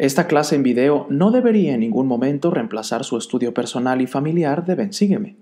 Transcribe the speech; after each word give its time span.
Esta 0.00 0.28
clase 0.28 0.54
en 0.54 0.62
video 0.62 1.08
no 1.10 1.32
debería 1.32 1.74
en 1.74 1.80
ningún 1.80 2.06
momento 2.06 2.52
reemplazar 2.52 3.02
su 3.02 3.18
estudio 3.18 3.52
personal 3.52 4.00
y 4.00 4.06
familiar 4.06 4.64
de 4.64 4.76
Bensígueme. 4.76 5.38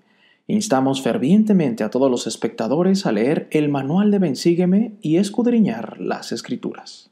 Instamos 0.46 1.02
fervientemente 1.02 1.84
a 1.84 1.90
todos 1.90 2.10
los 2.10 2.26
espectadores 2.26 3.04
a 3.04 3.12
leer 3.12 3.48
el 3.50 3.68
manual 3.68 4.10
de 4.10 4.18
Bensígueme 4.18 4.92
y 5.02 5.18
escudriñar 5.18 6.00
las 6.00 6.32
escrituras. 6.32 7.10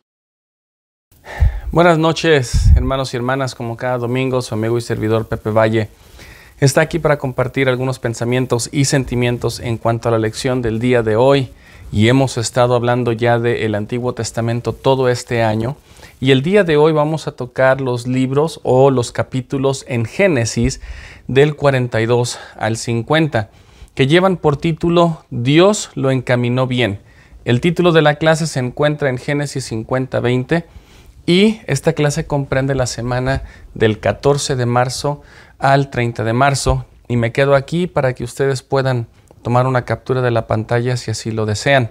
Buenas 1.71 1.99
noches, 1.99 2.75
hermanos 2.77 3.13
y 3.13 3.19
hermanas, 3.19 3.55
como 3.55 3.77
cada 3.77 3.99
domingo, 3.99 4.41
su 4.41 4.55
amigo 4.55 4.79
y 4.79 4.81
servidor 4.81 5.29
Pepe 5.29 5.51
Valle 5.51 5.91
está 6.61 6.81
aquí 6.81 6.99
para 6.99 7.19
compartir 7.19 7.69
algunos 7.69 7.99
pensamientos 7.99 8.71
y 8.73 8.87
sentimientos 8.87 9.61
en 9.61 9.77
cuanto 9.77 10.09
a 10.09 10.13
la 10.13 10.19
lección 10.19 10.63
del 10.63 10.79
día 10.79 11.03
de 11.03 11.17
hoy. 11.17 11.51
Y 11.93 12.09
hemos 12.09 12.39
estado 12.39 12.75
hablando 12.75 13.13
ya 13.13 13.39
del 13.39 13.75
Antiguo 13.75 14.15
Testamento 14.15 14.73
todo 14.73 15.11
este 15.11 15.43
año. 15.43 15.77
Y 16.25 16.31
el 16.31 16.41
día 16.41 16.65
de 16.65 16.79
hoy 16.79 16.95
vamos 16.95 17.29
a 17.29 17.33
tocar 17.33 17.83
los 17.83 18.07
libros 18.07 18.59
o 18.63 18.91
los 18.91 19.13
capítulos 19.13 19.85
en 19.89 20.07
Génesis 20.07 20.81
del 21.29 21.55
42 21.55 22.39
al 22.57 22.79
50, 22.79 23.51
que 23.95 24.07
llevan 24.07 24.39
por 24.39 24.57
título 24.57 25.23
Dios 25.29 25.91
lo 25.95 26.11
encaminó 26.11 26.67
bien. 26.67 26.99
El 27.45 27.61
título 27.61 27.93
de 27.93 28.01
la 28.01 28.15
clase 28.15 28.47
se 28.47 28.59
encuentra 28.59 29.11
en 29.11 29.19
Génesis 29.19 29.71
50-20 29.71 30.65
y 31.27 31.61
esta 31.67 31.93
clase 31.93 32.27
comprende 32.27 32.75
la 32.75 32.87
semana 32.87 33.43
del 33.75 34.01
14 34.01 34.57
de 34.57 34.65
marzo 34.65 35.21
al 35.59 35.91
30 35.91 36.25
de 36.25 36.33
marzo 36.33 36.87
y 37.07 37.19
me 37.19 37.33
quedo 37.33 37.55
aquí 37.55 37.87
para 37.87 38.15
que 38.15 38.25
ustedes 38.25 38.63
puedan 38.63 39.09
tomar 39.43 39.67
una 39.67 39.85
captura 39.85 40.23
de 40.23 40.31
la 40.31 40.47
pantalla 40.47 40.97
si 40.97 41.11
así 41.11 41.31
lo 41.31 41.45
desean. 41.45 41.91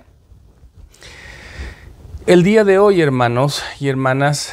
El 2.26 2.44
día 2.44 2.63
de 2.63 2.80
hoy, 2.80 3.02
hermanos 3.02 3.62
y 3.82 3.90
hermanas, 3.90 4.52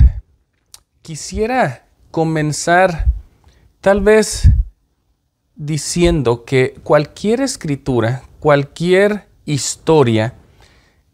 quisiera 1.03 1.87
comenzar 2.11 3.07
tal 3.81 4.01
vez 4.01 4.51
diciendo 5.55 6.45
que 6.45 6.75
cualquier 6.83 7.41
escritura, 7.41 8.25
cualquier 8.41 9.29
historia, 9.45 10.35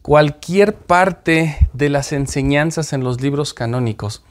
cualquier 0.00 0.74
parte 0.74 1.58
de 1.74 1.90
las 1.90 2.12
enseñanzas 2.12 2.94
en 2.94 3.04
los 3.04 3.20
libros 3.20 3.52
canónicos, 3.52 4.24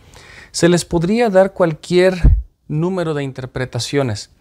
se 0.49 0.67
les 0.67 0.83
podría 0.83 1.29
dar 1.29 1.53
cualquier 1.53 2.37
número 2.67 3.13
de 3.13 3.23
interpretaciones 3.23 4.31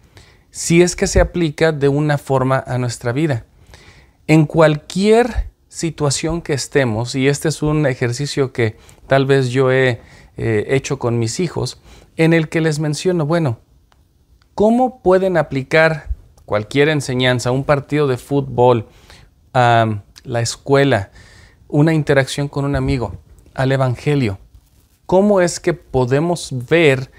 si 0.49 0.81
es 0.81 0.95
que 0.95 1.05
se 1.05 1.21
aplica 1.21 1.71
de 1.71 1.89
una 1.89 2.17
forma 2.17 2.63
a 2.65 2.79
nuestra 2.79 3.11
vida. 3.11 3.45
En 4.25 4.47
cualquier 4.47 5.51
situación 5.75 6.41
que 6.41 6.53
estemos, 6.53 7.15
y 7.15 7.27
este 7.27 7.49
es 7.49 7.61
un 7.61 7.85
ejercicio 7.85 8.53
que 8.53 8.77
tal 9.07 9.25
vez 9.25 9.49
yo 9.49 9.73
he 9.73 9.99
eh, 10.37 10.67
hecho 10.69 10.99
con 10.99 11.19
mis 11.19 11.41
hijos, 11.41 11.81
en 12.15 12.31
el 12.31 12.47
que 12.47 12.61
les 12.61 12.79
menciono, 12.79 13.25
bueno, 13.25 13.59
¿cómo 14.53 15.01
pueden 15.01 15.35
aplicar 15.35 16.11
cualquier 16.45 16.87
enseñanza, 16.87 17.51
un 17.51 17.65
partido 17.65 18.07
de 18.07 18.15
fútbol, 18.15 18.87
a 19.53 20.01
la 20.23 20.39
escuela, 20.39 21.11
una 21.67 21.93
interacción 21.93 22.47
con 22.47 22.63
un 22.63 22.77
amigo, 22.77 23.17
al 23.53 23.73
Evangelio? 23.73 24.39
¿Cómo 25.05 25.41
es 25.41 25.59
que 25.59 25.73
podemos 25.73 26.53
ver 26.69 27.11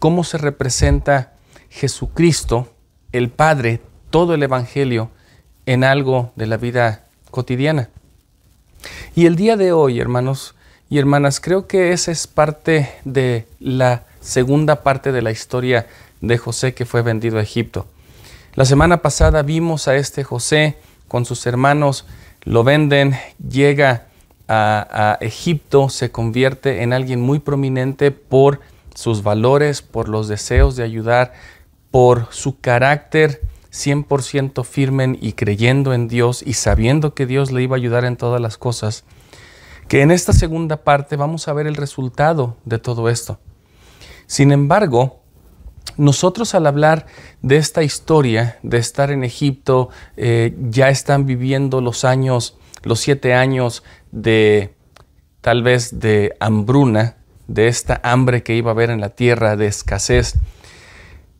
cómo 0.00 0.24
se 0.24 0.36
representa 0.36 1.34
Jesucristo, 1.68 2.74
el 3.12 3.30
Padre, 3.30 3.80
todo 4.10 4.34
el 4.34 4.42
Evangelio 4.42 5.12
en 5.64 5.84
algo 5.84 6.32
de 6.34 6.48
la 6.48 6.56
vida 6.56 7.06
cotidiana? 7.30 7.88
Y 9.14 9.26
el 9.26 9.34
día 9.34 9.56
de 9.56 9.72
hoy, 9.72 9.98
hermanos 9.98 10.54
y 10.88 10.98
hermanas, 10.98 11.40
creo 11.40 11.66
que 11.66 11.92
esa 11.92 12.12
es 12.12 12.28
parte 12.28 12.92
de 13.04 13.48
la 13.58 14.04
segunda 14.20 14.82
parte 14.82 15.10
de 15.10 15.20
la 15.20 15.32
historia 15.32 15.88
de 16.20 16.38
José 16.38 16.74
que 16.74 16.86
fue 16.86 17.02
vendido 17.02 17.38
a 17.38 17.42
Egipto. 17.42 17.86
La 18.54 18.64
semana 18.64 18.98
pasada 18.98 19.42
vimos 19.42 19.88
a 19.88 19.96
este 19.96 20.22
José 20.22 20.76
con 21.08 21.24
sus 21.24 21.44
hermanos, 21.46 22.06
lo 22.44 22.62
venden, 22.62 23.16
llega 23.38 24.06
a, 24.46 25.18
Egipto, 25.20 25.88
se 25.88 26.12
convierte 26.12 26.82
en 26.82 26.92
alguien 26.92 27.20
muy 27.20 27.40
prominente 27.40 28.12
por 28.12 28.60
sus 28.94 29.24
valores, 29.24 29.82
por 29.82 30.08
los 30.08 30.28
deseos 30.28 30.76
de 30.76 30.84
ayudar, 30.84 31.32
por 31.90 32.28
su 32.30 32.60
carácter 32.60 33.40
100% 33.72 34.64
firme 34.64 35.18
y 35.20 35.32
creyendo 35.32 35.94
en 35.94 36.08
Dios 36.08 36.42
y 36.44 36.54
sabiendo 36.54 37.14
que 37.14 37.26
Dios 37.26 37.52
le 37.52 37.62
iba 37.62 37.76
a 37.76 37.78
ayudar 37.78 38.04
en 38.04 38.16
todas 38.16 38.40
las 38.40 38.58
cosas, 38.58 39.04
que 39.88 40.02
en 40.02 40.10
esta 40.10 40.32
segunda 40.32 40.84
parte 40.84 41.16
vamos 41.16 41.48
a 41.48 41.52
ver 41.52 41.66
el 41.66 41.76
resultado 41.76 42.56
de 42.64 42.78
todo 42.78 43.08
esto. 43.08 43.38
Sin 44.26 44.52
embargo, 44.52 45.20
nosotros 45.96 46.54
al 46.54 46.66
hablar 46.66 47.06
de 47.42 47.56
esta 47.56 47.82
historia 47.82 48.58
de 48.62 48.78
estar 48.78 49.10
en 49.10 49.24
Egipto, 49.24 49.90
eh, 50.16 50.56
ya 50.70 50.88
están 50.88 51.26
viviendo 51.26 51.80
los 51.80 52.04
años, 52.04 52.56
los 52.82 53.00
siete 53.00 53.34
años 53.34 53.82
de 54.12 54.74
tal 55.40 55.62
vez 55.62 55.98
de 55.98 56.36
hambruna, 56.40 57.16
de 57.48 57.68
esta 57.68 58.00
hambre 58.04 58.42
que 58.42 58.54
iba 58.54 58.70
a 58.70 58.74
haber 58.74 58.90
en 58.90 59.00
la 59.00 59.10
tierra, 59.10 59.56
de 59.56 59.66
escasez. 59.66 60.34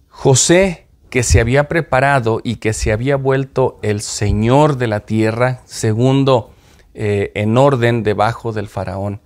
José 0.08 0.88
que 1.10 1.22
se 1.24 1.40
había 1.40 1.68
preparado 1.68 2.40
y 2.42 2.56
que 2.56 2.72
se 2.72 2.92
había 2.92 3.16
vuelto 3.16 3.78
el 3.82 4.00
Señor 4.00 4.76
de 4.78 4.86
la 4.86 5.00
tierra, 5.00 5.60
segundo 5.66 6.52
eh, 6.94 7.32
en 7.34 7.58
orden 7.58 8.02
debajo 8.02 8.52
del 8.52 8.68
faraón. 8.68 9.20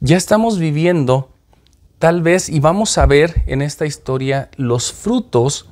Ya 0.00 0.16
estamos 0.16 0.58
viviendo 0.58 1.32
tal 1.98 2.22
vez 2.22 2.48
y 2.48 2.60
vamos 2.60 2.98
a 2.98 3.06
ver 3.06 3.42
en 3.46 3.62
esta 3.62 3.86
historia 3.86 4.50
los 4.56 4.92
frutos 4.92 5.68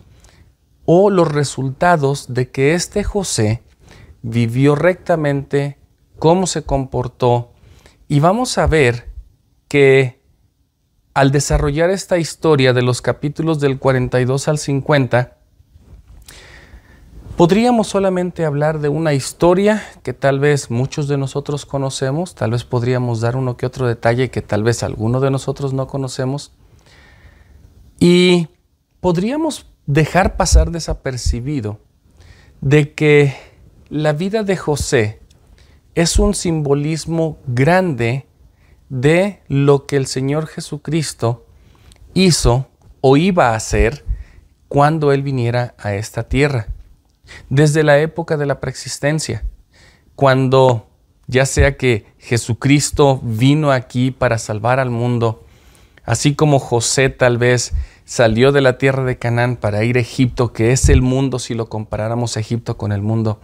o 0.85 1.11
los 1.11 1.31
resultados 1.31 2.33
de 2.33 2.51
que 2.51 2.75
este 2.75 3.05
José 3.05 3.63
vivió 4.23 4.75
rectamente, 4.75 5.79
cómo 6.19 6.47
se 6.47 6.63
comportó 6.63 7.53
y 8.09 8.21
vamos 8.21 8.59
a 8.59 8.67
ver 8.67 9.11
que 9.69 10.16
al 11.17 11.31
desarrollar 11.31 11.89
esta 11.89 12.19
historia 12.19 12.75
de 12.75 12.83
los 12.83 13.01
capítulos 13.01 13.59
del 13.59 13.79
42 13.79 14.49
al 14.49 14.59
50, 14.59 15.39
podríamos 17.39 17.87
solamente 17.87 18.45
hablar 18.45 18.81
de 18.81 18.91
una 18.91 19.15
historia 19.15 19.83
que 20.03 20.13
tal 20.13 20.41
vez 20.41 20.71
muchos 20.71 21.09
de 21.09 21.17
nosotros 21.17 21.65
conocemos, 21.65 22.35
tal 22.35 22.51
vez 22.51 22.65
podríamos 22.65 23.23
dar 23.23 23.35
uno 23.35 23.57
que 23.57 23.65
otro 23.65 23.89
detalle 23.89 24.31
que 24.31 24.43
tal 24.43 24.63
vez 24.63 24.83
alguno 24.83 25.21
de 25.21 25.31
nosotros 25.31 25.73
no 25.73 25.87
conocemos, 25.87 26.53
y 27.99 28.49
podríamos 29.01 29.71
dejar 29.87 30.37
pasar 30.37 30.71
desapercibido 30.71 31.79
de 32.61 32.93
que 32.93 33.35
la 33.89 34.13
vida 34.13 34.43
de 34.43 34.59
José 34.59 35.23
es 35.95 36.19
un 36.19 36.35
simbolismo 36.35 37.39
grande 37.47 38.26
de 38.89 39.43
lo 39.49 39.87
que 39.87 39.97
el 39.97 40.07
Señor 40.07 40.47
Jesucristo 40.47 41.47
hizo 42.15 42.69
o 43.01 43.17
iba 43.17 43.51
a 43.51 43.57
hacer 43.57 44.05
cuando 44.69 45.13
Él 45.13 45.23
viniera 45.23 45.75
a 45.79 45.95
esta 45.95 46.29
tierra. 46.29 46.69
Desde 47.49 47.83
la 47.83 47.99
época 47.99 48.37
de 48.37 48.47
la 48.47 48.61
preexistencia, 48.61 49.45
cuando 50.15 50.89
ya 51.27 51.45
sea 51.45 51.77
que 51.77 52.07
Jesucristo 52.19 53.21
vino 53.23 53.73
aquí 53.73 54.11
para 54.11 54.39
salvar 54.39 54.79
al 54.79 54.91
mundo, 54.91 55.45
así 56.05 56.35
como 56.35 56.59
José 56.59 57.09
tal 57.11 57.37
vez 57.39 57.73
salió 58.05 58.53
de 58.53 58.61
la 58.61 58.79
tierra 58.79 59.03
de 59.03 59.19
Canaán 59.19 59.57
para 59.57 59.83
ir 59.83 59.97
a 59.97 60.01
Egipto, 60.01 60.53
que 60.53 60.71
es 60.71 60.89
el 60.89 61.03
mundo 61.03 61.41
si 61.41 61.55
lo 61.55 61.69
comparáramos 61.69 62.37
a 62.37 62.41
Egipto 62.41 62.77
con 62.77 62.93
el 62.93 63.03
mundo, 63.03 63.41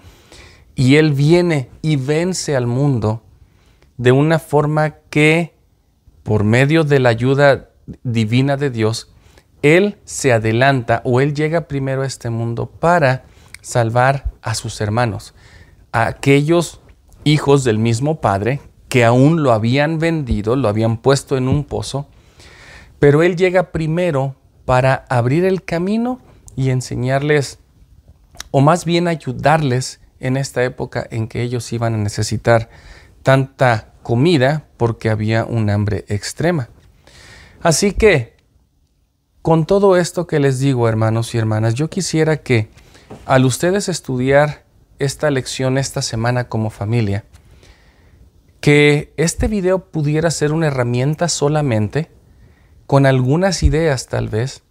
y 0.77 0.97
Él 0.97 1.13
viene 1.13 1.69
y 1.83 1.97
vence 1.97 2.57
al 2.57 2.69
mundo, 2.69 3.23
de 3.99 4.13
una 4.13 4.39
forma 4.39 4.95
que, 5.13 5.55
por 6.23 6.43
medio 6.43 6.85
de 6.85 6.99
la 6.99 7.11
ayuda 7.11 7.69
divina 8.03 8.57
de 8.57 8.71
Dios, 8.71 9.13
Él 9.61 9.99
se 10.07 10.33
adelanta 10.33 11.03
o 11.05 11.21
Él 11.21 11.35
llega 11.35 11.69
primero 11.69 12.01
a 12.01 12.07
este 12.07 12.31
mundo 12.31 12.65
para 12.65 13.25
salvar 13.61 14.33
a 14.41 14.55
sus 14.55 14.81
hermanos, 14.81 15.35
a 15.93 16.07
aquellos 16.07 16.81
hijos 17.25 17.63
del 17.63 17.79
mismo 17.79 18.23
Padre 18.23 18.63
que 18.89 19.05
aún 19.05 19.43
lo 19.43 19.53
habían 19.53 19.99
vendido, 19.99 20.57
lo 20.57 20.67
habían 20.67 20.97
puesto 20.97 21.37
en 21.37 21.47
un 21.47 21.65
pozo, 21.65 22.09
pero 22.99 23.23
Él 23.23 23.37
llega 23.37 23.71
primero 23.71 24.35
para 24.65 25.05
abrir 25.11 25.45
el 25.45 25.63
camino 25.63 26.21
y 26.57 26.71
enseñarles, 26.71 27.59
o 28.51 28.63
más 28.63 28.87
bien 28.87 29.09
ayudarles 29.09 30.01
en 30.21 30.39
esta 30.39 30.65
época 30.65 31.07
en 31.11 31.29
que 31.29 31.43
ellos 31.43 31.71
iban 31.75 31.93
a 31.93 31.99
necesitar 31.99 32.71
tanta 33.23 33.92
comida 34.03 34.67
porque 34.77 35.11
había 35.11 35.45
un 35.45 35.71
hambre 35.71 36.05
extrema. 36.09 36.69
Así 37.63 37.93
que, 37.93 38.37
con 39.41 39.67
todo 39.67 39.97
esto 39.97 40.27
que 40.27 40.41
les 40.41 40.59
digo, 40.59 40.89
hermanos 40.89 41.35
y 41.35 41.39
hermanas, 41.39 41.75
yo 41.75 41.89
quisiera 41.89 42.39
que 42.39 42.69
al 43.27 43.45
ustedes 43.45 43.89
estudiar 43.89 44.65
esta 44.99 45.31
lección 45.31 45.79
esta 45.79 46.03
semana 46.03 46.49
como 46.49 46.71
familia, 46.71 47.25
que 48.61 49.13
este 49.17 49.49
video 49.49 49.91
pudiera 49.91 50.31
ser 50.31 50.53
una 50.53 50.69
herramienta 50.69 51.29
solamente 51.29 52.11
con 52.87 53.07
algunas 53.07 53.63
ideas 53.63 54.07
tal 54.07 54.29
vez 54.29 54.63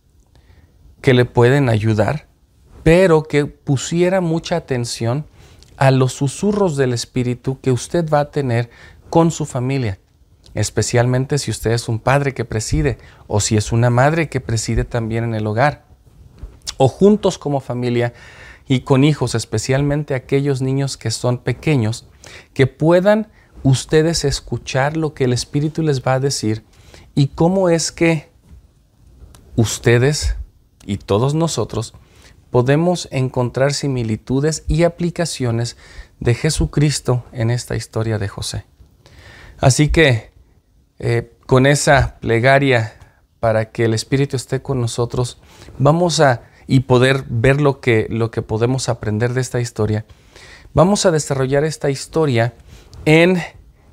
que 1.01 1.13
le 1.13 1.25
pueden 1.25 1.67
ayudar, 1.67 2.27
pero 2.83 3.23
que 3.23 3.45
pusiera 3.45 4.21
mucha 4.21 4.55
atención 4.55 5.25
a 5.77 5.91
los 5.91 6.13
susurros 6.13 6.77
del 6.77 6.93
Espíritu 6.93 7.59
que 7.59 7.71
usted 7.71 8.07
va 8.09 8.19
a 8.21 8.31
tener 8.31 8.69
con 9.11 9.29
su 9.29 9.45
familia, 9.45 9.99
especialmente 10.55 11.37
si 11.37 11.51
usted 11.51 11.71
es 11.71 11.89
un 11.89 11.99
padre 11.99 12.33
que 12.33 12.45
preside 12.45 12.97
o 13.27 13.41
si 13.41 13.57
es 13.57 13.71
una 13.71 13.89
madre 13.89 14.29
que 14.29 14.39
preside 14.39 14.85
también 14.85 15.25
en 15.25 15.35
el 15.35 15.45
hogar, 15.45 15.85
o 16.77 16.87
juntos 16.87 17.37
como 17.37 17.59
familia 17.59 18.13
y 18.67 18.79
con 18.79 19.03
hijos, 19.03 19.35
especialmente 19.35 20.15
aquellos 20.15 20.61
niños 20.61 20.95
que 20.95 21.11
son 21.11 21.39
pequeños, 21.39 22.07
que 22.53 22.67
puedan 22.67 23.29
ustedes 23.63 24.23
escuchar 24.23 24.95
lo 24.95 25.13
que 25.13 25.25
el 25.25 25.33
Espíritu 25.33 25.83
les 25.83 26.01
va 26.01 26.13
a 26.13 26.19
decir 26.21 26.63
y 27.13 27.27
cómo 27.27 27.67
es 27.67 27.91
que 27.91 28.31
ustedes 29.57 30.37
y 30.85 30.97
todos 30.97 31.33
nosotros 31.35 31.93
podemos 32.49 33.09
encontrar 33.11 33.73
similitudes 33.73 34.63
y 34.69 34.83
aplicaciones 34.83 35.75
de 36.21 36.33
Jesucristo 36.33 37.25
en 37.33 37.51
esta 37.51 37.75
historia 37.75 38.17
de 38.17 38.29
José. 38.29 38.70
Así 39.61 39.89
que 39.89 40.31
eh, 40.99 41.31
con 41.45 41.67
esa 41.67 42.17
plegaria 42.19 42.93
para 43.39 43.71
que 43.71 43.85
el 43.85 43.93
Espíritu 43.93 44.35
esté 44.35 44.61
con 44.61 44.81
nosotros, 44.81 45.39
vamos 45.77 46.19
a 46.19 46.41
y 46.67 46.81
poder 46.81 47.25
ver 47.27 47.61
lo 47.61 47.79
que, 47.79 48.07
lo 48.09 48.31
que 48.31 48.41
podemos 48.41 48.89
aprender 48.89 49.33
de 49.33 49.41
esta 49.41 49.59
historia. 49.59 50.05
Vamos 50.73 51.05
a 51.05 51.11
desarrollar 51.11 51.63
esta 51.63 51.89
historia 51.89 52.53
en, 53.05 53.37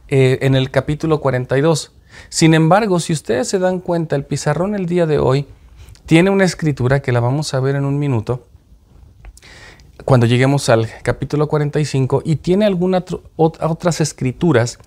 eh, 0.09 0.39
en 0.43 0.55
el 0.55 0.71
capítulo 0.71 1.21
42. 1.21 1.93
Sin 2.29 2.55
embargo, 2.55 3.01
si 3.01 3.13
ustedes 3.13 3.49
se 3.49 3.59
dan 3.59 3.81
cuenta, 3.81 4.17
el 4.17 4.25
pizarrón 4.25 4.75
el 4.75 4.87
día 4.87 5.07
de 5.07 5.19
hoy 5.19 5.47
tiene 6.07 6.31
una 6.31 6.45
escritura 6.45 7.01
que 7.01 7.13
la 7.13 7.21
vamos 7.21 7.53
a 7.53 7.61
ver 7.61 7.75
en 7.75 7.85
un 7.85 7.99
minuto, 7.99 8.47
cuando 10.05 10.27
lleguemos 10.27 10.69
al 10.69 10.89
capítulo 11.03 11.49
45, 11.49 12.23
y 12.25 12.37
tiene 12.37 12.65
algunas 12.65 13.05
otras 13.37 14.01
escrituras 14.01 14.79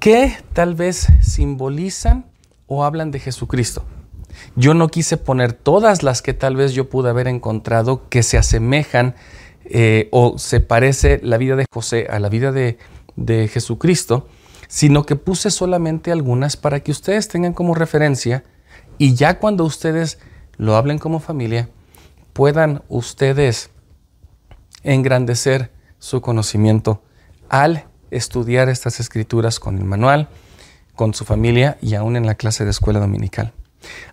que 0.00 0.34
tal 0.54 0.74
vez 0.74 1.08
simbolizan 1.20 2.24
o 2.66 2.84
hablan 2.84 3.10
de 3.10 3.20
Jesucristo. 3.20 3.84
Yo 4.56 4.72
no 4.74 4.88
quise 4.88 5.18
poner 5.18 5.52
todas 5.52 6.02
las 6.02 6.22
que 6.22 6.32
tal 6.32 6.56
vez 6.56 6.72
yo 6.72 6.88
pude 6.88 7.10
haber 7.10 7.28
encontrado 7.28 8.08
que 8.08 8.22
se 8.22 8.38
asemejan 8.38 9.14
eh, 9.64 10.08
o 10.10 10.38
se 10.38 10.60
parece 10.60 11.20
la 11.22 11.36
vida 11.36 11.54
de 11.54 11.66
José 11.70 12.06
a 12.08 12.18
la 12.18 12.30
vida 12.30 12.50
de, 12.50 12.78
de 13.16 13.46
Jesucristo, 13.48 14.26
sino 14.68 15.04
que 15.04 15.16
puse 15.16 15.50
solamente 15.50 16.10
algunas 16.10 16.56
para 16.56 16.80
que 16.80 16.92
ustedes 16.92 17.28
tengan 17.28 17.52
como 17.52 17.74
referencia 17.74 18.44
y 18.96 19.14
ya 19.14 19.38
cuando 19.38 19.64
ustedes 19.64 20.18
lo 20.56 20.76
hablen 20.76 20.98
como 20.98 21.20
familia, 21.20 21.68
puedan 22.32 22.82
ustedes 22.88 23.70
engrandecer 24.82 25.70
su 25.98 26.22
conocimiento 26.22 27.02
al 27.50 27.89
estudiar 28.10 28.68
estas 28.68 29.00
escrituras 29.00 29.60
con 29.60 29.78
el 29.78 29.84
manual, 29.84 30.28
con 30.94 31.14
su 31.14 31.24
familia 31.24 31.78
y 31.80 31.94
aún 31.94 32.16
en 32.16 32.26
la 32.26 32.34
clase 32.34 32.64
de 32.64 32.70
escuela 32.70 33.00
dominical. 33.00 33.52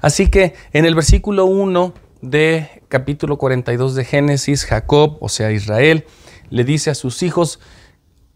Así 0.01 0.27
que 0.29 0.53
en 0.73 0.85
el 0.85 0.95
versículo 0.95 1.45
1 1.45 1.93
de 2.21 2.81
capítulo 2.87 3.37
42 3.37 3.95
de 3.95 4.05
Génesis, 4.05 4.65
Jacob, 4.65 5.17
o 5.19 5.29
sea 5.29 5.51
Israel, 5.51 6.05
le 6.49 6.63
dice 6.63 6.89
a 6.89 6.95
sus 6.95 7.23
hijos, 7.23 7.59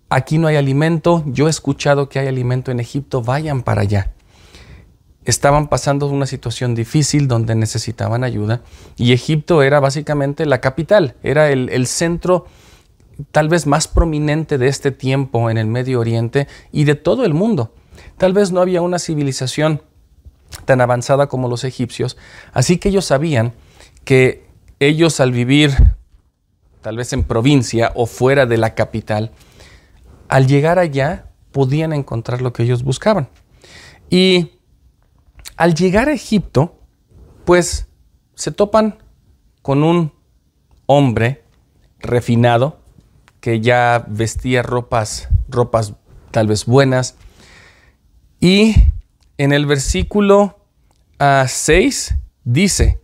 aquí 0.10 0.38
no 0.38 0.48
hay 0.48 0.58
alimento, 0.58 1.24
yo 1.26 1.48
he 1.48 1.50
escuchado 1.50 2.10
que 2.10 2.20
hay 2.20 2.28
alimento 2.28 2.72
en 2.72 2.80
Egipto, 2.80 3.22
vayan 3.22 3.64
para 3.64 3.82
allá 3.82 4.12
estaban 5.26 5.68
pasando 5.68 6.08
una 6.08 6.26
situación 6.26 6.74
difícil 6.76 7.28
donde 7.28 7.56
necesitaban 7.56 8.24
ayuda 8.24 8.62
y 8.98 9.14
Egipto 9.14 9.62
era 9.62 9.80
básicamente 9.80 10.46
la 10.46 10.62
capital, 10.62 11.16
era 11.24 11.50
el, 11.52 11.88
centro 11.88 12.48
tal 13.32 13.50
vez 13.50 13.68
más 13.68 13.88
prominente 13.88 14.58
de 14.58 14.68
este 14.68 14.92
tiempo 14.92 15.50
en 15.50 15.58
el 15.58 15.68
Medio 15.68 16.00
Oriente 16.00 16.48
y 16.72 16.86
de 16.86 16.96
todo 16.96 17.26
el 17.26 17.34
mundo. 17.34 17.74
Tal 18.18 18.34
vez 18.34 18.52
no 18.52 18.62
había 18.62 18.82
una 18.82 19.00
civilización 19.00 19.82
tan 20.66 20.82
avanzada 20.82 21.28
como 21.28 21.48
los 21.48 21.64
egipcios, 21.64 22.18
así 22.54 22.78
que 22.78 22.90
ellos 22.90 23.06
sabían 23.06 23.54
que 24.04 24.46
ellos 24.80 25.20
al 25.20 25.32
vivir 25.32 25.72
tal 26.82 26.98
vez 26.98 27.14
en 27.14 27.24
provincia 27.24 27.92
o 27.96 28.06
fuera 28.06 28.46
de 28.46 28.58
la 28.58 28.74
capital, 28.74 29.32
al 30.28 30.48
llegar 30.48 30.80
allá 30.80 31.26
podían 31.52 31.94
encontrar 31.94 32.42
lo 32.42 32.54
que 32.54 32.64
ellos 32.64 32.84
buscaban. 32.84 33.30
Y 34.10 34.54
al 35.58 35.76
llegar 35.76 36.10
a 36.10 36.14
Egipto, 36.14 36.80
pues 37.46 37.88
se 38.36 38.52
topan 38.52 38.98
con 39.62 39.84
un 39.84 40.14
hombre 40.88 41.44
refinado 42.00 42.81
que 43.42 43.60
ya 43.60 44.06
vestía 44.08 44.62
ropas, 44.62 45.28
ropas 45.50 45.94
tal 46.32 46.48
vez 46.48 46.66
buenas. 46.66 47.16
Y 48.40 48.76
en 49.38 49.52
el 49.52 49.66
versículo 49.66 50.60
6 51.20 52.16
dice, 52.44 53.02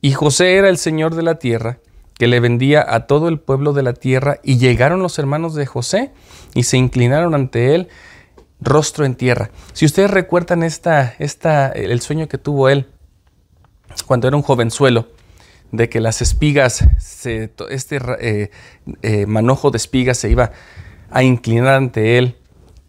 y 0.00 0.12
José 0.12 0.56
era 0.56 0.68
el 0.68 0.78
Señor 0.78 1.14
de 1.14 1.22
la 1.22 1.38
tierra, 1.38 1.78
que 2.14 2.28
le 2.28 2.40
vendía 2.40 2.84
a 2.86 3.06
todo 3.06 3.28
el 3.28 3.40
pueblo 3.40 3.72
de 3.72 3.82
la 3.82 3.94
tierra, 3.94 4.38
y 4.42 4.58
llegaron 4.58 5.02
los 5.02 5.18
hermanos 5.18 5.54
de 5.54 5.66
José 5.66 6.12
y 6.54 6.64
se 6.64 6.76
inclinaron 6.76 7.34
ante 7.34 7.74
él 7.74 7.88
rostro 8.60 9.04
en 9.04 9.16
tierra. 9.16 9.50
Si 9.72 9.84
ustedes 9.84 10.10
recuerdan 10.10 10.62
esta, 10.62 11.14
esta, 11.18 11.68
el 11.68 12.00
sueño 12.00 12.28
que 12.28 12.38
tuvo 12.38 12.68
él 12.68 12.88
cuando 14.06 14.28
era 14.28 14.36
un 14.36 14.42
jovenzuelo, 14.42 15.08
de 15.72 15.88
que 15.88 16.00
las 16.00 16.22
espigas, 16.22 16.86
este 17.70 18.00
eh, 18.20 18.50
eh, 19.02 19.26
manojo 19.26 19.70
de 19.70 19.78
espigas 19.78 20.18
se 20.18 20.30
iba 20.30 20.52
a 21.10 21.22
inclinar 21.22 21.74
ante 21.74 22.18
él, 22.18 22.36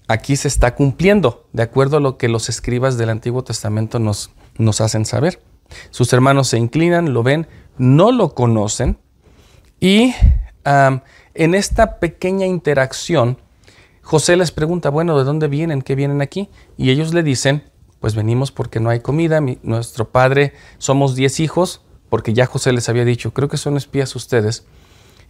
aquí 0.08 0.36
se 0.36 0.48
está 0.48 0.76
cumpliendo, 0.76 1.48
de 1.54 1.64
acuerdo 1.64 1.98
a 1.98 2.02
lo 2.02 2.18
que 2.18 2.28
los 2.30 2.50
escribas 2.50 2.98
del 2.98 3.10
Antiguo 3.10 3.44
Testamento 3.44 4.00
nos, 4.00 4.32
nos 4.58 4.82
hacen 4.82 5.06
saber. 5.06 5.42
Sus 5.90 6.14
hermanos 6.14 6.50
se 6.50 6.58
inclinan, 6.58 7.14
lo 7.14 7.24
ven, 7.24 7.48
no 7.78 8.12
lo 8.12 8.36
conocen, 8.36 9.00
y 9.80 10.14
en 10.66 11.56
esta 11.56 12.00
pequeña 12.00 12.46
interacción, 12.46 13.38
José 14.02 14.38
les 14.38 14.52
pregunta, 14.52 14.90
bueno, 14.90 15.18
¿de 15.18 15.26
dónde 15.26 15.50
vienen? 15.50 15.82
¿Qué 15.82 15.96
vienen 15.96 16.22
aquí? 16.22 16.50
Y 16.78 16.90
ellos 16.90 17.14
le 17.14 17.22
dicen, 17.22 17.64
pues 18.00 18.16
venimos 18.16 18.52
porque 18.52 18.80
no 18.80 18.90
hay 18.90 19.02
comida, 19.02 19.42
nuestro 19.62 20.10
padre, 20.10 20.54
somos 20.78 21.16
diez 21.16 21.42
hijos, 21.42 21.82
porque 22.14 22.36
ya 22.36 22.46
José 22.46 22.72
les 22.74 22.90
había 22.90 23.06
dicho, 23.06 23.34
creo 23.34 23.50
que 23.50 23.58
son 23.58 23.76
espías 23.76 24.16
ustedes. 24.16 24.66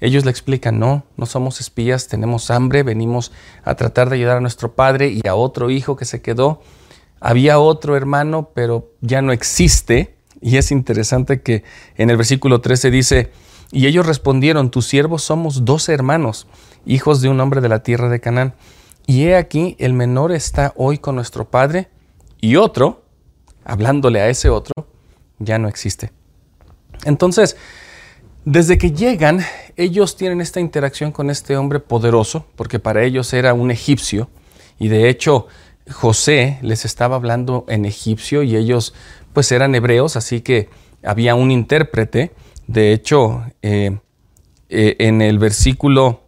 Ellos 0.02 0.26
le 0.26 0.32
explican, 0.32 0.80
no, 0.80 1.06
no 1.16 1.26
somos 1.26 1.62
espías, 1.62 2.10
tenemos 2.10 2.52
hambre, 2.52 2.84
venimos 2.84 3.32
a 3.64 3.76
tratar 3.76 4.10
de 4.10 4.18
ayudar 4.18 4.36
a 4.36 4.42
nuestro 4.42 4.76
padre 4.76 5.08
y 5.08 5.26
a 5.26 5.34
otro 5.34 5.70
hijo 5.70 5.96
que 5.96 6.04
se 6.04 6.22
quedó. 6.22 6.62
Había 7.22 7.58
otro 7.58 7.96
hermano, 7.96 8.50
pero 8.54 8.92
ya 9.00 9.22
no 9.22 9.32
existe. 9.32 10.18
Y 10.42 10.58
es 10.58 10.74
interesante 10.74 11.42
que 11.42 11.64
en 11.96 12.10
el 12.10 12.18
versículo 12.18 12.60
13 12.60 12.92
dice, 12.92 13.32
y 13.72 13.88
ellos 13.88 14.06
respondieron, 14.06 14.70
tus 14.70 14.86
siervos 14.86 15.24
somos 15.24 15.64
dos 15.64 15.88
hermanos, 15.88 16.48
hijos 16.86 17.22
de 17.22 17.30
un 17.30 17.40
hombre 17.40 17.62
de 17.62 17.70
la 17.70 17.82
tierra 17.82 18.10
de 18.10 18.20
Canaán. 18.20 18.56
Y 19.08 19.24
he 19.24 19.38
aquí, 19.38 19.78
el 19.80 19.94
menor 19.94 20.34
está 20.34 20.74
hoy 20.76 20.98
con 20.98 21.16
nuestro 21.16 21.50
padre 21.50 21.88
y 22.42 22.58
otro, 22.58 23.06
hablándole 23.64 24.20
a 24.20 24.28
ese 24.28 24.50
otro, 24.50 24.86
ya 25.40 25.58
no 25.60 25.70
existe. 25.70 26.12
Entonces, 27.06 27.58
desde 28.46 28.78
que 28.78 28.92
llegan, 28.92 29.42
ellos 29.78 30.18
tienen 30.18 30.42
esta 30.42 30.60
interacción 30.60 31.12
con 31.12 31.30
este 31.30 31.56
hombre 31.58 31.80
poderoso, 31.80 32.46
porque 32.56 32.80
para 32.80 33.04
ellos 33.04 33.34
era 33.34 33.54
un 33.54 33.72
egipcio, 33.72 34.30
y 34.80 34.90
de 34.90 35.10
hecho 35.10 35.48
José 35.90 36.60
les 36.62 36.86
estaba 36.86 37.16
hablando 37.16 37.66
en 37.68 37.86
egipcio 37.86 38.44
y 38.44 38.56
ellos 38.56 38.94
pues 39.34 39.52
eran 39.52 39.76
hebreos, 39.76 40.16
así 40.16 40.42
que 40.42 40.70
había 41.04 41.36
un 41.36 41.52
intérprete. 41.52 42.32
De 42.68 42.94
hecho, 42.94 43.44
eh, 43.62 43.98
eh, 44.70 44.96
en 45.00 45.22
el 45.22 45.40
versículo 45.40 46.22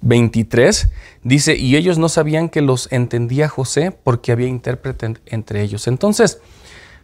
23 0.00 0.88
dice, 1.24 1.56
y 1.56 1.76
ellos 1.76 1.98
no 1.98 2.08
sabían 2.08 2.48
que 2.48 2.62
los 2.62 2.90
entendía 2.92 3.48
José 3.48 3.90
porque 3.90 4.32
había 4.32 4.46
intérprete 4.46 5.14
entre 5.26 5.62
ellos. 5.62 5.88
Entonces, 5.88 6.40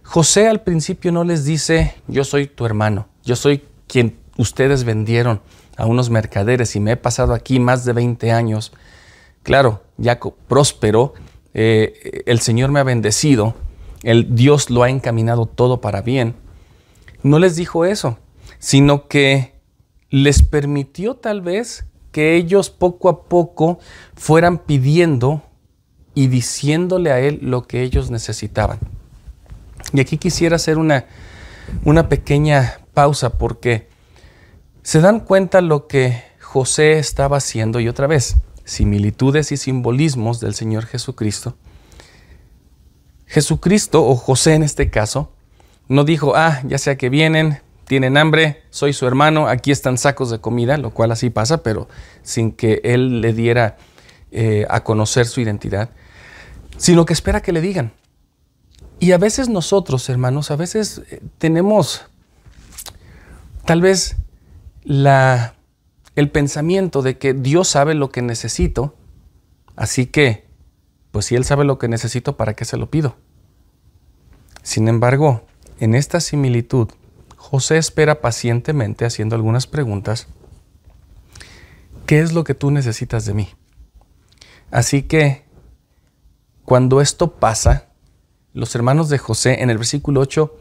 José 0.04 0.48
al 0.48 0.62
principio 0.62 1.12
no 1.12 1.24
les 1.24 1.44
dice, 1.44 1.94
yo 2.06 2.24
soy 2.24 2.46
tu 2.46 2.66
hermano, 2.66 3.08
yo 3.24 3.36
soy 3.36 3.62
quien 3.86 4.18
ustedes 4.36 4.84
vendieron 4.84 5.40
a 5.76 5.86
unos 5.86 6.10
mercaderes 6.10 6.76
y 6.76 6.80
me 6.80 6.92
he 6.92 6.96
pasado 6.96 7.34
aquí 7.34 7.60
más 7.60 7.84
de 7.84 7.92
20 7.92 8.30
años. 8.32 8.72
Claro, 9.42 9.82
ya 9.96 10.20
próspero, 10.48 11.14
eh, 11.54 12.22
el 12.26 12.40
Señor 12.40 12.70
me 12.70 12.80
ha 12.80 12.84
bendecido, 12.84 13.54
el 14.02 14.34
Dios 14.34 14.70
lo 14.70 14.82
ha 14.82 14.90
encaminado 14.90 15.46
todo 15.46 15.80
para 15.80 16.02
bien. 16.02 16.34
No 17.22 17.38
les 17.38 17.56
dijo 17.56 17.84
eso, 17.84 18.18
sino 18.58 19.08
que 19.08 19.54
les 20.10 20.42
permitió 20.42 21.14
tal 21.16 21.40
vez 21.40 21.86
que 22.10 22.36
ellos 22.36 22.68
poco 22.70 23.08
a 23.08 23.24
poco 23.24 23.78
fueran 24.14 24.58
pidiendo 24.58 25.42
y 26.14 26.26
diciéndole 26.26 27.10
a 27.10 27.20
él 27.20 27.38
lo 27.42 27.66
que 27.66 27.82
ellos 27.82 28.10
necesitaban. 28.10 28.78
Y 29.92 30.00
aquí 30.00 30.18
quisiera 30.18 30.56
hacer 30.56 30.78
una, 30.78 31.06
una 31.84 32.08
pequeña 32.08 32.78
pausa 32.94 33.38
porque 33.38 33.88
se 34.82 35.00
dan 35.00 35.20
cuenta 35.20 35.60
lo 35.60 35.86
que 35.86 36.22
José 36.40 36.98
estaba 36.98 37.38
haciendo 37.38 37.80
y 37.80 37.88
otra 37.88 38.06
vez, 38.06 38.36
similitudes 38.64 39.52
y 39.52 39.56
simbolismos 39.56 40.40
del 40.40 40.54
Señor 40.54 40.86
Jesucristo. 40.86 41.56
Jesucristo, 43.26 44.04
o 44.06 44.16
José 44.16 44.54
en 44.54 44.62
este 44.62 44.90
caso, 44.90 45.32
no 45.88 46.04
dijo, 46.04 46.36
ah, 46.36 46.60
ya 46.66 46.78
sea 46.78 46.96
que 46.96 47.08
vienen, 47.08 47.60
tienen 47.86 48.16
hambre, 48.16 48.62
soy 48.70 48.92
su 48.92 49.06
hermano, 49.06 49.48
aquí 49.48 49.70
están 49.70 49.98
sacos 49.98 50.30
de 50.30 50.40
comida, 50.40 50.76
lo 50.76 50.90
cual 50.90 51.12
así 51.12 51.30
pasa, 51.30 51.62
pero 51.62 51.88
sin 52.22 52.52
que 52.52 52.80
él 52.84 53.20
le 53.20 53.32
diera 53.32 53.76
eh, 54.30 54.66
a 54.68 54.84
conocer 54.84 55.26
su 55.26 55.40
identidad, 55.40 55.90
sino 56.76 57.04
que 57.04 57.12
espera 57.12 57.42
que 57.42 57.52
le 57.52 57.60
digan. 57.60 57.92
Y 59.02 59.10
a 59.10 59.18
veces 59.18 59.48
nosotros, 59.48 60.08
hermanos, 60.08 60.52
a 60.52 60.56
veces 60.56 61.02
eh, 61.10 61.20
tenemos 61.38 62.02
tal 63.64 63.80
vez 63.80 64.14
el 64.84 66.30
pensamiento 66.30 67.02
de 67.02 67.18
que 67.18 67.34
Dios 67.34 67.66
sabe 67.66 67.94
lo 67.94 68.12
que 68.12 68.22
necesito, 68.22 68.94
así 69.74 70.06
que, 70.06 70.46
pues 71.10 71.26
si 71.26 71.34
Él 71.34 71.44
sabe 71.44 71.64
lo 71.64 71.80
que 71.80 71.88
necesito, 71.88 72.36
¿para 72.36 72.54
qué 72.54 72.64
se 72.64 72.76
lo 72.76 72.92
pido? 72.92 73.16
Sin 74.62 74.86
embargo, 74.86 75.46
en 75.80 75.96
esta 75.96 76.20
similitud, 76.20 76.88
José 77.36 77.78
espera 77.78 78.20
pacientemente 78.20 79.04
haciendo 79.04 79.34
algunas 79.34 79.66
preguntas. 79.66 80.28
¿Qué 82.06 82.20
es 82.20 82.32
lo 82.32 82.44
que 82.44 82.54
tú 82.54 82.70
necesitas 82.70 83.24
de 83.24 83.34
mí? 83.34 83.48
Así 84.70 85.02
que, 85.02 85.42
cuando 86.64 87.00
esto 87.00 87.32
pasa, 87.32 87.88
los 88.54 88.74
hermanos 88.74 89.08
de 89.08 89.18
José, 89.18 89.62
en 89.62 89.70
el 89.70 89.78
versículo 89.78 90.20
8, 90.20 90.54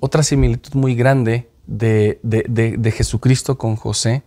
otra 0.00 0.22
similitud 0.22 0.74
muy 0.74 0.94
grande 0.94 1.50
de, 1.66 2.20
de, 2.22 2.90
Jesucristo 2.92 3.58
con 3.58 3.76
José, 3.76 4.22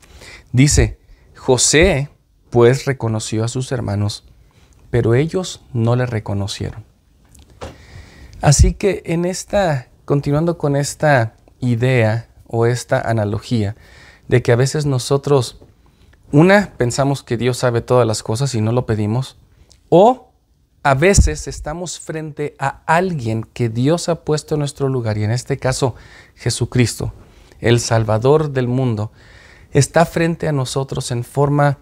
dice, 0.52 1.00
José 1.36 2.10
pues 2.50 2.86
reconoció 2.86 3.44
a 3.44 3.48
sus 3.48 3.72
hermanos, 3.72 4.26
pero 4.90 5.14
ellos 5.14 5.62
no 5.72 5.96
le 5.96 6.06
reconocieron. 6.06 6.84
Así 8.42 8.74
que 8.74 9.04
en 9.06 9.26
esta, 9.26 9.88
continuando 10.06 10.58
con 10.58 10.76
esta 10.76 11.36
idea 11.60 12.30
o 12.48 12.66
esta 12.66 13.00
analogía 13.00 13.76
de 14.28 14.42
que 14.42 14.52
a 14.52 14.56
veces 14.56 14.86
nosotros, 14.86 15.62
una, 16.32 16.74
pensamos 16.78 17.24
que 17.24 17.38
Dios 17.38 17.58
sabe 17.58 17.82
todas 17.82 18.08
las 18.08 18.24
cosas 18.24 18.56
y 18.56 18.62
no 18.62 18.72
lo 18.72 18.86
pedimos, 18.86 19.38
o 19.90 20.29
a 20.84 20.94
veces 20.94 21.48
estamos 21.48 22.00
frente 22.00 22.56
a 22.58 22.82
alguien 22.86 23.44
que 23.44 23.70
Dios 23.70 24.10
ha 24.10 24.24
puesto 24.24 24.56
en 24.56 24.60
nuestro 24.60 24.88
lugar, 24.88 25.18
y 25.18 25.24
en 25.24 25.32
este 25.32 25.58
caso 25.58 25.96
Jesucristo, 26.36 27.14
el 27.60 27.80
Salvador 27.80 28.52
del 28.52 28.68
mundo, 28.68 29.12
está 29.72 30.06
frente 30.06 30.48
a 30.48 30.52
nosotros 30.52 31.12
en 31.12 31.24
forma 31.24 31.80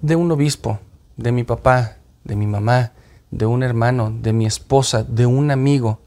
de 0.00 0.16
un 0.16 0.30
obispo, 0.32 0.80
de 1.16 1.32
mi 1.32 1.44
papá, 1.44 1.98
de 2.24 2.36
mi 2.36 2.46
mamá, 2.46 2.92
de 3.30 3.46
un 3.46 3.62
hermano, 3.62 4.12
de 4.20 4.32
mi 4.32 4.46
esposa, 4.46 5.04
de 5.04 5.26
un 5.26 5.50
amigo. 5.50 6.00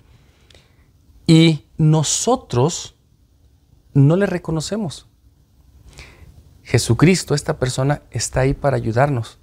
Y 1.26 1.66
nosotros 1.78 2.96
no 3.94 4.16
le 4.16 4.26
reconocemos. 4.26 5.08
Jesucristo, 6.64 7.34
esta 7.34 7.58
persona, 7.58 8.02
está 8.12 8.42
ahí 8.42 8.54
para 8.54 8.76
ayudarnos 8.76 9.40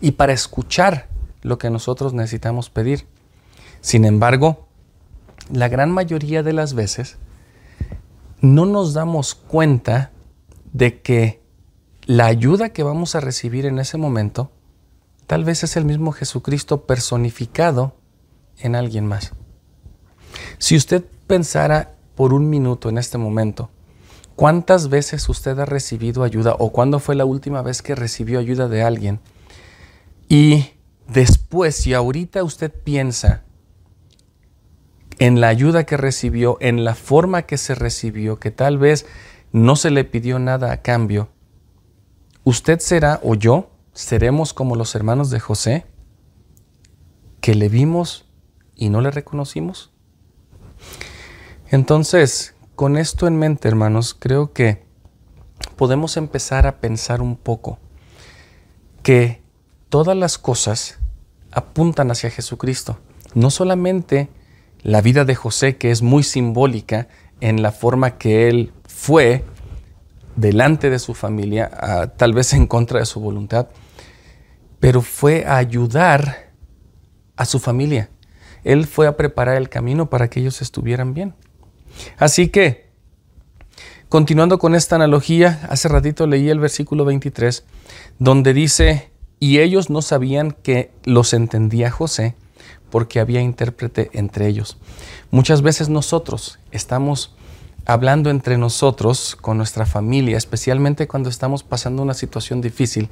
y 0.00 0.12
para 0.12 0.32
escuchar 0.32 1.08
lo 1.48 1.58
que 1.58 1.70
nosotros 1.70 2.12
necesitamos 2.12 2.70
pedir. 2.70 3.06
Sin 3.80 4.04
embargo, 4.04 4.68
la 5.50 5.68
gran 5.68 5.90
mayoría 5.90 6.42
de 6.42 6.52
las 6.52 6.74
veces 6.74 7.16
no 8.40 8.66
nos 8.66 8.92
damos 8.94 9.34
cuenta 9.34 10.12
de 10.72 11.00
que 11.00 11.42
la 12.04 12.26
ayuda 12.26 12.70
que 12.70 12.82
vamos 12.82 13.14
a 13.14 13.20
recibir 13.20 13.66
en 13.66 13.78
ese 13.78 13.98
momento 13.98 14.50
tal 15.26 15.44
vez 15.44 15.64
es 15.64 15.76
el 15.76 15.84
mismo 15.84 16.12
Jesucristo 16.12 16.86
personificado 16.86 17.94
en 18.58 18.74
alguien 18.74 19.06
más. 19.06 19.32
Si 20.58 20.76
usted 20.76 21.04
pensara 21.26 21.94
por 22.14 22.32
un 22.32 22.48
minuto 22.48 22.88
en 22.88 22.98
este 22.98 23.18
momento, 23.18 23.70
¿cuántas 24.36 24.88
veces 24.88 25.28
usted 25.28 25.58
ha 25.58 25.66
recibido 25.66 26.24
ayuda 26.24 26.56
o 26.58 26.72
cuándo 26.72 26.98
fue 26.98 27.14
la 27.14 27.24
última 27.24 27.62
vez 27.62 27.82
que 27.82 27.94
recibió 27.94 28.38
ayuda 28.38 28.68
de 28.68 28.82
alguien? 28.82 29.20
Y 30.28 30.70
después, 31.08 31.74
si 31.74 31.94
ahorita 31.94 32.44
usted 32.44 32.72
piensa 32.72 33.42
en 35.18 35.40
la 35.40 35.48
ayuda 35.48 35.84
que 35.84 35.96
recibió, 35.96 36.58
en 36.60 36.84
la 36.84 36.94
forma 36.94 37.42
que 37.42 37.58
se 37.58 37.74
recibió, 37.74 38.38
que 38.38 38.50
tal 38.50 38.78
vez 38.78 39.06
no 39.50 39.74
se 39.74 39.90
le 39.90 40.04
pidió 40.04 40.38
nada 40.38 40.70
a 40.70 40.82
cambio, 40.82 41.30
usted 42.44 42.78
será 42.78 43.20
o 43.24 43.34
yo 43.34 43.70
seremos 43.92 44.52
como 44.52 44.76
los 44.76 44.94
hermanos 44.94 45.30
de 45.30 45.40
José, 45.40 45.86
que 47.40 47.54
le 47.54 47.68
vimos 47.68 48.26
y 48.76 48.90
no 48.90 49.00
le 49.00 49.10
reconocimos. 49.10 49.92
Entonces, 51.70 52.54
con 52.76 52.96
esto 52.96 53.26
en 53.26 53.36
mente, 53.36 53.66
hermanos, 53.66 54.14
creo 54.14 54.52
que 54.52 54.86
podemos 55.76 56.16
empezar 56.16 56.66
a 56.66 56.80
pensar 56.80 57.20
un 57.20 57.36
poco 57.36 57.78
que 59.02 59.42
todas 59.88 60.16
las 60.16 60.38
cosas 60.38 60.98
apuntan 61.50 62.10
hacia 62.10 62.30
Jesucristo. 62.30 62.98
No 63.34 63.50
solamente 63.50 64.28
la 64.82 65.00
vida 65.00 65.24
de 65.24 65.34
José, 65.34 65.76
que 65.76 65.90
es 65.90 66.02
muy 66.02 66.22
simbólica 66.22 67.08
en 67.40 67.62
la 67.62 67.72
forma 67.72 68.18
que 68.18 68.48
él 68.48 68.72
fue 68.86 69.44
delante 70.36 70.90
de 70.90 70.98
su 70.98 71.14
familia, 71.14 72.12
tal 72.16 72.32
vez 72.32 72.52
en 72.52 72.66
contra 72.66 73.00
de 73.00 73.06
su 73.06 73.20
voluntad, 73.20 73.68
pero 74.80 75.02
fue 75.02 75.44
a 75.46 75.56
ayudar 75.56 76.52
a 77.36 77.44
su 77.44 77.58
familia. 77.58 78.10
Él 78.64 78.86
fue 78.86 79.06
a 79.06 79.16
preparar 79.16 79.56
el 79.56 79.68
camino 79.68 80.10
para 80.10 80.28
que 80.28 80.40
ellos 80.40 80.62
estuvieran 80.62 81.14
bien. 81.14 81.34
Así 82.18 82.48
que, 82.48 82.88
continuando 84.08 84.58
con 84.58 84.74
esta 84.74 84.96
analogía, 84.96 85.60
hace 85.68 85.88
ratito 85.88 86.26
leí 86.26 86.48
el 86.48 86.60
versículo 86.60 87.04
23, 87.04 87.64
donde 88.18 88.52
dice, 88.52 89.10
y 89.40 89.60
ellos 89.60 89.90
no 89.90 90.02
sabían 90.02 90.52
que 90.52 90.92
los 91.04 91.32
entendía 91.32 91.90
José 91.90 92.34
porque 92.90 93.20
había 93.20 93.40
intérprete 93.40 94.10
entre 94.14 94.46
ellos. 94.46 94.78
Muchas 95.30 95.62
veces 95.62 95.88
nosotros 95.88 96.58
estamos 96.70 97.34
hablando 97.84 98.30
entre 98.30 98.58
nosotros 98.58 99.36
con 99.40 99.56
nuestra 99.56 99.86
familia, 99.86 100.36
especialmente 100.36 101.08
cuando 101.08 101.30
estamos 101.30 101.62
pasando 101.62 102.02
una 102.02 102.14
situación 102.14 102.60
difícil, 102.60 103.08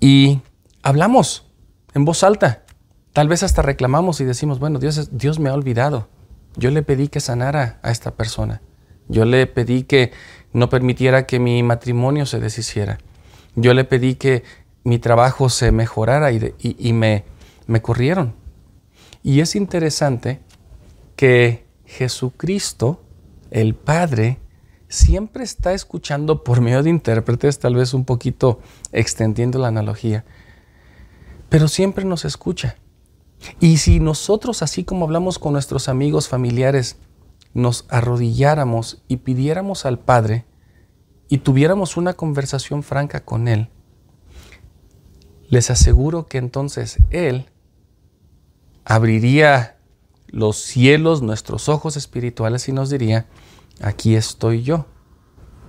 y 0.00 0.40
hablamos 0.82 1.46
en 1.94 2.04
voz 2.04 2.22
alta. 2.22 2.64
Tal 3.12 3.28
vez 3.28 3.42
hasta 3.42 3.62
reclamamos 3.62 4.20
y 4.20 4.24
decimos, 4.24 4.58
bueno, 4.58 4.78
Dios, 4.78 5.10
Dios 5.12 5.38
me 5.38 5.48
ha 5.48 5.54
olvidado. 5.54 6.08
Yo 6.56 6.70
le 6.70 6.82
pedí 6.82 7.08
que 7.08 7.20
sanara 7.20 7.78
a 7.82 7.90
esta 7.90 8.12
persona. 8.12 8.60
Yo 9.08 9.24
le 9.24 9.46
pedí 9.46 9.84
que 9.84 10.12
no 10.52 10.68
permitiera 10.68 11.26
que 11.26 11.38
mi 11.38 11.62
matrimonio 11.62 12.26
se 12.26 12.40
deshiciera. 12.40 12.98
Yo 13.56 13.74
le 13.74 13.84
pedí 13.84 14.14
que 14.14 14.42
mi 14.84 14.98
trabajo 14.98 15.48
se 15.48 15.72
mejorara 15.72 16.30
y, 16.32 16.92
me, 16.92 17.24
me 17.66 17.82
corrieron. 17.82 18.34
Y 19.22 19.40
es 19.40 19.56
interesante 19.56 20.40
que 21.16 21.66
Jesucristo, 21.86 23.02
el 23.50 23.74
Padre, 23.74 24.38
siempre 24.88 25.44
está 25.44 25.72
escuchando 25.72 26.44
por 26.44 26.60
medio 26.60 26.82
de 26.82 26.90
intérpretes, 26.90 27.58
tal 27.58 27.74
vez 27.74 27.94
un 27.94 28.04
poquito 28.04 28.60
extendiendo 28.92 29.58
la 29.58 29.68
analogía, 29.68 30.24
pero 31.48 31.68
siempre 31.68 32.04
nos 32.04 32.24
escucha. 32.24 32.76
Y 33.60 33.78
si 33.78 34.00
nosotros, 34.00 34.62
así 34.62 34.84
como 34.84 35.04
hablamos 35.04 35.38
con 35.38 35.52
nuestros 35.52 35.88
amigos 35.88 36.28
familiares, 36.28 36.96
nos 37.52 37.86
arrodilláramos 37.88 39.02
y 39.08 39.18
pidiéramos 39.18 39.86
al 39.86 39.98
Padre 39.98 40.44
y 41.28 41.38
tuviéramos 41.38 41.96
una 41.96 42.14
conversación 42.14 42.82
franca 42.82 43.24
con 43.24 43.48
Él, 43.48 43.68
les 45.48 45.70
aseguro 45.70 46.26
que 46.26 46.38
entonces 46.38 46.98
Él 47.10 47.46
abriría 48.84 49.76
los 50.26 50.56
cielos, 50.56 51.22
nuestros 51.22 51.68
ojos 51.68 51.96
espirituales 51.96 52.68
y 52.68 52.72
nos 52.72 52.90
diría, 52.90 53.26
aquí 53.80 54.16
estoy 54.16 54.62
yo, 54.62 54.86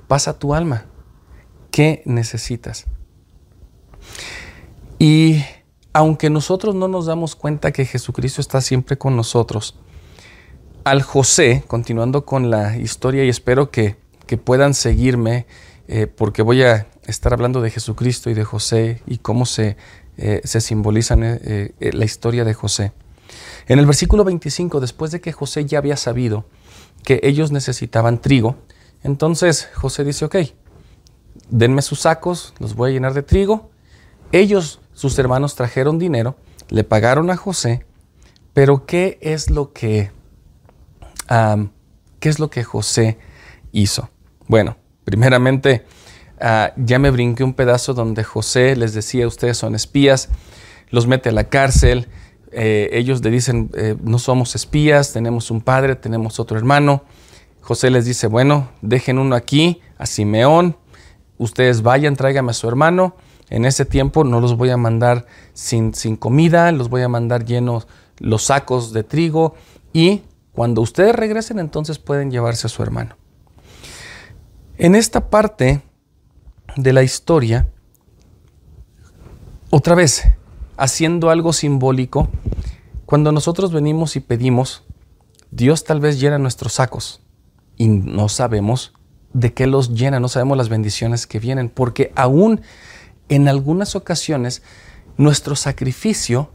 pasa 0.07 0.39
tu 0.39 0.53
alma, 0.53 0.85
¿qué 1.71 2.01
necesitas? 2.05 2.85
Y 4.97 5.43
aunque 5.93 6.29
nosotros 6.29 6.75
no 6.75 6.87
nos 6.87 7.05
damos 7.05 7.35
cuenta 7.35 7.71
que 7.71 7.85
Jesucristo 7.85 8.41
está 8.41 8.61
siempre 8.61 8.97
con 8.97 9.15
nosotros, 9.15 9.75
al 10.83 11.01
José, 11.01 11.63
continuando 11.67 12.25
con 12.25 12.49
la 12.49 12.77
historia 12.77 13.25
y 13.25 13.29
espero 13.29 13.71
que, 13.71 13.97
puedan 14.43 14.73
seguirme, 14.73 15.45
eh, 15.87 16.07
porque 16.07 16.41
voy 16.41 16.63
a 16.63 16.87
estar 17.07 17.33
hablando 17.33 17.61
de 17.61 17.71
Jesucristo 17.71 18.29
y 18.29 18.33
de 18.33 18.43
José 18.43 19.01
y 19.05 19.17
cómo 19.19 19.45
se 19.45 19.77
eh, 20.17 20.41
se 20.45 20.61
simbolizan 20.61 21.21
eh, 21.23 21.73
la 21.79 22.05
historia 22.05 22.45
de 22.45 22.53
José. 22.53 22.93
En 23.67 23.79
el 23.79 23.85
versículo 23.85 24.23
25, 24.23 24.79
después 24.79 25.11
de 25.11 25.19
que 25.19 25.33
José 25.33 25.65
ya 25.65 25.79
había 25.79 25.97
sabido 25.97 26.45
que 27.03 27.19
ellos 27.23 27.51
necesitaban 27.51 28.21
trigo, 28.21 28.55
entonces 29.03 29.69
José 29.73 30.03
dice, 30.05 30.25
ok, 30.25 30.35
denme 31.49 31.81
sus 31.81 32.01
sacos, 32.01 32.53
los 32.59 32.75
voy 32.75 32.91
a 32.91 32.93
llenar 32.93 33.13
de 33.13 33.23
trigo. 33.23 33.69
Ellos, 34.31 34.79
sus 34.93 35.19
hermanos, 35.19 35.55
trajeron 35.55 35.99
dinero, 35.99 36.37
le 36.69 36.83
pagaron 36.83 37.29
a 37.29 37.35
José, 37.35 37.85
pero 38.53 38.85
¿qué 38.85 39.17
es 39.21 39.49
lo 39.49 39.73
que, 39.73 40.11
qué 42.19 42.29
es 42.29 42.39
lo 42.39 42.49
que 42.49 42.63
José 42.63 43.17
hizo? 43.73 44.09
Bueno, 44.47 44.77
primeramente, 45.03 45.85
ah, 46.39 46.73
ya 46.77 46.99
me 46.99 47.11
brinqué 47.11 47.43
un 47.43 47.53
pedazo 47.53 47.93
donde 47.93 48.23
José 48.23 48.75
les 48.75 48.93
decía, 48.93 49.27
ustedes 49.27 49.57
son 49.57 49.75
espías, 49.75 50.29
los 50.89 51.07
mete 51.07 51.29
a 51.29 51.31
la 51.31 51.45
cárcel, 51.45 52.07
eh, 52.51 52.89
ellos 52.93 53.23
le 53.23 53.31
dicen, 53.31 53.69
eh, 53.75 53.95
no 54.01 54.19
somos 54.19 54.55
espías, 54.55 55.11
tenemos 55.13 55.51
un 55.51 55.61
padre, 55.61 55.95
tenemos 55.95 56.39
otro 56.39 56.57
hermano. 56.57 57.03
José 57.61 57.89
les 57.89 58.05
dice, 58.05 58.27
bueno, 58.27 58.69
dejen 58.81 59.17
uno 59.17 59.35
aquí, 59.35 59.81
a 59.97 60.05
Simeón, 60.05 60.77
ustedes 61.37 61.81
vayan, 61.81 62.15
tráigame 62.15 62.51
a 62.51 62.53
su 62.53 62.67
hermano. 62.67 63.15
En 63.49 63.65
ese 63.65 63.85
tiempo 63.85 64.23
no 64.23 64.39
los 64.39 64.55
voy 64.57 64.69
a 64.69 64.77
mandar 64.77 65.25
sin, 65.53 65.93
sin 65.93 66.15
comida, 66.15 66.71
los 66.71 66.89
voy 66.89 67.01
a 67.01 67.09
mandar 67.09 67.45
llenos 67.45 67.87
los 68.17 68.43
sacos 68.43 68.93
de 68.93 69.03
trigo 69.03 69.55
y 69.93 70.21
cuando 70.51 70.81
ustedes 70.81 71.15
regresen 71.15 71.59
entonces 71.59 71.99
pueden 71.99 72.31
llevarse 72.31 72.67
a 72.67 72.69
su 72.69 72.81
hermano. 72.81 73.17
En 74.77 74.95
esta 74.95 75.29
parte 75.29 75.81
de 76.75 76.93
la 76.93 77.03
historia, 77.03 77.67
otra 79.69 79.95
vez, 79.95 80.23
haciendo 80.77 81.29
algo 81.29 81.53
simbólico, 81.53 82.29
cuando 83.05 83.31
nosotros 83.31 83.71
venimos 83.71 84.15
y 84.15 84.19
pedimos, 84.19 84.83
Dios 85.51 85.83
tal 85.83 85.99
vez 85.99 86.19
llena 86.19 86.37
nuestros 86.37 86.73
sacos 86.73 87.21
y 87.77 87.87
no 87.87 88.29
sabemos 88.29 88.93
de 89.33 89.53
qué 89.53 89.67
los 89.67 89.93
llena, 89.93 90.19
no 90.19 90.27
sabemos 90.27 90.57
las 90.57 90.69
bendiciones 90.69 91.27
que 91.27 91.39
vienen, 91.39 91.69
porque 91.69 92.11
aún 92.15 92.61
en 93.29 93.47
algunas 93.47 93.95
ocasiones 93.95 94.63
nuestro 95.17 95.55
sacrificio 95.55 96.51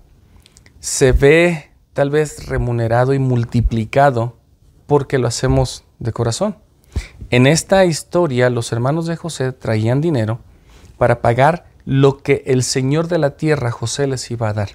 se 0.81 1.13
ve 1.13 1.71
tal 1.93 2.11
vez 2.11 2.47
remunerado 2.47 3.13
y 3.13 3.19
multiplicado 3.19 4.39
porque 4.87 5.19
lo 5.19 5.29
hacemos 5.29 5.85
de 5.99 6.13
corazón. 6.13 6.57
En 7.31 7.47
esta 7.47 7.85
historia 7.85 8.51
los 8.51 8.73
hermanos 8.73 9.07
de 9.07 9.17
José 9.17 9.53
traían 9.53 10.01
dinero 10.01 10.41
para 10.99 11.23
pagar 11.23 11.67
lo 11.85 12.19
que 12.19 12.43
el 12.47 12.63
Señor 12.63 13.09
de 13.09 13.19
la 13.19 13.37
tierra 13.37 13.71
José 13.71 14.07
les 14.07 14.31
iba 14.31 14.49
a 14.49 14.53
dar. 14.53 14.71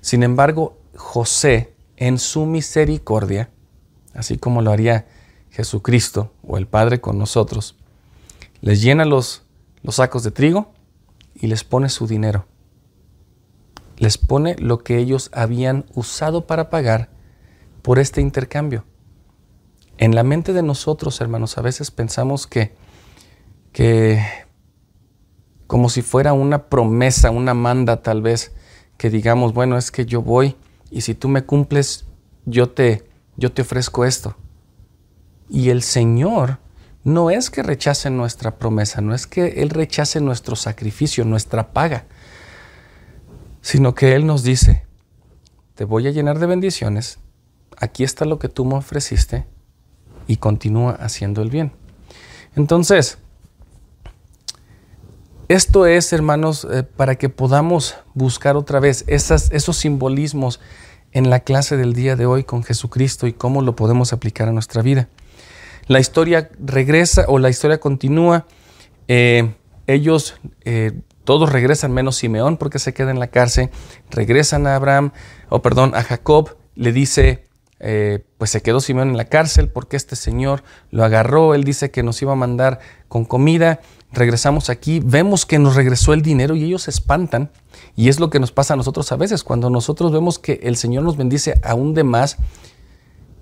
Sin 0.00 0.22
embargo, 0.22 0.78
José, 0.94 1.74
en 1.96 2.18
su 2.18 2.46
misericordia, 2.46 3.50
así 4.14 4.38
como 4.38 4.62
lo 4.62 4.70
haría 4.70 5.06
Jesucristo 5.50 6.32
o 6.46 6.58
el 6.58 6.66
Padre 6.66 7.00
con 7.00 7.18
nosotros, 7.18 7.76
les 8.60 8.82
llena 8.82 9.04
los, 9.04 9.42
los 9.82 9.96
sacos 9.96 10.22
de 10.22 10.30
trigo 10.30 10.72
y 11.34 11.46
les 11.46 11.64
pone 11.64 11.88
su 11.88 12.06
dinero. 12.06 12.46
Les 13.96 14.18
pone 14.18 14.56
lo 14.58 14.78
que 14.84 14.98
ellos 14.98 15.30
habían 15.32 15.86
usado 15.94 16.46
para 16.46 16.68
pagar 16.68 17.08
por 17.82 17.98
este 17.98 18.20
intercambio. 18.20 18.84
En 19.98 20.14
la 20.14 20.22
mente 20.22 20.52
de 20.52 20.62
nosotros, 20.62 21.20
hermanos, 21.20 21.56
a 21.56 21.62
veces 21.62 21.90
pensamos 21.90 22.46
que, 22.46 22.74
que 23.72 24.22
como 25.66 25.88
si 25.88 26.02
fuera 26.02 26.34
una 26.34 26.66
promesa, 26.68 27.30
una 27.30 27.54
manda 27.54 28.02
tal 28.02 28.20
vez, 28.20 28.52
que 28.98 29.08
digamos, 29.08 29.54
bueno, 29.54 29.78
es 29.78 29.90
que 29.90 30.04
yo 30.04 30.20
voy 30.20 30.56
y 30.90 31.00
si 31.00 31.14
tú 31.14 31.28
me 31.28 31.44
cumples, 31.44 32.04
yo 32.44 32.68
te, 32.70 33.08
yo 33.36 33.52
te 33.52 33.62
ofrezco 33.62 34.04
esto. 34.04 34.36
Y 35.48 35.70
el 35.70 35.82
Señor 35.82 36.58
no 37.02 37.30
es 37.30 37.50
que 37.50 37.62
rechace 37.62 38.10
nuestra 38.10 38.58
promesa, 38.58 39.00
no 39.00 39.14
es 39.14 39.26
que 39.26 39.62
Él 39.62 39.70
rechace 39.70 40.20
nuestro 40.20 40.56
sacrificio, 40.56 41.24
nuestra 41.24 41.72
paga, 41.72 42.04
sino 43.62 43.94
que 43.94 44.14
Él 44.14 44.26
nos 44.26 44.42
dice, 44.42 44.84
te 45.74 45.84
voy 45.84 46.06
a 46.06 46.10
llenar 46.10 46.38
de 46.38 46.46
bendiciones, 46.46 47.18
aquí 47.78 48.04
está 48.04 48.26
lo 48.26 48.38
que 48.38 48.48
tú 48.48 48.66
me 48.66 48.74
ofreciste 48.74 49.46
y 50.26 50.36
continúa 50.36 50.92
haciendo 50.92 51.42
el 51.42 51.50
bien. 51.50 51.72
Entonces, 52.54 53.18
esto 55.48 55.86
es, 55.86 56.12
hermanos, 56.12 56.66
eh, 56.70 56.82
para 56.82 57.14
que 57.14 57.28
podamos 57.28 57.94
buscar 58.14 58.56
otra 58.56 58.80
vez 58.80 59.04
esas, 59.06 59.52
esos 59.52 59.76
simbolismos 59.76 60.60
en 61.12 61.30
la 61.30 61.40
clase 61.40 61.76
del 61.76 61.92
día 61.92 62.16
de 62.16 62.26
hoy 62.26 62.44
con 62.44 62.64
Jesucristo 62.64 63.26
y 63.26 63.32
cómo 63.32 63.62
lo 63.62 63.76
podemos 63.76 64.12
aplicar 64.12 64.48
a 64.48 64.52
nuestra 64.52 64.82
vida. 64.82 65.08
La 65.86 66.00
historia 66.00 66.50
regresa 66.58 67.26
o 67.28 67.38
la 67.38 67.48
historia 67.48 67.78
continúa. 67.78 68.46
Eh, 69.06 69.54
ellos 69.86 70.34
eh, 70.64 71.00
todos 71.22 71.50
regresan 71.52 71.92
menos 71.92 72.16
Simeón 72.16 72.56
porque 72.56 72.78
se 72.78 72.92
queda 72.92 73.12
en 73.12 73.20
la 73.20 73.28
cárcel. 73.28 73.70
Regresan 74.10 74.66
a 74.66 74.74
Abraham, 74.74 75.12
o 75.48 75.62
perdón, 75.62 75.94
a 75.94 76.02
Jacob. 76.02 76.56
Le 76.74 76.92
dice, 76.92 77.45
pues 77.78 78.50
se 78.50 78.62
quedó 78.62 78.80
Simeón 78.80 79.10
en 79.10 79.16
la 79.16 79.26
cárcel 79.26 79.68
porque 79.68 79.96
este 79.96 80.16
señor 80.16 80.62
lo 80.90 81.04
agarró. 81.04 81.54
Él 81.54 81.64
dice 81.64 81.90
que 81.90 82.02
nos 82.02 82.20
iba 82.22 82.32
a 82.32 82.36
mandar 82.36 82.80
con 83.08 83.24
comida 83.24 83.80
regresamos 84.16 84.70
aquí, 84.70 85.00
vemos 85.04 85.46
que 85.46 85.58
nos 85.58 85.76
regresó 85.76 86.12
el 86.12 86.22
dinero 86.22 86.56
y 86.56 86.64
ellos 86.64 86.82
se 86.82 86.90
espantan. 86.90 87.50
Y 87.94 88.08
es 88.08 88.20
lo 88.20 88.30
que 88.30 88.40
nos 88.40 88.52
pasa 88.52 88.74
a 88.74 88.76
nosotros 88.76 89.10
a 89.12 89.16
veces, 89.16 89.44
cuando 89.44 89.70
nosotros 89.70 90.12
vemos 90.12 90.38
que 90.38 90.60
el 90.62 90.76
Señor 90.76 91.04
nos 91.04 91.16
bendice 91.16 91.60
aún 91.62 91.94
de 91.94 92.04
más, 92.04 92.36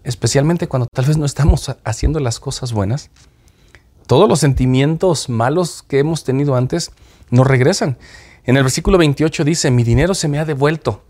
especialmente 0.03 0.69
cuando 0.69 0.87
tal 0.93 1.07
vez 1.07 1.17
no 1.17 1.25
estamos 1.25 1.75
haciendo 1.85 2.21
las 2.21 2.41
cosas 2.41 2.73
buenas. 2.73 3.11
Todos 4.07 4.29
los 4.29 4.41
sentimientos 4.41 5.29
malos 5.29 5.83
que 5.83 5.99
hemos 5.99 6.25
tenido 6.25 6.57
antes 6.57 6.91
nos 7.31 7.47
regresan. 7.47 7.97
En 8.45 8.57
el 8.57 8.63
versículo 8.63 8.99
28 8.99 9.45
dice, 9.45 9.71
mi 9.71 9.83
dinero 9.83 10.13
se 10.15 10.29
me 10.29 10.39
ha 10.39 10.45
devuelto 10.45 11.03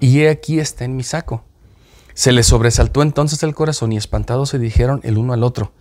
y 0.00 0.20
he 0.20 0.30
aquí 0.30 0.58
está 0.58 0.84
en 0.84 0.96
mi 0.96 1.02
saco. 1.02 1.44
Se 2.14 2.32
les 2.32 2.46
sobresaltó 2.46 3.02
entonces 3.02 3.42
el 3.42 3.54
corazón 3.54 3.92
y 3.92 3.96
espantados 3.96 4.50
se 4.50 4.58
dijeron 4.58 5.00
el 5.02 5.18
uno 5.18 5.32
al 5.32 5.42
otro, 5.42 5.72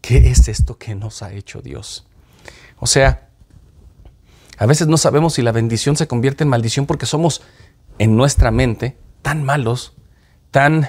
¿qué 0.00 0.30
es 0.30 0.48
esto 0.48 0.78
que 0.78 0.94
nos 0.94 1.22
ha 1.22 1.32
hecho 1.32 1.60
Dios? 1.60 2.06
O 2.78 2.86
sea, 2.86 3.28
a 4.58 4.66
veces 4.66 4.88
no 4.88 4.96
sabemos 4.96 5.34
si 5.34 5.42
la 5.42 5.52
bendición 5.52 5.96
se 5.96 6.08
convierte 6.08 6.44
en 6.44 6.50
maldición 6.50 6.86
porque 6.86 7.06
somos 7.06 7.42
en 7.98 8.16
nuestra 8.16 8.50
mente 8.50 8.96
tan 9.22 9.44
malos, 9.44 9.94
tan 10.50 10.88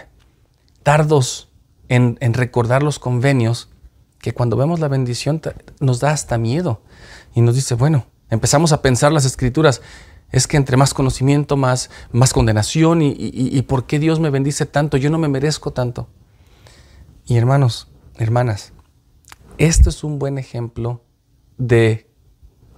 tardos 0.83 1.49
en, 1.89 2.17
recordar 2.33 2.83
los 2.83 2.99
convenios, 2.99 3.69
que 4.19 4.33
cuando 4.33 4.57
vemos 4.57 4.79
la 4.79 4.87
bendición 4.87 5.41
nos 5.79 5.99
da 5.99 6.11
hasta 6.11 6.37
miedo. 6.37 6.81
Y 7.35 7.41
nos 7.41 7.55
dice, 7.55 7.75
bueno, 7.75 8.07
empezamos 8.29 8.71
a 8.71 8.81
pensar 8.81 9.11
las 9.11 9.25
escrituras, 9.25 9.81
es 10.31 10.47
que 10.47 10.57
entre 10.57 10.77
más 10.77 10.93
conocimiento, 10.93 11.57
más, 11.57 11.89
más 12.11 12.33
condenación 12.33 13.01
y, 13.01 13.61
por 13.63 13.85
qué 13.85 13.99
Dios 13.99 14.19
me 14.19 14.29
bendice 14.29 14.65
tanto, 14.65 14.97
yo 14.97 15.09
no 15.09 15.17
me 15.17 15.27
merezco 15.27 15.71
tanto. 15.71 16.07
Y 17.25 17.37
hermanos, 17.37 17.87
hermanas, 18.15 18.73
esto 19.57 19.89
es 19.89 20.03
un 20.03 20.19
buen 20.19 20.37
ejemplo 20.37 21.03
de, 21.57 22.09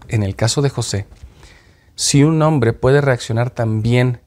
en 0.07 0.23
el 0.23 0.35
caso 0.35 0.61
de 0.61 0.69
José, 0.69 1.07
si 1.95 2.23
un 2.23 2.41
hombre 2.41 2.73
puede 2.73 3.01
reaccionar 3.01 3.49
tan 3.49 3.81
bien 3.81 4.21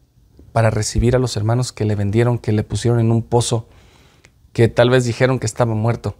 para 0.53 0.71
recibir 0.71 1.17
a 1.17 1.19
los 1.19 1.37
hermanos 1.37 1.73
que 1.73 1.85
le 1.85 1.97
vendieron, 1.97 2.39
que 2.39 2.53
le 2.53 2.63
pusieron 2.63 3.01
en 3.01 3.11
un 3.11 3.23
pozo, 3.23 3.69
que 4.53 4.69
tal 4.69 4.91
vez 4.91 5.05
dijeron 5.05 5.39
que 5.39 5.47
estaba 5.47 5.75
muerto, 5.75 6.17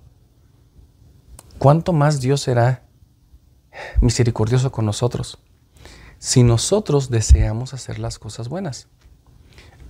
¿cuánto 1.59 1.93
más 1.93 2.21
Dios 2.21 2.41
será 2.41 2.83
misericordioso 4.01 4.73
con 4.73 4.87
nosotros 4.87 5.39
si 6.25 6.43
nosotros 6.43 7.11
deseamos 7.11 7.75
hacer 7.75 7.99
las 7.99 8.19
cosas 8.19 8.49
buenas? 8.49 8.89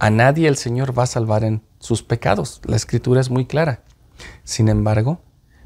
A 0.01 0.11
nadie 0.11 0.49
el 0.49 0.57
Señor 0.57 0.99
va 0.99 1.05
a 1.05 1.07
salvar 1.07 1.45
en 1.45 1.63
sus 1.79 2.03
pecados. 2.03 2.61
La 2.65 2.75
escritura 2.75 3.21
es 3.21 3.31
muy 3.31 3.47
clara. 3.47 3.85
Sin 4.43 4.69
embargo, 4.69 5.21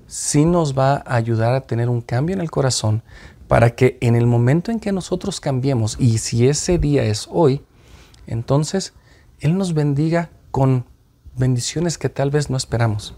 sí 0.07 0.45
nos 0.45 0.79
va 0.79 0.97
a 1.07 1.15
ayudar 1.15 1.55
a 1.55 1.63
tener 1.63 1.89
un 1.89 2.03
cambio 2.03 2.35
en 2.35 2.43
el 2.43 2.51
corazón 2.51 3.03
para 3.49 3.75
que 3.77 3.97
en 4.03 4.15
el 4.15 4.27
momento 4.27 4.71
en 4.71 4.79
que 4.79 4.93
nosotros 4.93 5.41
cambiemos, 5.41 5.97
y 5.99 6.19
si 6.19 6.47
ese 6.47 6.77
día 6.77 7.03
es 7.05 7.29
hoy, 7.33 7.63
entonces 8.27 8.93
Él 9.41 9.57
nos 9.57 9.73
bendiga 9.73 10.29
con 10.51 10.85
bendiciones 11.35 11.97
que 11.97 12.11
tal 12.11 12.31
vez 12.31 12.51
no 12.51 12.59
esperamos. 12.59 13.15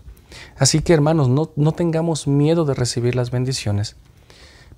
Así 0.57 0.83
que 0.83 0.93
hermanos, 0.93 1.29
no, 1.29 1.51
no 1.57 1.73
tengamos 1.73 2.29
miedo 2.29 2.65
de 2.65 2.75
recibir 2.75 3.17
las 3.17 3.33
bendiciones, 3.33 3.97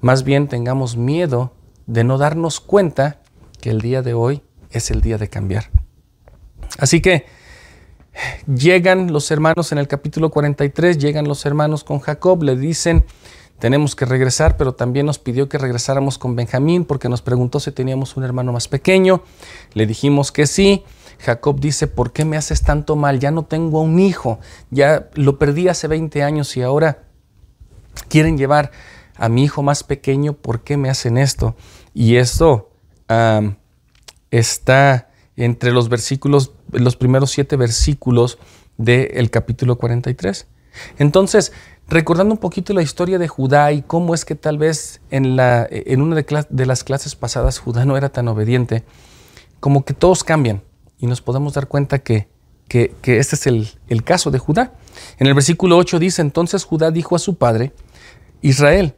más 0.01 0.25
bien 0.25 0.49
tengamos 0.49 0.97
miedo 0.97 1.53
de 1.87 2.05
no 2.05 2.19
darnos 2.19 2.61
cuenta 2.61 3.21
que 3.61 3.71
el 3.71 3.81
día 3.81 4.03
de 4.03 4.15
hoy 4.15 4.43
es 4.71 4.91
el 4.91 5.01
día 5.01 5.19
de 5.19 5.29
cambiar. 5.29 5.71
Así 6.79 7.01
que 7.01 7.27
Llegan 8.47 9.13
los 9.13 9.31
hermanos 9.31 9.73
en 9.73 9.79
el 9.79 9.89
capítulo 9.89 10.31
43, 10.31 10.99
llegan 10.99 11.27
los 11.27 11.47
hermanos 11.47 11.83
con 11.83 12.01
Jacob, 12.01 12.43
le 12.43 12.57
dicen, 12.57 13.05
tenemos 13.59 13.97
que 13.97 14.05
regresar, 14.05 14.57
pero 14.57 14.75
también 14.75 15.07
nos 15.07 15.19
pidió 15.19 15.49
que 15.49 15.57
regresáramos 15.57 16.19
con 16.19 16.37
Benjamín 16.37 16.85
porque 16.85 17.09
nos 17.09 17.23
preguntó 17.23 17.61
si 17.61 17.73
teníamos 17.73 18.17
un 18.17 18.25
hermano 18.25 18.53
más 18.53 18.69
pequeño. 18.69 19.23
Le 19.73 19.87
dijimos 19.87 20.33
que 20.33 20.47
sí. 20.47 20.85
Jacob 21.21 21.61
dice, 21.61 21.87
¿por 21.87 22.13
qué 22.13 22.25
me 22.25 22.37
haces 22.37 22.63
tanto 22.63 22.97
mal? 22.97 23.21
Ya 23.21 23.31
no 23.31 23.45
tengo 23.45 23.81
un 23.81 24.01
hijo, 24.01 24.41
ya 24.71 25.09
lo 25.15 25.39
perdí 25.39 25.69
hace 25.69 25.87
20 25.87 26.25
años 26.25 26.57
y 26.57 26.63
ahora 26.63 27.05
quieren 28.09 28.37
llevar 28.37 28.73
a 29.17 29.29
mi 29.29 29.45
hijo 29.45 29.63
más 29.63 29.85
pequeño, 29.85 30.35
¿por 30.35 30.63
qué 30.63 30.77
me 30.77 30.91
hacen 30.91 31.19
esto? 31.19 31.57
Y 31.95 32.17
esto 32.17 32.71
está 34.31 35.11
entre 35.37 35.73
los 35.73 35.89
versículos, 35.89 36.53
los 36.71 36.97
primeros 36.97 37.31
siete 37.31 37.57
versículos 37.57 38.39
del 38.77 39.31
capítulo 39.31 39.77
43. 39.77 40.47
Entonces, 40.99 41.53
recordando 41.89 42.35
un 42.35 42.39
poquito 42.39 42.73
la 42.73 42.83
historia 42.83 43.19
de 43.19 43.29
Judá 43.29 43.73
y 43.73 43.83
cómo 43.83 44.15
es 44.15 44.25
que 44.25 44.35
tal 44.35 44.59
vez 44.59 45.01
en, 45.11 45.37
la, 45.37 45.67
en 45.71 46.01
una 46.01 46.17
de, 46.17 46.67
las 46.67 46.85
clases 46.85 47.15
pasadas 47.15 47.59
Judá 47.59 47.85
no 47.85 47.97
era 47.97 48.09
tan 48.09 48.29
obediente, 48.29 48.85
como 49.61 49.85
que 49.85 49.95
todos 49.95 50.25
cambian 50.25 50.63
y 50.99 51.07
nos 51.07 51.21
podemos 51.21 51.55
dar 51.55 51.69
cuenta 51.69 51.99
que, 51.99 52.29
que, 52.69 52.95
este 53.05 53.37
es 53.37 53.47
el, 53.47 53.69
el 53.89 54.03
caso 54.03 54.31
de 54.31 54.39
Judá. 54.39 54.73
En 55.19 55.27
el 55.27 55.35
versículo 55.35 55.77
8 55.77 55.99
dice, 55.99 56.23
entonces 56.23 56.65
Judá 56.65 56.91
dijo 56.91 57.15
a 57.17 57.19
su 57.19 57.37
padre, 57.37 57.73
Israel, 58.41 58.97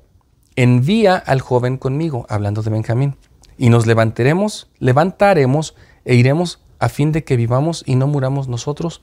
envía 0.56 1.16
al 1.16 1.40
joven 1.40 1.78
conmigo, 1.78 2.26
hablando 2.28 2.62
de 2.62 2.70
Benjamín, 2.70 3.16
y 3.56 3.70
nos 3.70 3.86
levantaremos, 3.86 4.70
levantaremos 4.78 5.74
e 6.04 6.14
iremos 6.14 6.62
a 6.78 6.88
fin 6.88 7.12
de 7.12 7.24
que 7.24 7.36
vivamos 7.36 7.82
y 7.86 7.96
no 7.96 8.06
muramos 8.06 8.48
nosotros, 8.48 9.02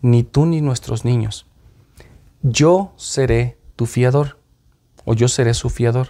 ni 0.00 0.22
tú 0.22 0.46
ni 0.46 0.60
nuestros 0.60 1.04
niños 1.04 1.46
yo 2.42 2.92
seré 2.96 3.56
tu 3.76 3.86
fiador, 3.86 4.38
o 5.04 5.14
yo 5.14 5.28
seré 5.28 5.54
su 5.54 5.70
fiador. 5.70 6.08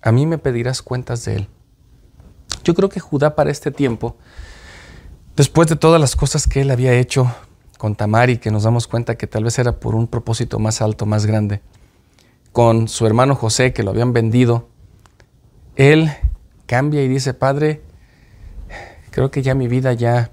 A 0.00 0.12
mí 0.12 0.26
me 0.26 0.38
pedirás 0.38 0.82
cuentas 0.82 1.24
de 1.24 1.36
él. 1.36 1.48
Yo 2.64 2.74
creo 2.74 2.88
que 2.88 3.00
Judá 3.00 3.34
para 3.34 3.50
este 3.50 3.70
tiempo, 3.70 4.16
después 5.36 5.68
de 5.68 5.76
todas 5.76 6.00
las 6.00 6.16
cosas 6.16 6.46
que 6.46 6.60
él 6.60 6.70
había 6.70 6.94
hecho 6.94 7.32
con 7.78 7.96
Tamari, 7.96 8.38
que 8.38 8.50
nos 8.50 8.62
damos 8.62 8.86
cuenta 8.86 9.16
que 9.16 9.26
tal 9.26 9.44
vez 9.44 9.58
era 9.58 9.78
por 9.80 9.94
un 9.94 10.06
propósito 10.06 10.58
más 10.58 10.80
alto, 10.80 11.06
más 11.06 11.26
grande, 11.26 11.60
con 12.52 12.88
su 12.88 13.06
hermano 13.06 13.34
José, 13.34 13.72
que 13.72 13.82
lo 13.82 13.90
habían 13.90 14.12
vendido, 14.12 14.68
él 15.76 16.10
cambia 16.66 17.02
y 17.02 17.08
dice, 17.08 17.34
Padre, 17.34 17.82
creo 19.10 19.30
que 19.30 19.42
ya 19.42 19.54
mi 19.54 19.68
vida 19.68 19.92
ya, 19.94 20.30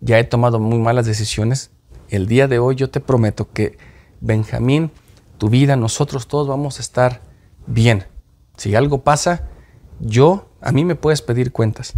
ya 0.00 0.18
he 0.18 0.24
tomado 0.24 0.58
muy 0.58 0.78
malas 0.78 1.06
decisiones. 1.06 1.70
El 2.08 2.26
día 2.26 2.48
de 2.48 2.58
hoy 2.58 2.74
yo 2.74 2.90
te 2.90 3.00
prometo 3.00 3.50
que 3.52 3.78
Benjamín, 4.20 4.90
tu 5.38 5.48
vida, 5.48 5.76
nosotros 5.76 6.26
todos 6.26 6.48
vamos 6.48 6.78
a 6.78 6.82
estar 6.82 7.20
bien. 7.66 8.04
Si 8.56 8.74
algo 8.74 9.02
pasa, 9.02 9.48
yo, 10.00 10.48
a 10.60 10.72
mí 10.72 10.84
me 10.84 10.94
puedes 10.94 11.22
pedir 11.22 11.52
cuentas. 11.52 11.94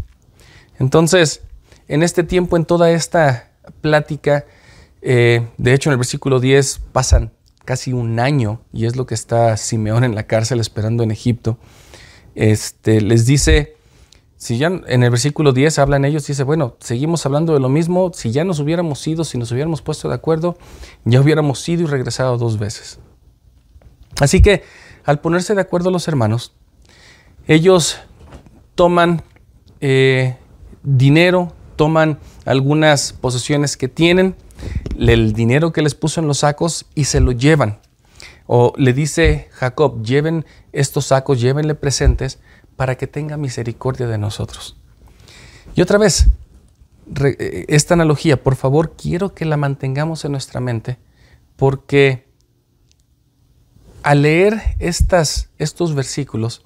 Entonces, 0.78 1.42
en 1.86 2.02
este 2.02 2.22
tiempo, 2.22 2.56
en 2.56 2.64
toda 2.64 2.90
esta 2.90 3.50
plática, 3.80 4.44
eh, 5.00 5.46
de 5.56 5.74
hecho 5.74 5.90
en 5.90 5.92
el 5.92 5.98
versículo 5.98 6.40
10 6.40 6.80
pasan 6.92 7.32
casi 7.68 7.92
un 7.92 8.18
año 8.18 8.62
y 8.72 8.86
es 8.86 8.96
lo 8.96 9.04
que 9.04 9.12
está 9.14 9.54
Simeón 9.58 10.02
en 10.02 10.14
la 10.14 10.22
cárcel 10.22 10.58
esperando 10.58 11.02
en 11.02 11.10
Egipto. 11.10 11.58
Este, 12.34 13.02
les 13.02 13.26
dice, 13.26 13.76
si 14.38 14.56
ya 14.56 14.68
en 14.68 15.02
el 15.02 15.10
versículo 15.10 15.52
10 15.52 15.78
hablan 15.78 16.06
ellos, 16.06 16.26
dice, 16.26 16.44
bueno, 16.44 16.76
seguimos 16.80 17.26
hablando 17.26 17.52
de 17.52 17.60
lo 17.60 17.68
mismo, 17.68 18.10
si 18.14 18.30
ya 18.30 18.42
nos 18.42 18.58
hubiéramos 18.58 19.06
ido, 19.06 19.22
si 19.22 19.36
nos 19.36 19.52
hubiéramos 19.52 19.82
puesto 19.82 20.08
de 20.08 20.14
acuerdo, 20.14 20.56
ya 21.04 21.20
hubiéramos 21.20 21.68
ido 21.68 21.82
y 21.82 21.86
regresado 21.86 22.38
dos 22.38 22.58
veces. 22.58 23.00
Así 24.18 24.40
que 24.40 24.62
al 25.04 25.20
ponerse 25.20 25.54
de 25.54 25.60
acuerdo 25.60 25.90
los 25.90 26.08
hermanos, 26.08 26.54
ellos 27.46 27.98
toman 28.76 29.20
eh, 29.82 30.38
dinero, 30.82 31.52
toman 31.76 32.18
algunas 32.46 33.12
posesiones 33.12 33.76
que 33.76 33.88
tienen, 33.88 34.36
el 34.98 35.32
dinero 35.32 35.72
que 35.72 35.82
les 35.82 35.94
puso 35.94 36.20
en 36.20 36.26
los 36.26 36.38
sacos 36.38 36.86
y 36.94 37.04
se 37.04 37.20
lo 37.20 37.32
llevan. 37.32 37.80
O 38.46 38.72
le 38.76 38.92
dice 38.92 39.48
Jacob, 39.52 40.02
lleven 40.02 40.44
estos 40.72 41.06
sacos, 41.06 41.40
llévenle 41.40 41.74
presentes 41.74 42.38
para 42.76 42.96
que 42.96 43.06
tenga 43.06 43.36
misericordia 43.36 44.06
de 44.06 44.18
nosotros. 44.18 44.76
Y 45.74 45.82
otra 45.82 45.98
vez, 45.98 46.28
eh, 47.24 47.66
esta 47.68 47.94
analogía, 47.94 48.42
por 48.42 48.56
favor, 48.56 48.94
quiero 48.96 49.34
que 49.34 49.44
la 49.44 49.56
mantengamos 49.56 50.24
en 50.24 50.32
nuestra 50.32 50.60
mente, 50.60 50.98
porque 51.56 52.26
al 54.02 54.22
leer 54.22 54.76
estas, 54.78 55.50
estos 55.58 55.94
versículos, 55.94 56.64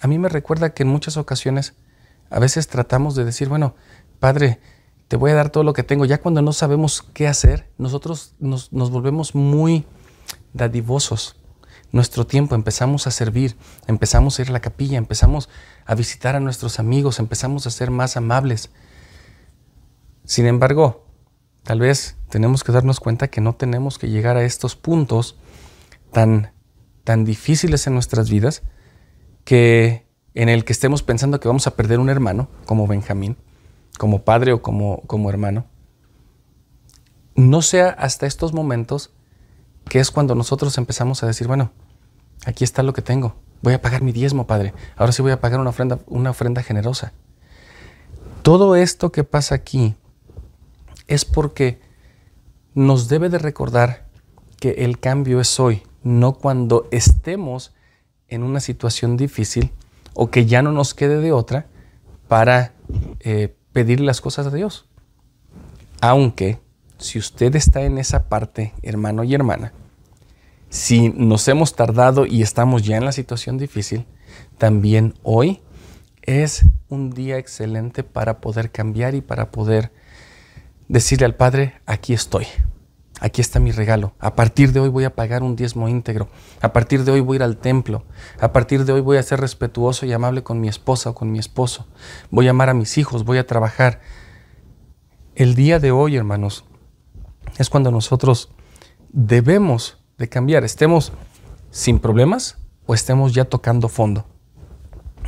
a 0.00 0.06
mí 0.06 0.18
me 0.18 0.28
recuerda 0.28 0.70
que 0.70 0.82
en 0.82 0.88
muchas 0.88 1.16
ocasiones, 1.16 1.74
a 2.30 2.38
veces 2.38 2.68
tratamos 2.68 3.14
de 3.14 3.24
decir, 3.24 3.48
bueno, 3.48 3.74
Padre, 4.20 4.60
te 5.08 5.16
voy 5.16 5.30
a 5.30 5.34
dar 5.34 5.50
todo 5.50 5.64
lo 5.64 5.72
que 5.72 5.82
tengo. 5.82 6.04
Ya 6.04 6.20
cuando 6.20 6.42
no 6.42 6.52
sabemos 6.52 7.02
qué 7.02 7.26
hacer, 7.26 7.70
nosotros 7.78 8.34
nos, 8.38 8.70
volvemos 8.70 9.34
muy 9.34 9.86
dadivosos 10.52 11.36
nuestro 11.90 12.26
tiempo, 12.26 12.54
empezamos 12.54 13.06
a 13.06 13.10
servir, 13.10 13.56
empezamos 13.86 14.38
a 14.38 14.42
ir 14.42 14.48
a 14.50 14.52
la 14.52 14.60
capilla, 14.60 14.98
empezamos 14.98 15.48
a 15.86 15.94
visitar 15.94 16.36
a 16.36 16.40
nuestros 16.40 16.78
amigos, 16.78 17.18
empezamos 17.18 17.66
a 17.66 17.70
ser 17.70 17.90
más 17.90 18.18
amables. 18.18 18.70
Sin 20.24 20.46
embargo, 20.46 21.06
tal 21.62 21.80
vez 21.80 22.18
tenemos 22.28 22.62
que 22.62 22.72
darnos 22.72 23.00
cuenta 23.00 23.28
que 23.28 23.40
no 23.40 23.54
tenemos 23.54 23.98
que 23.98 24.10
llegar 24.10 24.36
a 24.36 24.44
estos 24.44 24.76
puntos 24.76 25.38
tan, 26.12 26.52
tan 27.04 27.24
difíciles 27.24 27.86
en 27.86 27.94
nuestras 27.94 28.28
vidas 28.28 28.62
que 29.44 30.06
en 30.34 30.50
el 30.50 30.66
que 30.66 30.74
estemos 30.74 31.02
pensando 31.02 31.40
que 31.40 31.48
vamos 31.48 31.66
a 31.66 31.74
perder 31.74 32.00
un 32.00 32.10
hermano, 32.10 32.50
como 32.66 32.86
Benjamín, 32.86 33.38
como 33.98 34.22
padre 34.22 34.52
o 34.54 34.62
como, 34.62 35.02
como 35.06 35.28
hermano. 35.28 35.66
No 37.34 37.60
sea 37.60 37.90
hasta 37.90 38.26
estos 38.26 38.54
momentos 38.54 39.10
que 39.88 40.00
es 40.00 40.10
cuando 40.10 40.34
nosotros 40.34 40.76
empezamos 40.78 41.22
a 41.22 41.26
decir, 41.26 41.46
bueno, 41.46 41.72
aquí 42.46 42.64
está 42.64 42.82
lo 42.82 42.92
que 42.92 43.02
tengo, 43.02 43.36
voy 43.62 43.74
a 43.74 43.82
pagar 43.82 44.02
mi 44.02 44.12
diezmo, 44.12 44.46
Padre, 44.46 44.74
ahora 44.96 45.12
sí 45.12 45.22
voy 45.22 45.32
a 45.32 45.40
pagar 45.40 45.60
una 45.60 45.70
ofrenda, 45.70 45.98
una 46.06 46.30
ofrenda 46.30 46.62
generosa. 46.62 47.12
Todo 48.42 48.76
esto 48.76 49.12
que 49.12 49.24
pasa 49.24 49.54
aquí 49.54 49.94
es 51.06 51.24
porque 51.24 51.80
nos 52.74 53.08
debe 53.08 53.28
de 53.28 53.38
recordar 53.38 54.06
que 54.60 54.70
el 54.84 54.98
cambio 54.98 55.40
es 55.40 55.58
hoy, 55.58 55.82
no 56.02 56.34
cuando 56.34 56.86
estemos 56.90 57.74
en 58.28 58.42
una 58.42 58.60
situación 58.60 59.16
difícil 59.16 59.72
o 60.14 60.30
que 60.30 60.46
ya 60.46 60.62
no 60.62 60.72
nos 60.72 60.94
quede 60.94 61.20
de 61.20 61.32
otra 61.32 61.66
para 62.28 62.72
eh, 63.20 63.54
pedir 63.78 64.00
las 64.00 64.20
cosas 64.20 64.48
a 64.48 64.50
Dios. 64.50 64.88
Aunque 66.00 66.58
si 66.98 67.16
usted 67.16 67.54
está 67.54 67.82
en 67.82 67.98
esa 67.98 68.28
parte, 68.28 68.74
hermano 68.82 69.22
y 69.22 69.32
hermana, 69.32 69.72
si 70.68 71.10
nos 71.10 71.46
hemos 71.46 71.76
tardado 71.76 72.26
y 72.26 72.42
estamos 72.42 72.82
ya 72.82 72.96
en 72.96 73.04
la 73.04 73.12
situación 73.12 73.56
difícil, 73.56 74.04
también 74.58 75.14
hoy 75.22 75.60
es 76.22 76.66
un 76.88 77.10
día 77.10 77.38
excelente 77.38 78.02
para 78.02 78.40
poder 78.40 78.72
cambiar 78.72 79.14
y 79.14 79.20
para 79.20 79.52
poder 79.52 79.92
decirle 80.88 81.26
al 81.26 81.36
Padre, 81.36 81.74
aquí 81.86 82.14
estoy, 82.14 82.48
aquí 83.20 83.40
está 83.40 83.60
mi 83.60 83.72
regalo, 83.72 84.14
a 84.18 84.34
partir 84.34 84.72
de 84.72 84.80
hoy 84.80 84.88
voy 84.88 85.04
a 85.04 85.14
pagar 85.14 85.42
un 85.42 85.56
diezmo 85.56 85.88
íntegro, 85.88 86.28
a 86.60 86.72
partir 86.72 87.04
de 87.04 87.12
hoy 87.12 87.20
voy 87.20 87.34
a 87.34 87.38
ir 87.38 87.42
al 87.42 87.56
templo, 87.56 88.04
a 88.40 88.52
partir 88.52 88.84
de 88.84 88.92
hoy 88.92 89.00
voy 89.00 89.16
a 89.16 89.22
ser 89.22 89.40
respetuoso 89.40 90.06
y 90.06 90.12
amable 90.12 90.42
con 90.42 90.60
mi 90.60 90.68
esposa 90.68 91.10
o 91.10 91.14
con 91.14 91.30
mi 91.30 91.38
esposo, 91.38 91.86
voy 92.30 92.46
a 92.46 92.50
amar 92.50 92.68
a 92.68 92.74
mis 92.74 92.98
hijos, 92.98 93.24
voy 93.24 93.38
a 93.38 93.46
trabajar. 93.46 94.00
El 95.34 95.54
día 95.54 95.78
de 95.78 95.92
hoy, 95.92 96.16
hermanos, 96.16 96.64
es 97.58 97.70
cuando 97.70 97.90
nosotros 97.90 98.50
debemos 99.10 99.98
de 100.18 100.28
cambiar, 100.28 100.64
estemos 100.64 101.12
sin 101.70 101.98
problemas 101.98 102.58
o 102.86 102.94
estemos 102.94 103.34
ya 103.34 103.44
tocando 103.44 103.88
fondo. 103.88 104.26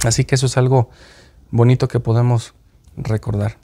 Así 0.04 0.24
que 0.24 0.34
eso 0.34 0.46
es 0.46 0.56
algo 0.56 0.90
bonito 1.50 1.88
que 1.88 2.00
podemos 2.00 2.54
recordar. 2.96 3.58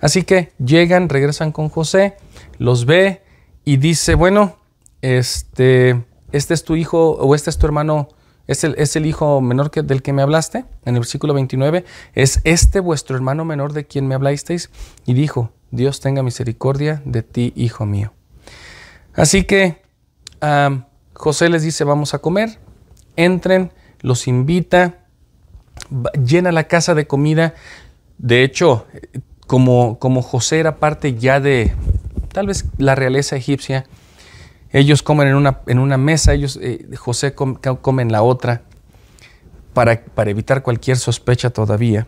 Así 0.00 0.22
que 0.22 0.52
llegan, 0.58 1.08
regresan 1.08 1.52
con 1.52 1.68
José, 1.68 2.16
los 2.58 2.86
ve 2.86 3.22
y 3.68 3.76
dice, 3.76 4.14
bueno, 4.14 4.56
este, 5.02 6.02
este 6.32 6.54
es 6.54 6.64
tu 6.64 6.74
hijo 6.74 7.10
o 7.10 7.34
este 7.34 7.50
es 7.50 7.58
tu 7.58 7.66
hermano, 7.66 8.08
es 8.46 8.64
el, 8.64 8.74
es 8.78 8.96
el 8.96 9.04
hijo 9.04 9.42
menor 9.42 9.70
que, 9.70 9.82
del 9.82 10.00
que 10.00 10.14
me 10.14 10.22
hablaste, 10.22 10.64
en 10.86 10.94
el 10.94 11.00
versículo 11.00 11.34
29, 11.34 11.84
es 12.14 12.40
este 12.44 12.80
vuestro 12.80 13.14
hermano 13.14 13.44
menor 13.44 13.74
de 13.74 13.84
quien 13.84 14.08
me 14.08 14.14
hablasteis, 14.14 14.70
y 15.04 15.12
dijo, 15.12 15.52
Dios 15.70 16.00
tenga 16.00 16.22
misericordia 16.22 17.02
de 17.04 17.22
ti, 17.22 17.52
hijo 17.56 17.84
mío. 17.84 18.14
Así 19.12 19.44
que 19.44 19.82
José 21.12 21.50
les 21.50 21.62
dice, 21.62 21.84
vamos 21.84 22.14
a 22.14 22.20
comer, 22.20 22.58
entren, 23.16 23.70
los 24.00 24.28
invita, 24.28 25.04
llena 26.24 26.52
la 26.52 26.68
casa 26.68 26.94
de 26.94 27.06
comida. 27.06 27.52
De 28.16 28.44
hecho, 28.44 28.86
como, 29.46 29.98
como 29.98 30.22
José 30.22 30.58
era 30.58 30.76
parte 30.76 31.16
ya 31.16 31.38
de 31.38 31.74
tal 32.32 32.46
vez 32.46 32.66
la 32.78 32.94
realeza 32.94 33.36
egipcia, 33.36 33.86
Ellos 34.70 35.02
comen 35.02 35.28
en 35.28 35.34
una, 35.34 35.60
en 35.66 35.78
una 35.78 35.96
mesa, 35.96 36.34
ellos, 36.34 36.58
eh, 36.60 36.86
José 36.96 37.34
come, 37.34 38.02
en 38.02 38.12
la 38.12 38.22
otra 38.22 38.62
para, 39.72 40.04
para, 40.04 40.30
evitar 40.30 40.62
cualquier 40.62 40.98
sospecha 40.98 41.48
todavía. 41.48 42.06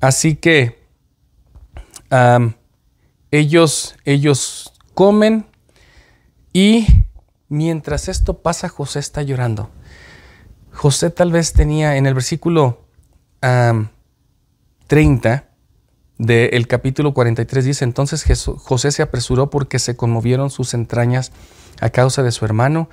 Así 0.00 0.34
que 0.34 0.78
ellos, 3.30 3.96
ellos 4.04 4.72
comen 4.94 5.46
y 6.52 6.86
mientras 7.48 8.08
esto 8.08 8.38
pasa, 8.38 8.68
José 8.68 8.98
está 8.98 9.22
llorando. 9.22 9.70
José 10.72 11.10
tal 11.10 11.30
vez 11.32 11.52
tenía 11.52 11.96
en 11.96 12.06
el 12.06 12.14
versículo 12.14 12.84
30 14.86 15.47
del 16.18 16.66
capítulo 16.66 17.14
43 17.14 17.64
dice, 17.64 17.84
entonces 17.84 18.24
José 18.58 18.90
se 18.90 19.02
apresuró 19.02 19.50
porque 19.50 19.78
se 19.78 19.96
conmovieron 19.96 20.50
sus 20.50 20.74
entrañas 20.74 21.32
a 21.80 21.90
causa 21.90 22.24
de 22.24 22.32
su 22.32 22.44
hermano 22.44 22.88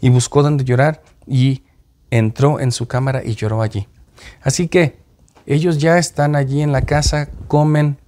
y 0.00 0.08
buscó 0.08 0.42
donde 0.42 0.64
llorar 0.64 1.02
y 1.26 1.64
entró 2.10 2.58
en 2.58 2.72
su 2.72 2.88
cámara 2.88 3.22
y 3.22 3.34
lloró 3.34 3.60
allí. 3.60 3.86
Así 4.42 4.68
que 4.68 4.98
ellos 5.46 5.78
ya 5.78 5.98
están 5.98 6.36
allí 6.36 6.62
en 6.62 6.72
la 6.72 6.82
casa, 6.82 7.28
comen, 7.48 7.98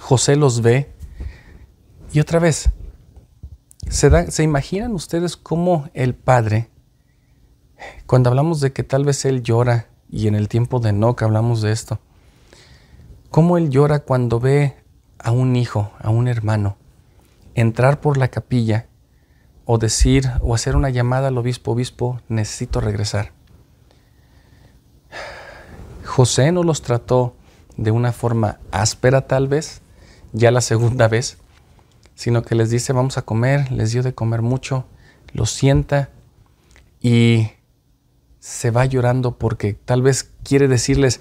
José 0.00 0.36
los 0.36 0.62
ve 0.62 0.92
y 2.12 2.20
otra 2.20 2.38
vez, 2.38 2.70
¿se, 3.88 4.30
¿se 4.30 4.42
imaginan 4.42 4.92
ustedes 4.92 5.36
cómo 5.36 5.90
el 5.94 6.14
padre, 6.14 6.70
cuando 8.06 8.30
hablamos 8.30 8.60
de 8.60 8.72
que 8.72 8.84
tal 8.84 9.04
vez 9.04 9.24
él 9.24 9.42
llora, 9.42 9.88
y 10.10 10.26
en 10.26 10.34
el 10.34 10.48
tiempo 10.48 10.80
de 10.80 10.90
Enoch 10.90 11.22
hablamos 11.22 11.60
de 11.60 11.72
esto, 11.72 12.00
cómo 13.30 13.58
él 13.58 13.70
llora 13.70 14.00
cuando 14.00 14.40
ve 14.40 14.76
a 15.18 15.30
un 15.30 15.56
hijo, 15.56 15.92
a 16.00 16.10
un 16.10 16.28
hermano, 16.28 16.76
entrar 17.54 18.00
por 18.00 18.16
la 18.16 18.28
capilla 18.28 18.86
o 19.64 19.78
decir 19.78 20.30
o 20.40 20.54
hacer 20.54 20.76
una 20.76 20.90
llamada 20.90 21.28
al 21.28 21.38
obispo, 21.38 21.72
obispo, 21.72 22.20
necesito 22.28 22.80
regresar. 22.80 23.32
José 26.04 26.52
no 26.52 26.62
los 26.62 26.82
trató 26.82 27.36
de 27.76 27.90
una 27.90 28.12
forma 28.12 28.58
áspera 28.72 29.26
tal 29.26 29.46
vez, 29.46 29.82
ya 30.32 30.50
la 30.50 30.60
segunda 30.60 31.08
vez, 31.08 31.38
sino 32.14 32.42
que 32.42 32.54
les 32.54 32.70
dice 32.70 32.92
vamos 32.92 33.18
a 33.18 33.22
comer, 33.22 33.70
les 33.70 33.92
dio 33.92 34.02
de 34.02 34.14
comer 34.14 34.42
mucho, 34.42 34.86
los 35.32 35.50
sienta 35.50 36.10
y 37.00 37.50
se 38.40 38.70
va 38.70 38.86
llorando 38.86 39.36
porque 39.38 39.74
tal 39.74 40.02
vez 40.02 40.30
quiere 40.42 40.68
decirles, 40.68 41.20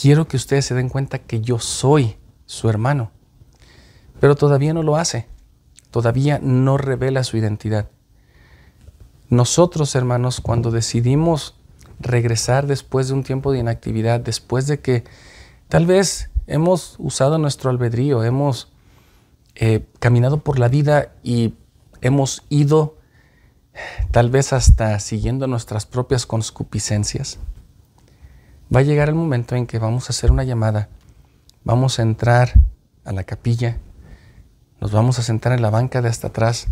quiero 0.00 0.28
que 0.28 0.36
ustedes 0.36 0.64
se 0.64 0.74
den 0.74 0.88
cuenta 0.88 1.18
que 1.18 1.40
yo 1.40 1.58
soy 1.58 2.16
su 2.46 2.68
hermano, 2.68 3.10
pero 4.20 4.36
todavía 4.36 4.72
no 4.72 4.82
lo 4.82 4.96
hace 4.96 5.26
todavía 5.90 6.38
no 6.42 6.78
revela 6.78 7.24
su 7.24 7.36
identidad. 7.36 7.88
Nosotros, 9.28 9.94
hermanos, 9.94 10.40
cuando 10.40 10.70
decidimos 10.70 11.56
regresar 12.00 12.66
después 12.66 13.08
de 13.08 13.14
un 13.14 13.22
tiempo 13.22 13.52
de 13.52 13.58
inactividad, 13.58 14.20
después 14.20 14.66
de 14.66 14.80
que 14.80 15.04
tal 15.68 15.86
vez 15.86 16.30
hemos 16.46 16.96
usado 16.98 17.38
nuestro 17.38 17.70
albedrío, 17.70 18.24
hemos 18.24 18.72
eh, 19.54 19.86
caminado 19.98 20.38
por 20.38 20.58
la 20.58 20.68
vida 20.68 21.12
y 21.22 21.54
hemos 22.00 22.42
ido 22.48 22.96
tal 24.10 24.30
vez 24.30 24.52
hasta 24.52 24.98
siguiendo 24.98 25.46
nuestras 25.46 25.86
propias 25.86 26.26
conscupiscencias, 26.26 27.38
va 28.74 28.80
a 28.80 28.84
llegar 28.84 29.08
el 29.08 29.14
momento 29.14 29.56
en 29.56 29.66
que 29.66 29.78
vamos 29.78 30.08
a 30.08 30.10
hacer 30.10 30.30
una 30.30 30.44
llamada, 30.44 30.88
vamos 31.64 31.98
a 31.98 32.02
entrar 32.02 32.54
a 33.04 33.12
la 33.12 33.24
capilla, 33.24 33.78
nos 34.80 34.92
vamos 34.92 35.18
a 35.18 35.22
sentar 35.22 35.52
en 35.52 35.62
la 35.62 35.70
banca 35.70 36.00
de 36.02 36.08
hasta 36.08 36.28
atrás, 36.28 36.68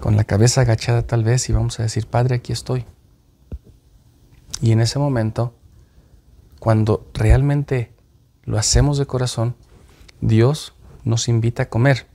con 0.00 0.16
la 0.16 0.24
cabeza 0.24 0.62
agachada 0.62 1.02
tal 1.02 1.24
vez, 1.24 1.48
y 1.48 1.52
vamos 1.52 1.78
a 1.78 1.82
decir, 1.82 2.06
Padre, 2.06 2.36
aquí 2.36 2.52
estoy. 2.52 2.86
Y 4.60 4.72
en 4.72 4.80
ese 4.80 4.98
momento, 4.98 5.54
cuando 6.58 7.08
realmente 7.14 7.92
lo 8.44 8.58
hacemos 8.58 8.98
de 8.98 9.06
corazón, 9.06 9.54
Dios 10.20 10.74
nos 11.04 11.28
invita 11.28 11.64
a 11.64 11.68
comer. 11.68 12.06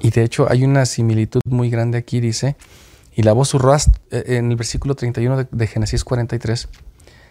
Y 0.00 0.10
de 0.10 0.24
hecho 0.24 0.50
hay 0.50 0.64
una 0.64 0.84
similitud 0.86 1.40
muy 1.46 1.70
grande 1.70 1.98
aquí, 1.98 2.20
dice, 2.20 2.56
y 3.14 3.22
lavó 3.22 3.44
su 3.44 3.58
rostro, 3.58 4.00
eh, 4.10 4.24
en 4.38 4.50
el 4.50 4.56
versículo 4.56 4.94
31 4.94 5.36
de, 5.36 5.48
de 5.50 5.66
Génesis 5.66 6.04
43, 6.04 6.68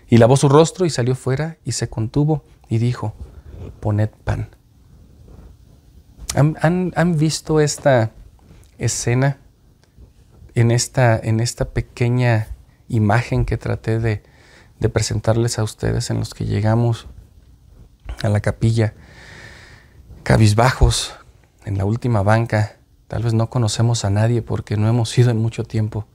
y 0.07 0.17
lavó 0.17 0.37
su 0.37 0.49
rostro 0.49 0.85
y 0.85 0.89
salió 0.89 1.15
fuera 1.15 1.57
y 1.63 1.71
se 1.71 1.89
contuvo 1.89 2.43
y 2.69 2.77
dijo, 2.77 3.13
poned 3.79 4.09
pan. 4.23 4.49
¿Han, 6.33 7.17
visto 7.17 7.59
esta 7.59 8.11
escena 8.77 9.37
en 10.55 10.71
esta, 10.71 11.17
en 11.17 11.39
esta 11.39 11.69
pequeña 11.69 12.47
imagen 12.87 13.45
que 13.45 13.57
traté 13.57 13.99
de, 13.99 14.23
de 14.79 14.89
presentarles 14.89 15.59
a 15.59 15.63
ustedes 15.63 16.09
en 16.09 16.19
los 16.19 16.33
que 16.33 16.45
llegamos 16.45 17.07
a 18.23 18.29
la 18.29 18.39
capilla, 18.39 18.93
cabizbajos, 20.23 21.15
en 21.65 21.77
la 21.77 21.85
última 21.85 22.21
banca, 22.21 22.77
tal 23.11 23.23
vez 23.23 23.33
no 23.33 23.49
conocemos 23.49 24.05
a 24.05 24.09
nadie 24.09 24.41
porque 24.41 24.77
no 24.77 24.87
hemos 24.87 25.17
ido 25.17 25.31
en 25.31 25.37
mucho 25.37 25.65
tiempo. 25.65 26.05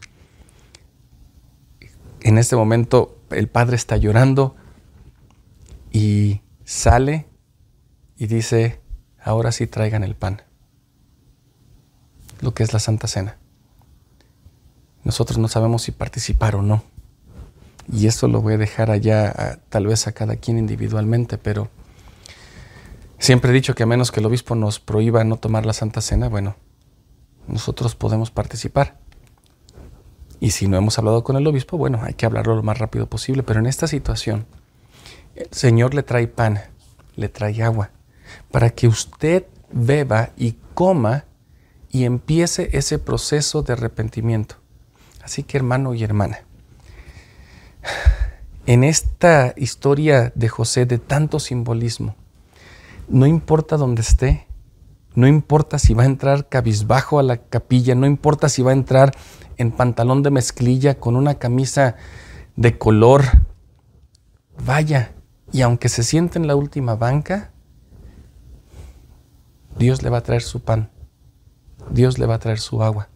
En 2.23 2.39
este 2.39 2.57
momento 2.57 3.19
el 3.29 3.49
padre 3.49 3.77
está 3.77 3.99
llorando 3.99 4.57
y 5.93 6.41
sale 6.65 7.27
y 8.17 8.29
dice, 8.29 8.81
ahora 9.23 9.53
sí 9.53 9.67
traigan 9.67 10.05
el 10.05 10.15
pan, 10.15 10.41
lo 12.41 12.55
que 12.55 12.63
es 12.63 12.73
la 12.73 12.79
Santa 12.79 13.09
Cena. 13.09 13.37
Nosotros 15.05 15.37
no 15.37 15.49
sabemos 15.49 15.83
si 15.83 15.93
participar 15.93 16.57
o 16.57 16.63
no. 16.63 16.83
Y 17.93 18.07
esto 18.07 18.27
lo 18.27 18.41
voy 18.41 18.55
a 18.55 18.59
dejar 18.59 18.91
allá 18.91 19.61
tal 19.69 19.87
vez 19.87 20.07
a 20.07 20.13
cada 20.13 20.37
quien 20.37 20.57
individualmente, 20.57 21.37
pero 21.37 21.69
siempre 23.19 23.51
he 23.51 23.53
dicho 23.55 23.75
que 23.75 23.83
a 23.83 23.87
menos 23.87 24.11
que 24.11 24.21
el 24.21 24.27
obispo 24.27 24.55
nos 24.55 24.81
prohíba 24.81 25.25
no 25.25 25.37
tomar 25.37 25.67
la 25.67 25.75
Santa 25.75 26.01
Cena, 26.01 26.31
bueno, 26.31 26.57
nosotros 27.49 27.95
podemos 27.95 28.31
participar. 28.31 28.99
Y 30.41 30.51
si 30.51 30.69
no 30.69 30.77
hemos 30.77 30.99
hablado 30.99 31.25
con 31.25 31.37
el 31.37 31.47
obispo, 31.47 31.79
bueno, 31.79 32.01
hay 32.03 32.15
que 32.15 32.27
hablarlo 32.27 32.57
lo 32.57 32.63
más 32.63 32.79
rápido 32.79 33.07
posible. 33.07 33.43
Pero 33.43 33.61
en 33.61 33.67
esta 33.67 33.87
situación, 33.87 34.47
el 35.35 35.49
Señor 35.51 35.95
le 35.95 36.03
trae 36.03 36.29
pan, 36.29 36.61
le 37.15 37.29
trae 37.29 37.63
agua, 37.63 37.91
para 38.51 38.71
que 38.71 38.89
usted 38.89 39.47
beba 39.73 40.31
y 40.37 40.57
coma 40.75 41.25
y 41.91 42.05
empiece 42.05 42.71
ese 42.73 42.99
proceso 42.99 43.63
de 43.63 43.73
arrepentimiento. 43.73 44.57
Así 45.23 45.43
que 45.43 45.57
hermano 45.57 45.95
y 45.95 46.05
hermana, 46.05 46.41
en 48.67 48.85
esta 48.85 49.55
historia 49.57 50.33
de 50.35 50.49
José 50.49 50.87
de 50.87 50.99
tanto 50.99 51.41
simbolismo, 51.41 52.15
no 53.09 53.27
importa 53.27 53.77
dónde 53.77 54.03
esté, 54.03 54.46
no 55.17 55.27
importa 55.27 55.79
si 55.79 55.95
va 55.95 56.05
a 56.05 56.07
entrar 56.07 56.49
cabizbajo 56.49 57.19
a 57.19 57.23
la 57.23 57.39
capilla, 57.39 57.95
no 57.95 58.07
importa 58.07 58.51
si 58.51 58.63
va 58.63 58.71
a 58.71 58.75
entrar 58.75 59.13
en 59.57 59.73
pantalón 59.73 60.23
de 60.23 60.31
mezclilla 60.31 61.01
con 61.01 61.17
una 61.17 61.37
camisa 61.37 61.97
de 62.55 62.77
color, 62.77 63.25
vaya, 64.65 65.15
y 65.53 65.63
aunque 65.63 65.89
se 65.89 66.03
siente 66.03 66.39
en 66.39 66.47
la 66.47 66.55
última 66.55 66.97
banca, 66.97 67.51
Dios 69.79 70.03
le 70.03 70.11
va 70.11 70.19
a 70.19 70.23
traer 70.23 70.43
su 70.43 70.61
pan, 70.61 70.91
Dios 71.91 72.19
le 72.19 72.27
va 72.27 72.35
a 72.35 72.39
traer 72.39 72.59
su 72.59 72.83
agua. 72.83 73.09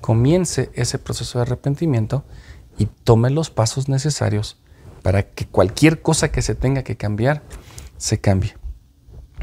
Comience 0.00 0.72
ese 0.74 0.98
proceso 0.98 1.38
de 1.38 1.42
arrepentimiento 1.42 2.24
y 2.76 2.86
tome 2.86 3.30
los 3.30 3.50
pasos 3.50 3.88
necesarios 3.88 4.60
para 5.02 5.22
que 5.22 5.46
cualquier 5.46 6.02
cosa 6.02 6.32
que 6.32 6.42
se 6.42 6.56
tenga 6.56 6.82
que 6.82 6.96
cambiar, 6.96 7.42
se 7.98 8.20
cambie. 8.20 8.61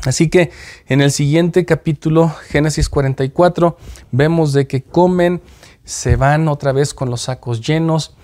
Así 0.05 0.29
que 0.29 0.51
en 0.87 1.01
el 1.01 1.11
siguiente 1.11 1.65
capítulo, 1.65 2.29
Génesis 2.47 2.89
44, 2.89 3.77
vemos 4.11 4.53
de 4.53 4.67
que 4.67 4.83
comen, 4.83 5.41
se 5.83 6.15
van 6.15 6.47
otra 6.47 6.71
vez 6.71 6.93
con 6.93 7.09
los 7.09 7.21
sacos 7.21 7.61
llenos. 7.61 8.15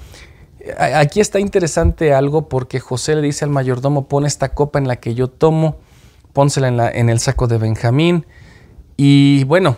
Aquí 0.78 1.20
está 1.20 1.40
interesante 1.40 2.14
algo 2.14 2.50
porque 2.50 2.80
José 2.80 3.16
le 3.16 3.22
dice 3.22 3.46
al 3.46 3.52
mayordomo, 3.52 4.08
pon 4.08 4.26
esta 4.26 4.50
copa 4.50 4.80
en 4.80 4.88
la 4.88 4.96
que 4.96 5.14
yo 5.14 5.28
tomo 5.28 5.80
pónsela 6.36 6.92
en, 6.92 7.10
el 7.10 7.20
saco 7.20 7.48
de 7.48 7.58
Benjamín. 7.58 8.26
Y 8.98 9.46
bueno, 9.46 9.78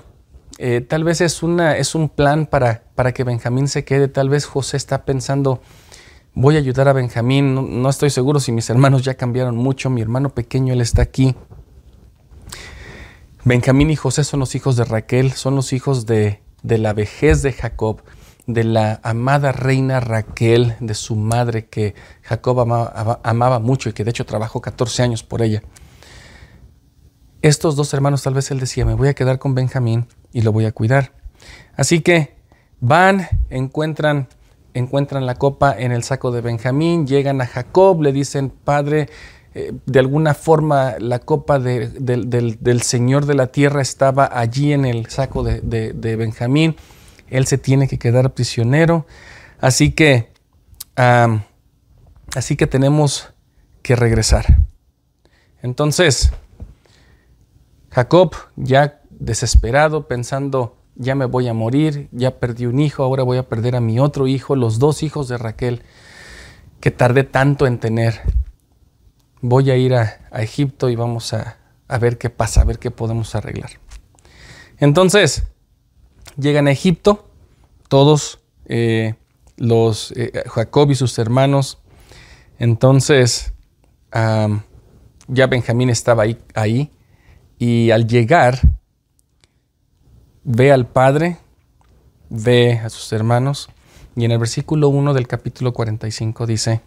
eh, 0.57 0.81
tal 0.81 1.03
vez 1.03 1.21
es, 1.21 1.43
una, 1.43 1.75
un 1.93 2.09
plan 2.09 2.47
para, 2.47 2.81
para 2.95 3.13
que 3.13 3.23
Benjamín 3.23 3.67
se 3.67 3.85
quede. 3.85 4.07
Tal 4.07 4.27
vez 4.27 4.45
José 4.45 4.75
está 4.75 5.05
pensando, 5.05 5.61
voy 6.33 6.55
a 6.55 6.57
ayudar 6.57 6.87
a 6.87 6.93
Benjamín. 6.93 7.81
No, 7.83 7.87
estoy 7.87 8.09
seguro 8.09 8.39
si 8.39 8.51
mis 8.51 8.71
hermanos 8.71 9.03
ya 9.03 9.13
cambiaron 9.13 9.55
mucho. 9.55 9.91
Mi 9.91 10.01
hermano 10.01 10.29
pequeño, 10.29 10.73
él 10.73 10.81
está 10.81 11.03
aquí. 11.03 11.35
Benjamín 13.47 13.89
y 13.89 13.95
José 13.95 14.25
son 14.25 14.41
los 14.41 14.55
hijos 14.55 14.75
de 14.75 14.83
Raquel, 14.83 15.31
son 15.31 15.55
los 15.55 15.71
hijos 15.71 16.05
de, 16.05 16.41
de 16.63 16.77
la 16.77 16.91
vejez 16.91 17.41
de 17.41 17.53
Jacob, 17.53 18.01
de 18.45 18.65
la 18.65 18.99
amada 19.03 19.53
reina 19.53 20.01
Raquel, 20.01 20.75
de 20.81 20.93
su 20.93 21.15
madre 21.15 21.67
que 21.67 21.95
Jacob 22.23 22.59
amaba, 23.23 23.59
mucho 23.59 23.87
y 23.89 23.93
que 23.93 24.03
de 24.03 24.11
hecho 24.11 24.25
trabajó 24.25 24.59
14 24.59 25.01
años 25.01 25.23
por 25.23 25.41
ella 25.41 25.63
estos 27.41 27.75
dos 27.75 27.93
hermanos 27.93 28.23
tal 28.23 28.33
vez 28.33 28.51
él 28.51 28.59
decía, 28.59 28.85
me 28.85 28.95
voy 28.95 29.07
a 29.07 29.13
quedar 29.13 29.39
con 29.39 29.55
Benjamín 29.55 30.07
y 30.33 30.41
lo 30.41 30.51
voy 30.51 30.65
a 30.65 30.71
cuidar. 30.71 31.13
Así 31.75 32.01
que 32.01 32.35
van, 32.79 33.27
encuentran, 33.49 34.27
encuentran 34.73 35.25
la 35.25 35.35
copa 35.35 35.75
en 35.77 35.91
el 35.91 36.03
saco 36.03 36.31
de 36.31 36.41
Benjamín, 36.41 37.07
llegan 37.07 37.41
a 37.41 37.47
Jacob, 37.47 38.01
le 38.01 38.11
dicen, 38.11 38.49
padre, 38.49 39.07
eh, 39.59 39.73
de 39.87 39.97
alguna 39.97 40.35
forma 40.35 40.99
la 40.99 41.17
copa 41.17 41.57
del, 41.57 42.81
Señor 42.83 43.25
de 43.25 43.33
la 43.33 43.47
tierra 43.47 43.81
estaba 43.81 44.29
allí 44.31 44.71
en 44.71 44.85
el 44.85 45.07
saco 45.07 45.41
de, 45.41 46.15
Benjamín, 46.15 46.75
él 47.31 47.47
se 47.47 47.57
tiene 47.57 47.87
que 47.87 47.97
quedar 47.97 48.35
prisionero, 48.35 49.07
así 49.59 49.93
que, 49.93 50.29
así 50.95 52.55
que 52.55 52.67
tenemos 52.67 53.33
que 53.81 53.95
regresar. 53.95 54.59
Entonces, 55.63 56.31
Jacob, 57.89 58.35
ya 58.57 59.01
desesperado, 59.09 60.07
pensando, 60.07 60.77
ya 60.93 61.15
me 61.15 61.25
voy 61.25 61.47
a 61.47 61.55
morir, 61.55 62.09
ya 62.11 62.37
perdí 62.37 62.67
un 62.67 62.79
hijo, 62.79 63.01
ahora 63.01 63.23
voy 63.23 63.39
a 63.39 63.49
perder 63.49 63.75
a 63.75 63.81
mi 63.81 63.99
otro 63.99 64.27
hijo, 64.27 64.55
los 64.55 64.77
dos 64.77 65.01
hijos 65.01 65.27
de 65.27 65.39
Raquel, 65.39 65.81
que 66.79 66.91
tardé 66.91 67.23
tanto 67.23 67.65
en 67.65 67.79
tener. 67.79 68.21
Voy 69.41 69.69
a 69.71 69.75
ir 69.75 69.93
a, 69.93 70.19
Egipto 70.33 70.89
y 70.89 70.95
vamos 70.95 71.33
a, 71.33 71.57
ver 71.99 72.17
qué 72.17 72.29
pasa, 72.29 72.61
a 72.61 72.65
ver 72.65 72.79
qué 72.79 72.91
podemos 72.91 73.35
arreglar. 73.35 73.71
Entonces, 74.79 75.43
llegan 76.37 76.67
a 76.67 76.71
Egipto, 76.71 77.29
todos 77.87 78.39
eh, 78.65 79.15
los 79.55 80.11
eh, 80.11 80.43
Jacob 80.47 80.91
y 80.91 80.95
sus 80.95 81.17
hermanos. 81.19 81.79
Entonces, 82.59 83.53
ya 84.11 85.47
Benjamín 85.47 85.89
estaba 85.89 86.23
ahí, 86.23 86.37
ahí 86.55 86.91
y 87.59 87.91
al 87.91 88.07
llegar, 88.07 88.59
ve 90.43 90.71
al 90.71 90.87
Padre, 90.87 91.37
ve 92.29 92.79
a 92.83 92.89
sus 92.89 93.11
hermanos, 93.13 93.69
y 94.15 94.25
en 94.25 94.31
el 94.31 94.39
versículo 94.39 94.89
1 94.89 95.13
del 95.13 95.27
capítulo 95.27 95.73
45 95.73 96.45
dice, 96.45 96.81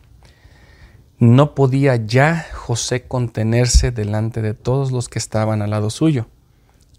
no 1.21 1.55
podía 1.55 1.97
ya 1.97 2.47
José 2.55 3.07
contenerse 3.07 3.91
delante 3.93 4.41
de 4.41 4.55
todos 4.55 4.91
los 4.91 5.11
que 5.11 5.19
estaban 5.19 5.61
al 5.61 5.71
lado 5.71 5.91
suyo, 5.91 6.27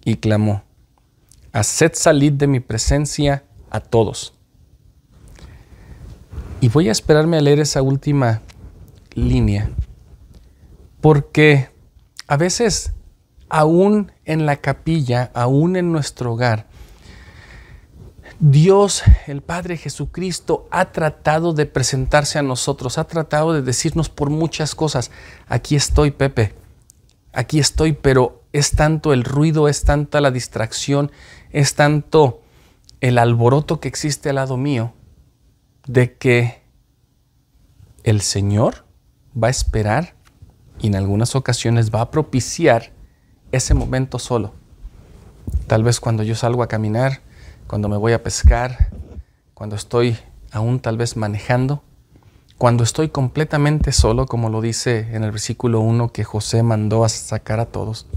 y 0.06 0.18
clamó, 0.18 0.64
Haced 1.54 1.94
salir 1.96 2.34
de 2.34 2.48
mi 2.48 2.62
presencia 2.62 3.44
a 3.70 3.82
todos. 3.82 4.34
Y 6.62 6.70
voy 6.70 6.88
a 6.88 6.92
esperarme 6.94 7.38
a 7.38 7.42
leer 7.42 7.60
esa 7.60 7.82
última 7.82 8.42
línea, 9.16 9.72
porque 11.02 11.70
a 12.28 12.38
veces 12.38 12.94
aún 13.50 14.12
en 14.24 14.46
la 14.46 14.58
capilla, 14.58 15.32
aún 15.34 15.76
en 15.76 15.92
nuestro 15.92 16.34
hogar, 16.34 16.68
Dios, 18.44 19.04
el 19.28 19.44
Padre 19.44 19.78
Jesucristo, 19.78 20.68
ha 20.72 20.92
tratado 20.92 21.54
de 21.54 21.68
presentarse 21.68 22.40
a 22.40 22.42
nosotros, 22.42 22.98
ha 22.98 23.04
tratado 23.04 23.54
de 23.54 23.62
decirnos 23.62 24.10
por 24.10 24.32
muchas 24.32 24.74
cosas, 24.74 25.12
aquí 25.48 25.76
estoy, 25.76 26.10
Pepe, 26.10 26.56
aquí 27.34 27.60
estoy, 27.60 27.94
pero 27.94 28.42
es 28.52 28.72
tanto 28.72 29.14
el 29.14 29.26
ruido, 29.26 29.68
es 29.68 29.84
tanta 29.84 30.22
la 30.22 30.32
distracción, 30.32 31.12
es 31.52 31.76
tanto 31.76 32.42
el 33.00 33.20
alboroto 33.20 33.80
que 33.80 33.88
existe 33.88 34.30
al 34.30 34.38
lado 34.38 34.58
mío, 34.58 34.92
de 35.86 36.16
que 36.16 36.64
el 38.04 38.22
Señor 38.22 38.86
va 39.38 39.50
a 39.50 39.52
esperar 39.52 40.16
y 40.80 40.88
en 40.88 40.96
algunas 40.96 41.36
ocasiones 41.36 41.92
va 41.94 42.02
a 42.02 42.10
propiciar 42.10 42.92
ese 43.52 43.76
momento 43.76 44.18
solo. 44.18 44.56
Tal 45.68 45.84
vez 45.84 46.00
cuando 46.00 46.24
yo 46.24 46.34
salgo 46.34 46.64
a 46.64 46.68
caminar, 46.68 47.22
cuando 47.72 47.88
me 47.88 47.96
voy 47.96 48.12
a 48.12 48.22
pescar, 48.22 48.90
cuando 49.54 49.78
estoy 49.78 50.18
aún 50.52 50.82
tal 50.82 50.98
vez 50.98 51.16
manejando, 51.16 51.82
cuando 52.58 52.84
estoy 52.84 53.08
completamente 53.08 53.94
solo, 53.94 54.26
como 54.26 54.50
lo 54.50 54.60
dice 54.60 55.08
en 55.14 55.24
el 55.24 55.32
versículo 55.32 55.80
1 55.80 56.12
que 56.12 56.26
José 56.26 56.64
mandó 56.64 57.06
a 57.06 57.08
sacar 57.08 57.62
a 57.62 57.66
todos. 57.68 58.08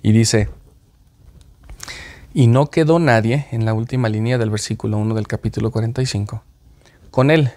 Y 0.00 0.12
dice, 0.12 0.48
y 2.32 2.46
no 2.46 2.70
quedó 2.70 2.98
nadie 2.98 3.46
en 3.50 3.66
la 3.66 3.74
última 3.74 4.08
línea 4.08 4.38
del 4.38 4.48
versículo 4.48 4.96
1 4.96 5.14
del 5.14 5.28
capítulo 5.28 5.70
45 5.70 6.42
con 7.10 7.30
él, 7.30 7.50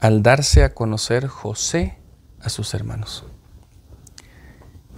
al 0.00 0.24
darse 0.24 0.64
a 0.64 0.74
conocer 0.74 1.28
José 1.28 1.98
a 2.40 2.48
sus 2.48 2.74
hermanos. 2.74 3.26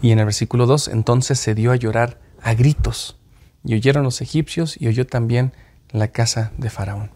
Y 0.00 0.12
en 0.12 0.20
el 0.20 0.24
versículo 0.24 0.64
2, 0.64 0.88
entonces 0.88 1.38
se 1.38 1.54
dio 1.54 1.72
a 1.72 1.76
llorar 1.76 2.18
a 2.40 2.54
gritos. 2.54 3.18
Y 3.66 3.74
oyeron 3.74 4.05
los 4.05 4.22
egipcios 4.22 4.81
y 4.81 4.88
oyó 4.88 5.07
también 5.07 5.52
la 5.90 6.09
casa 6.09 6.52
de 6.57 6.70
Faraón. 6.70 7.11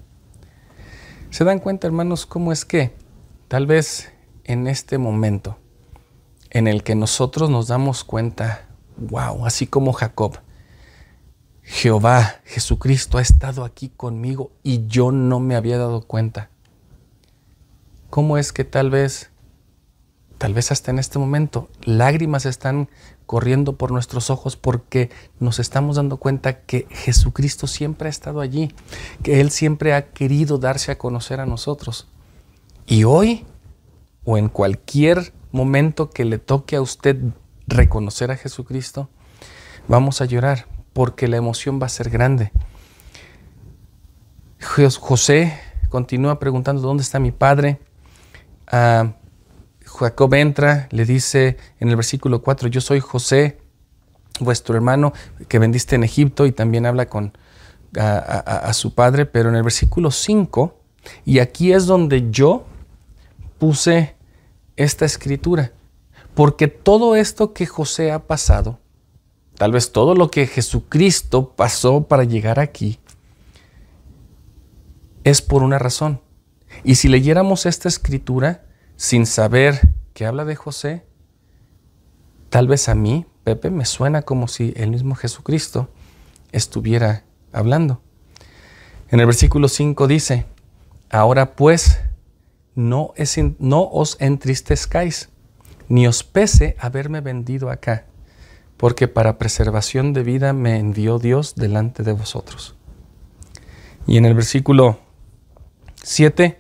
¿Se 1.31 1.45
dan 1.45 1.61
cuenta, 1.61 1.87
hermanos, 1.87 2.27
cómo 2.27 2.53
es 2.53 2.65
que 2.65 2.93
tal 3.49 3.67
vez 3.67 4.13
en 4.45 4.67
este 4.67 4.99
momento 4.99 5.59
en 6.51 6.67
el 6.67 6.83
que 6.83 6.97
nosotros 6.97 7.49
nos 7.49 7.69
damos 7.69 8.03
cuenta, 8.03 8.67
wow, 8.97 9.47
así 9.47 9.67
como 9.69 9.93
Jacob, 9.93 10.41
Jehová, 11.63 12.41
Jesucristo 12.45 13.19
ha 13.19 13.23
estado 13.23 13.65
aquí 13.65 13.89
conmigo 13.97 14.51
y 14.65 14.89
yo 14.89 15.13
no 15.13 15.39
me 15.39 15.55
había 15.55 15.79
dado 15.79 16.03
cuenta. 16.03 16.51
¿Cómo 18.11 18.37
es 18.37 18.53
que 18.53 18.65
tal 18.65 18.91
vez 18.91 19.31
tal 20.41 20.55
vez 20.55 20.73
hasta 20.73 20.91
en 20.91 20.99
este 20.99 21.19
momento, 21.19 21.69
lágrimas 21.85 22.47
están 22.47 22.89
corriendo 23.31 23.77
por 23.77 23.93
nuestros 23.93 24.29
ojos 24.29 24.57
porque 24.57 25.09
nos 25.39 25.61
estamos 25.61 25.95
dando 25.95 26.17
cuenta 26.17 26.63
que 26.63 26.89
Jesucristo 26.91 27.69
siempre 27.69 28.09
ha 28.09 28.11
estado 28.11 28.41
allí, 28.41 28.75
que 29.23 29.41
Él 29.41 29.53
siempre 29.53 29.95
ha 29.95 30.11
querido 30.11 30.59
darse 30.59 30.91
a 30.91 30.99
conocer 30.99 31.39
a 31.39 31.47
nosotros. 31.47 32.09
Y 32.89 33.05
hoy, 33.05 33.47
o 34.25 34.37
en 34.37 34.49
cualquier 34.49 35.33
momento 35.53 36.11
que 36.11 36.25
le 36.25 36.39
toque 36.39 36.75
a 36.75 36.83
usted 36.83 37.19
reconocer 37.69 38.33
a 38.33 38.37
Jesucristo, 38.37 39.09
vamos 39.87 40.21
a 40.21 40.25
llorar 40.25 40.67
porque 40.93 41.29
la 41.29 41.37
emoción 41.37 41.81
va 41.81 41.87
a 41.87 41.89
ser 41.89 42.11
grande. 42.11 42.51
José 44.59 45.57
continúa 45.89 46.41
preguntando, 46.41 46.83
¿dónde 46.83 47.05
está 47.05 47.21
mi 47.21 47.31
padre? 47.31 47.79
Ah, 48.67 49.13
Jacob 50.01 50.33
entra, 50.35 50.89
le 50.91 51.05
dice 51.05 51.59
en 51.79 51.91
el 51.91 51.97
versículo 51.97 52.43
4, 52.43 52.69
yo 52.69 52.81
soy 52.81 53.01
José, 53.01 53.59
vuestro 54.41 54.75
hermano, 54.75 55.13
que 55.49 55.59
vendiste 55.59 55.95
en 55.97 56.05
Egipto, 56.05 56.47
y 56.47 56.53
también 56.53 56.87
habla 56.87 57.07
con 57.07 57.37
a, 57.99 58.73
su 58.73 58.95
padre, 58.95 59.27
pero 59.27 59.51
en 59.51 59.57
el 59.57 59.63
versículo 59.63 60.11
5, 60.11 60.77
y 61.25 61.41
aquí 61.41 61.73
es 61.73 61.87
donde 61.87 62.31
yo 62.31 62.65
puse 63.59 64.17
esta 64.77 65.05
escritura, 65.05 65.73
porque 66.35 66.69
todo 66.69 67.15
esto 67.15 67.53
que 67.53 67.67
José 67.67 68.11
ha 68.11 68.27
pasado, 68.27 68.79
tal 69.57 69.73
vez 69.73 69.93
todo 69.93 70.15
lo 70.15 70.31
que 70.31 70.47
Jesucristo 70.47 71.51
pasó 71.55 72.05
para 72.05 72.25
llegar 72.25 72.59
aquí, 72.59 72.99
es 75.25 75.43
por 75.43 75.63
una 75.63 75.79
razón. 75.79 76.23
Y 76.85 76.95
si 76.95 77.09
leyéramos 77.09 77.67
esta 77.67 77.89
escritura, 77.89 78.65
sin 79.01 79.25
saber 79.25 79.89
que 80.13 80.27
habla 80.27 80.45
de 80.45 80.57
José, 80.57 81.07
tal 82.51 82.69
vez 82.69 82.87
a 82.91 82.95
mí, 82.95 83.25
Pepe, 83.45 83.71
me 83.71 83.87
suena 83.87 84.21
como 84.21 84.47
si 84.47 84.75
el 84.77 84.91
mismo 84.91 85.15
Jesucristo 85.15 85.89
estuviera 86.53 87.25
hablando. 87.51 88.03
En 89.11 89.19
el 89.21 89.25
versículo 89.25 89.69
5 89.69 90.07
dice, 90.07 90.45
ahora 91.09 91.57
pues 91.57 91.99
no, 92.75 93.15
no 93.59 93.89
os 93.91 94.19
entristezcáis, 94.21 95.31
ni 95.89 96.07
os 96.07 96.23
pese 96.23 96.77
haberme 96.79 97.23
vendido 97.23 97.71
acá, 97.71 98.05
porque 98.77 99.09
para 99.09 99.39
preservación 99.39 100.13
de 100.13 100.25
vida 100.25 100.53
me 100.53 100.77
envió 100.77 101.19
Dios 101.19 101.55
delante 101.55 102.03
de 102.03 102.13
vosotros. 102.13 102.77
Y 104.07 104.19
en 104.19 104.27
el 104.27 104.35
versículo 104.35 104.99
7 106.03 106.60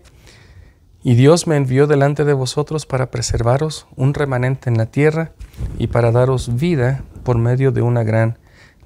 y 1.02 1.14
Dios 1.14 1.46
me 1.46 1.56
envió 1.56 1.86
delante 1.86 2.24
de 2.24 2.34
vosotros 2.34 2.86
para 2.86 3.10
preservaros 3.10 3.86
un 3.96 4.12
remanente 4.14 4.68
en 4.68 4.76
la 4.76 4.86
tierra 4.86 5.32
y 5.78 5.86
para 5.86 6.12
daros 6.12 6.56
vida 6.56 7.02
por 7.24 7.38
medio 7.38 7.72
de 7.72 7.82
una 7.82 8.02
gran 8.04 8.38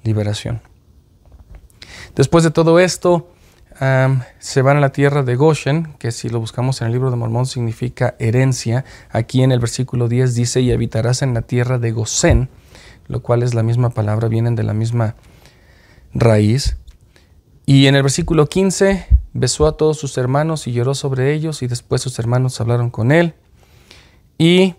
liberación. 0.03 0.61
Después 2.15 2.43
de 2.43 2.51
todo 2.51 2.79
esto, 2.79 3.29
se 4.39 4.61
van 4.61 4.77
a 4.77 4.79
la 4.79 4.93
tierra 4.93 5.23
de 5.23 5.35
Goshen, 5.35 5.95
que 5.99 6.11
si 6.11 6.29
lo 6.29 6.39
buscamos 6.39 6.81
en 6.81 6.87
el 6.87 6.93
libro 6.93 7.11
de 7.11 7.17
Mormón 7.17 7.45
significa 7.45 8.15
herencia. 8.19 8.85
Aquí 9.09 9.43
en 9.43 9.51
el 9.51 9.59
versículo 9.59 10.07
10 10.07 10.33
dice, 10.33 10.61
y 10.61 10.71
habitarás 10.71 11.21
en 11.21 11.33
la 11.33 11.41
tierra 11.41 11.77
de 11.77 11.91
Gosén, 11.91 12.49
lo 13.07 13.21
cual 13.21 13.43
es 13.43 13.53
la 13.53 13.63
misma 13.63 13.89
palabra, 13.89 14.29
vienen 14.29 14.55
de 14.55 14.63
la 14.63 14.73
misma 14.73 15.15
raíz. 16.13 16.77
Y 17.65 17.87
en 17.87 17.95
el 17.95 18.03
versículo 18.03 18.47
15 18.47 19.07
besó 19.35 19.67
a 19.67 19.75
todos 19.75 19.97
sus 19.97 20.17
hermanos 20.17 20.65
y 20.65 20.71
lloró 20.71 20.95
sobre 20.95 21.33
ellos 21.33 21.61
y 21.61 21.67
después 21.67 22.01
sus 22.01 22.17
hermanos 22.19 22.59
hablaron 22.61 22.89
con 22.89 23.11
él. 23.11 23.35
Y 24.37 24.75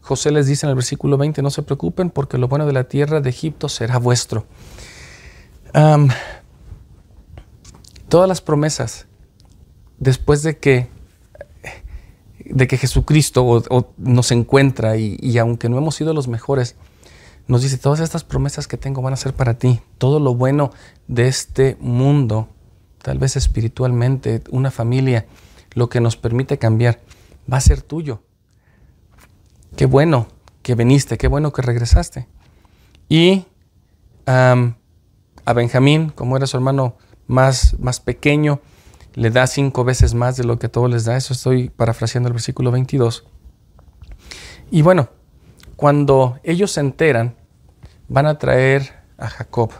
José 0.00 0.30
les 0.30 0.46
dice 0.46 0.64
en 0.64 0.70
el 0.70 0.74
versículo 0.74 1.18
20, 1.18 1.42
no 1.42 1.50
se 1.50 1.62
preocupen 1.62 2.08
porque 2.08 2.38
lo 2.38 2.48
bueno 2.48 2.66
de 2.66 2.72
la 2.72 2.84
tierra 2.84 3.20
de 3.20 3.28
Egipto 3.28 3.68
será 3.68 3.98
vuestro. 3.98 4.46
todas 8.08 8.28
las 8.28 8.40
promesas, 8.40 9.06
después 9.98 10.42
de 10.42 10.56
que, 10.56 10.88
de 12.44 12.66
que 12.66 12.78
Jesucristo 12.78 13.62
nos 13.98 14.32
encuentra 14.32 14.96
y, 14.96 15.18
y 15.20 15.36
aunque 15.36 15.68
no 15.68 15.76
hemos 15.76 15.94
sido 15.94 16.14
los 16.14 16.26
mejores, 16.26 16.76
nos 17.48 17.62
dice, 17.62 17.76
todas 17.76 18.00
estas 18.00 18.24
promesas 18.24 18.66
que 18.66 18.78
tengo 18.78 19.02
van 19.02 19.12
a 19.12 19.16
ser 19.16 19.34
para 19.34 19.58
ti. 19.58 19.80
Todo 19.98 20.20
lo 20.20 20.34
bueno 20.34 20.70
de 21.08 21.28
este 21.28 21.76
mundo, 21.80 22.48
tal 23.02 23.18
vez 23.18 23.36
espiritualmente, 23.36 24.42
una 24.50 24.70
familia, 24.70 25.26
lo 25.74 25.88
que 25.88 26.00
nos 26.00 26.16
permite 26.16 26.58
cambiar, 26.58 27.00
va 27.52 27.58
a 27.58 27.60
ser 27.60 27.82
tuyo. 27.82 28.22
Qué 29.76 29.86
bueno 29.86 30.28
que 30.62 30.74
viniste, 30.74 31.18
qué 31.18 31.28
bueno 31.28 31.52
que 31.52 31.62
regresaste. 31.62 32.28
Y 33.08 33.44
a 34.26 35.52
Benjamín, 35.54 36.10
como 36.10 36.36
era 36.36 36.46
su 36.46 36.56
hermano 36.56 36.96
más, 37.26 37.78
más 37.78 38.00
pequeño, 38.00 38.60
le 39.14 39.30
da 39.30 39.46
cinco 39.46 39.84
veces 39.84 40.14
más 40.14 40.36
de 40.36 40.44
lo 40.44 40.58
que 40.58 40.68
todo 40.68 40.88
les 40.88 41.04
da. 41.04 41.16
Eso 41.16 41.32
estoy 41.32 41.68
parafraseando 41.70 42.28
el 42.28 42.34
versículo 42.34 42.70
22. 42.70 43.26
Y 44.70 44.82
bueno, 44.82 45.10
cuando 45.76 46.38
ellos 46.44 46.72
se 46.72 46.80
enteran, 46.80 47.34
van 48.08 48.26
a 48.26 48.38
traer 48.38 48.92
a 49.18 49.28
Jacob. 49.28 49.70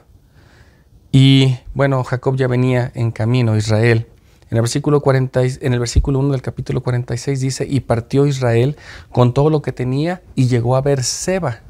Y 1.12 1.58
bueno, 1.74 2.02
Jacob 2.04 2.36
ya 2.36 2.48
venía 2.48 2.90
en 2.94 3.12
camino, 3.12 3.54
Israel. 3.54 4.06
En 4.50 4.56
el, 4.56 4.62
versículo 4.62 5.02
40, 5.02 5.42
en 5.42 5.72
el 5.74 5.78
versículo 5.78 6.18
1 6.18 6.32
del 6.32 6.42
capítulo 6.42 6.82
46 6.82 7.40
dice, 7.40 7.66
y 7.68 7.80
partió 7.80 8.26
Israel 8.26 8.76
con 9.10 9.34
todo 9.34 9.50
lo 9.50 9.60
que 9.62 9.72
tenía 9.72 10.22
y 10.34 10.48
llegó 10.48 10.74
a 10.74 10.80
ver 10.80 11.04
Seba 11.04 11.60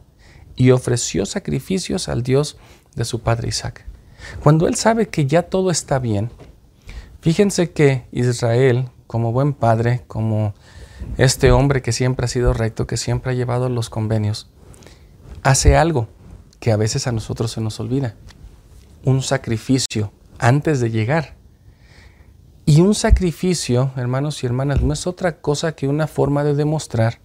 y 0.57 0.71
ofreció 0.71 1.27
sacrificios 1.27 2.09
al 2.09 2.23
Dios 2.23 2.57
de 2.95 3.05
su 3.05 3.21
padre 3.21 3.49
Isaac. 3.49 3.85
Cuando 4.43 4.69
él 4.69 4.77
sabe 4.77 5.09
que 5.09 5.27
ya 5.27 5.43
todo 5.43 5.71
está 5.71 5.99
bien, 5.99 6.31
fíjense 7.21 7.73
que 7.73 8.05
Israel, 8.13 8.91
como 9.09 9.33
buen 9.33 9.55
padre, 9.55 10.03
como 10.07 10.55
este 11.19 11.51
hombre 11.51 11.83
que 11.83 11.93
siempre 11.93 12.27
ha 12.27 12.29
sido 12.29 12.53
recto, 12.53 12.87
que 12.87 12.97
siempre 12.97 13.33
ha 13.33 13.35
llevado 13.35 13.69
los 13.69 13.91
convenios, 13.91 14.49
hace 15.43 15.77
algo 15.77 16.09
que 16.61 16.71
a 16.71 16.77
veces 16.77 17.09
a 17.09 17.13
nosotros 17.13 17.51
se 17.51 17.61
nos 17.61 17.81
olvida. 17.81 18.15
Un 19.05 19.23
sacrificio 19.23 20.13
antes 20.39 20.81
de 20.81 20.91
llegar. 20.91 21.37
Y 22.65 22.81
un 22.81 22.95
sacrificio, 22.95 23.93
hermanos 23.97 24.43
y 24.43 24.47
hermanas, 24.47 24.83
no 24.83 24.93
es 24.93 25.07
otra 25.07 25.41
cosa 25.41 25.73
que 25.73 25.89
una 25.89 26.07
forma 26.07 26.45
de 26.45 26.55
demostrar 26.55 27.21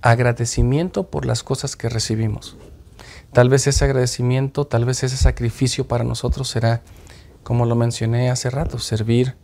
agradecimiento 0.00 1.10
por 1.10 1.26
las 1.26 1.42
cosas 1.42 1.76
que 1.76 1.88
recibimos. 1.88 2.56
Tal 3.32 3.48
vez 3.48 3.66
ese 3.66 3.84
agradecimiento, 3.84 4.66
tal 4.66 4.84
vez 4.84 5.02
ese 5.02 5.16
sacrificio 5.16 5.88
para 5.88 6.04
nosotros 6.04 6.48
será, 6.48 6.82
como 7.42 7.66
lo 7.66 7.74
mencioné 7.74 8.30
hace 8.30 8.50
rato, 8.50 8.78
servir 8.78 9.34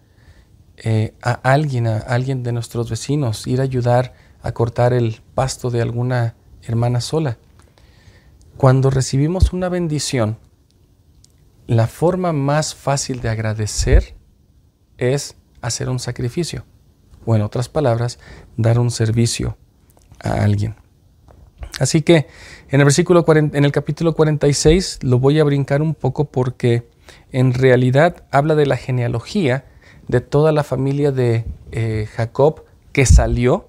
eh, 0.76 1.14
a 1.22 1.32
alguien, 1.32 1.86
a 1.86 1.96
alguien 1.98 2.42
de 2.42 2.52
nuestros 2.52 2.88
vecinos, 2.88 3.46
ir 3.46 3.60
a 3.60 3.64
ayudar 3.64 4.14
a 4.42 4.52
cortar 4.52 4.92
el 4.92 5.20
pasto 5.34 5.70
de 5.70 5.82
alguna 5.82 6.36
hermana 6.62 7.00
sola. 7.00 7.38
Cuando 8.56 8.90
recibimos 8.90 9.52
una 9.52 9.68
bendición, 9.68 10.38
la 11.70 11.86
forma 11.86 12.32
más 12.32 12.74
fácil 12.74 13.20
de 13.20 13.28
agradecer 13.28 14.16
es 14.98 15.36
hacer 15.60 15.88
un 15.88 16.00
sacrificio, 16.00 16.64
o 17.24 17.36
en 17.36 17.42
otras 17.42 17.68
palabras, 17.68 18.18
dar 18.56 18.80
un 18.80 18.90
servicio 18.90 19.56
a 20.18 20.42
alguien. 20.42 20.74
Así 21.78 22.02
que 22.02 22.26
en 22.70 22.80
el 22.80 22.84
versículo 22.86 23.24
en 23.28 23.64
el 23.64 23.70
capítulo 23.70 24.16
46 24.16 24.98
lo 25.02 25.20
voy 25.20 25.38
a 25.38 25.44
brincar 25.44 25.80
un 25.80 25.94
poco 25.94 26.24
porque 26.24 26.88
en 27.30 27.54
realidad 27.54 28.24
habla 28.32 28.56
de 28.56 28.66
la 28.66 28.76
genealogía 28.76 29.64
de 30.08 30.20
toda 30.20 30.50
la 30.50 30.64
familia 30.64 31.12
de 31.12 31.44
eh, 31.70 32.08
Jacob 32.16 32.64
que 32.90 33.06
salió 33.06 33.68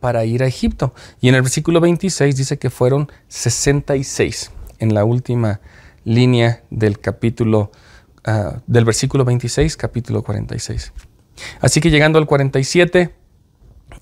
para 0.00 0.24
ir 0.24 0.42
a 0.42 0.46
Egipto. 0.46 0.94
Y 1.20 1.28
en 1.28 1.34
el 1.34 1.42
versículo 1.42 1.82
26 1.82 2.34
dice 2.34 2.58
que 2.58 2.70
fueron 2.70 3.12
66 3.28 4.52
en 4.78 4.94
la 4.94 5.04
última 5.04 5.60
línea 6.04 6.62
del 6.70 6.98
capítulo 6.98 7.70
Ah, 8.24 8.60
del 8.68 8.84
versículo 8.84 9.24
26, 9.24 9.76
capítulo 9.76 10.22
46. 10.22 10.92
Así 11.60 11.80
que 11.80 11.90
llegando 11.90 12.20
al 12.20 12.26
47, 12.26 13.12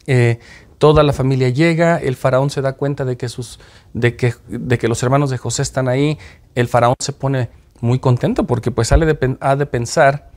eh, 0.06 0.38
toda 0.76 1.02
la 1.02 1.14
familia 1.14 1.48
llega, 1.48 1.96
el 1.96 2.16
faraón 2.16 2.50
se 2.50 2.60
da 2.60 2.74
cuenta 2.74 3.06
de 3.06 3.16
que, 3.16 3.30
sus, 3.30 3.60
de, 3.94 4.16
que, 4.16 4.34
de 4.48 4.76
que 4.76 4.88
los 4.88 5.02
hermanos 5.02 5.30
de 5.30 5.38
José 5.38 5.62
están 5.62 5.88
ahí, 5.88 6.18
el 6.54 6.68
faraón 6.68 6.96
se 6.98 7.14
pone 7.14 7.48
muy 7.80 7.98
contento 7.98 8.46
porque 8.46 8.70
pues 8.70 8.88
sale 8.88 9.06
de, 9.06 9.38
ha 9.40 9.56
de 9.56 9.64
pensar 9.64 10.30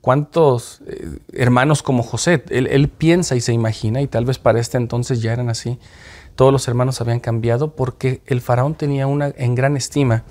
cuántos 0.00 0.80
eh, 0.86 1.18
hermanos 1.34 1.82
como 1.82 2.02
José, 2.02 2.42
él, 2.48 2.68
él, 2.68 2.88
piensa 2.88 3.36
y 3.36 3.42
se 3.42 3.52
imagina, 3.52 4.00
y 4.00 4.06
tal 4.06 4.24
vez 4.24 4.38
para 4.38 4.60
este 4.60 4.78
entonces 4.78 5.20
ya 5.20 5.34
eran 5.34 5.50
así, 5.50 5.78
todos 6.36 6.52
los 6.52 6.68
hermanos 6.68 7.02
habían 7.02 7.20
cambiado 7.20 7.76
porque 7.76 8.22
el 8.24 8.40
faraón 8.40 8.76
tenía 8.76 9.06
una 9.06 9.30
en 9.36 9.54
gran 9.54 9.76
estima 9.76 10.24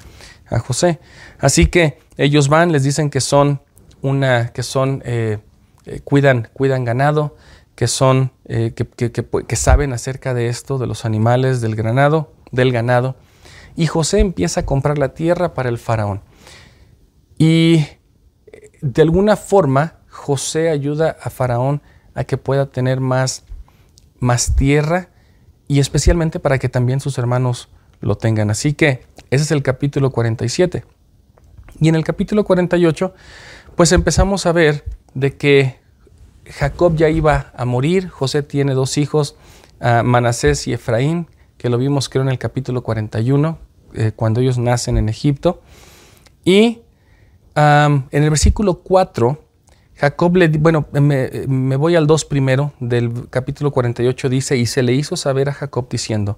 a 0.47 0.59
José. 0.59 0.99
Así 1.39 1.67
que 1.67 1.99
ellos 2.17 2.47
van, 2.47 2.71
les 2.71 2.83
dicen 2.83 3.09
que 3.09 3.21
son 3.21 3.61
una, 4.01 4.49
que 4.49 4.63
son, 4.63 5.01
eh, 5.05 5.39
eh, 5.85 5.99
cuidan, 6.03 6.49
cuidan 6.53 6.85
ganado, 6.85 7.35
que 7.75 7.87
son, 7.87 8.31
eh, 8.45 8.73
que, 8.75 9.11
que, 9.11 9.55
saben 9.55 9.91
acerca 9.91 10.33
de 10.33 10.47
esto, 10.47 10.77
de 10.77 10.87
los 10.87 11.05
animales, 11.05 11.61
del 11.61 11.75
ganado, 11.75 12.33
del 12.51 12.71
ganado. 12.71 13.15
Y 13.75 13.87
José 13.87 14.19
empieza 14.19 14.61
a 14.61 14.65
comprar 14.65 14.97
la 14.97 15.13
tierra 15.13 15.53
para 15.53 15.69
el 15.69 15.77
faraón. 15.77 16.21
Y 17.37 17.85
de 18.81 19.01
alguna 19.01 19.35
forma 19.35 19.95
José 20.09 20.69
ayuda 20.69 21.17
a 21.21 21.29
Faraón 21.29 21.81
a 22.13 22.23
que 22.23 22.37
pueda 22.37 22.67
tener 22.67 23.01
más, 23.01 23.43
más 24.19 24.55
tierra 24.55 25.09
y 25.67 25.79
especialmente 25.79 26.39
para 26.39 26.57
que 26.57 26.69
también 26.69 26.99
sus 26.99 27.17
hermanos 27.17 27.69
lo 27.99 28.15
tengan. 28.15 28.49
Así 28.49 28.73
que 28.73 29.05
ese 29.31 29.43
es 29.43 29.51
el 29.51 29.63
capítulo 29.63 30.11
47. 30.11 30.83
Y 31.79 31.89
en 31.89 31.95
el 31.95 32.03
capítulo 32.03 32.43
48, 32.45 33.13
pues 33.75 33.91
empezamos 33.91 34.45
a 34.45 34.51
ver 34.51 34.85
de 35.13 35.35
que 35.35 35.79
Jacob 36.49 36.95
ya 36.95 37.09
iba 37.09 37.51
a 37.55 37.65
morir, 37.65 38.07
José 38.09 38.43
tiene 38.43 38.73
dos 38.73 38.97
hijos, 38.97 39.35
Manasés 39.79 40.67
y 40.67 40.73
Efraín, 40.73 41.27
que 41.57 41.69
lo 41.69 41.77
vimos 41.77 42.09
creo 42.09 42.23
en 42.23 42.29
el 42.29 42.39
capítulo 42.39 42.81
41, 42.81 43.57
eh, 43.93 44.11
cuando 44.15 44.41
ellos 44.41 44.57
nacen 44.57 44.97
en 44.97 45.09
Egipto. 45.09 45.61
Y 46.43 46.81
en 47.55 48.05
el 48.11 48.29
versículo 48.29 48.81
4, 48.81 49.41
Jacob 49.95 50.35
le, 50.35 50.49
bueno, 50.49 50.87
me, 50.91 51.29
me 51.47 51.75
voy 51.75 51.95
al 51.95 52.05
2 52.05 52.25
primero 52.25 52.73
del 52.79 53.29
capítulo 53.29 53.71
48, 53.71 54.29
dice, 54.29 54.57
y 54.57 54.65
se 54.65 54.83
le 54.83 54.93
hizo 54.93 55.15
saber 55.15 55.49
a 55.49 55.53
Jacob 55.53 55.87
diciendo, 55.89 56.37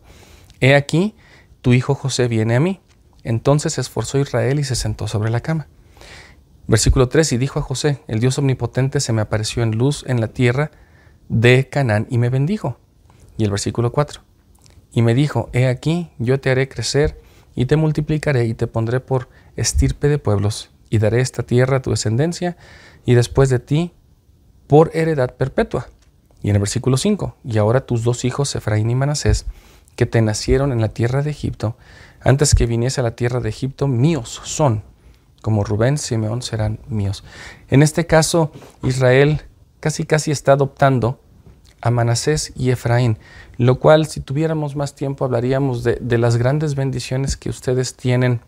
he 0.59 0.75
aquí, 0.75 1.15
tu 1.67 1.73
hijo 1.73 1.95
José 1.95 2.29
viene 2.29 2.55
a 2.55 2.61
mí. 2.61 2.79
Entonces 3.25 3.73
se 3.73 3.81
esforzó 3.81 4.17
Israel 4.19 4.57
y 4.57 4.63
se 4.63 4.73
sentó 4.73 5.05
sobre 5.09 5.29
la 5.29 5.41
cama. 5.41 5.67
Versículo 6.65 7.09
3, 7.09 7.33
y 7.33 7.37
dijo 7.37 7.59
a 7.59 7.61
José, 7.61 7.99
el 8.07 8.21
Dios 8.21 8.37
omnipotente 8.37 9.01
se 9.01 9.11
me 9.11 9.21
apareció 9.21 9.63
en 9.63 9.77
luz 9.77 10.05
en 10.07 10.21
la 10.21 10.29
tierra 10.29 10.71
de 11.27 11.67
Canaán 11.67 12.07
y 12.09 12.19
me 12.19 12.29
bendijo. 12.29 12.77
Y 13.37 13.43
el 13.43 13.49
versículo 13.49 13.91
4, 13.91 14.21
y 14.93 15.01
me 15.01 15.13
dijo, 15.13 15.49
he 15.51 15.67
aquí, 15.67 16.09
yo 16.19 16.39
te 16.39 16.51
haré 16.51 16.69
crecer 16.69 17.19
y 17.53 17.65
te 17.65 17.75
multiplicaré 17.75 18.45
y 18.45 18.53
te 18.53 18.67
pondré 18.67 19.01
por 19.01 19.27
estirpe 19.57 20.07
de 20.07 20.19
pueblos 20.19 20.71
y 20.89 20.99
daré 20.99 21.19
esta 21.19 21.43
tierra 21.43 21.75
a 21.75 21.81
tu 21.81 21.89
descendencia 21.89 22.55
y 23.05 23.13
después 23.15 23.49
de 23.49 23.59
ti 23.59 23.91
por 24.67 24.91
heredad 24.93 25.35
perpetua. 25.35 25.89
Y 26.41 26.49
en 26.49 26.55
el 26.55 26.61
versículo 26.61 26.95
5, 26.95 27.35
y 27.43 27.57
ahora 27.57 27.85
tus 27.85 28.05
dos 28.05 28.23
hijos, 28.23 28.55
Efraín 28.55 28.89
y 28.89 28.95
Manasés, 28.95 29.45
que 29.97 30.05
te 30.05 30.21
nacieron 30.21 30.71
en 30.71 30.79
la 30.79 30.89
tierra 30.89 31.21
de 31.23 31.31
Egipto, 31.31 31.75
antes 32.21 32.55
que 32.55 32.65
viniese 32.65 33.01
a 33.01 33.03
la 33.03 33.15
tierra 33.15 33.41
de 33.41 33.49
Egipto, 33.49 33.87
míos 33.87 34.39
son, 34.45 34.83
como 35.41 35.65
Rubén, 35.65 35.97
Simeón 35.97 36.41
serán 36.41 36.79
míos. 36.87 37.25
En 37.69 37.83
este 37.83 38.05
caso, 38.05 38.51
Israel 38.83 39.41
casi 39.81 40.05
casi 40.05 40.31
está 40.31 40.53
adoptando 40.53 41.19
a 41.81 41.91
Manasés 41.91 42.53
y 42.55 42.69
Efraín, 42.69 43.17
lo 43.57 43.79
cual 43.79 44.07
si 44.07 44.21
tuviéramos 44.21 44.75
más 44.75 44.95
tiempo 44.95 45.25
hablaríamos 45.25 45.83
de, 45.83 45.97
de 46.01 46.17
las 46.17 46.37
grandes 46.37 46.75
bendiciones 46.75 47.37
que 47.37 47.49
ustedes 47.49 47.95
tienen 47.95 48.41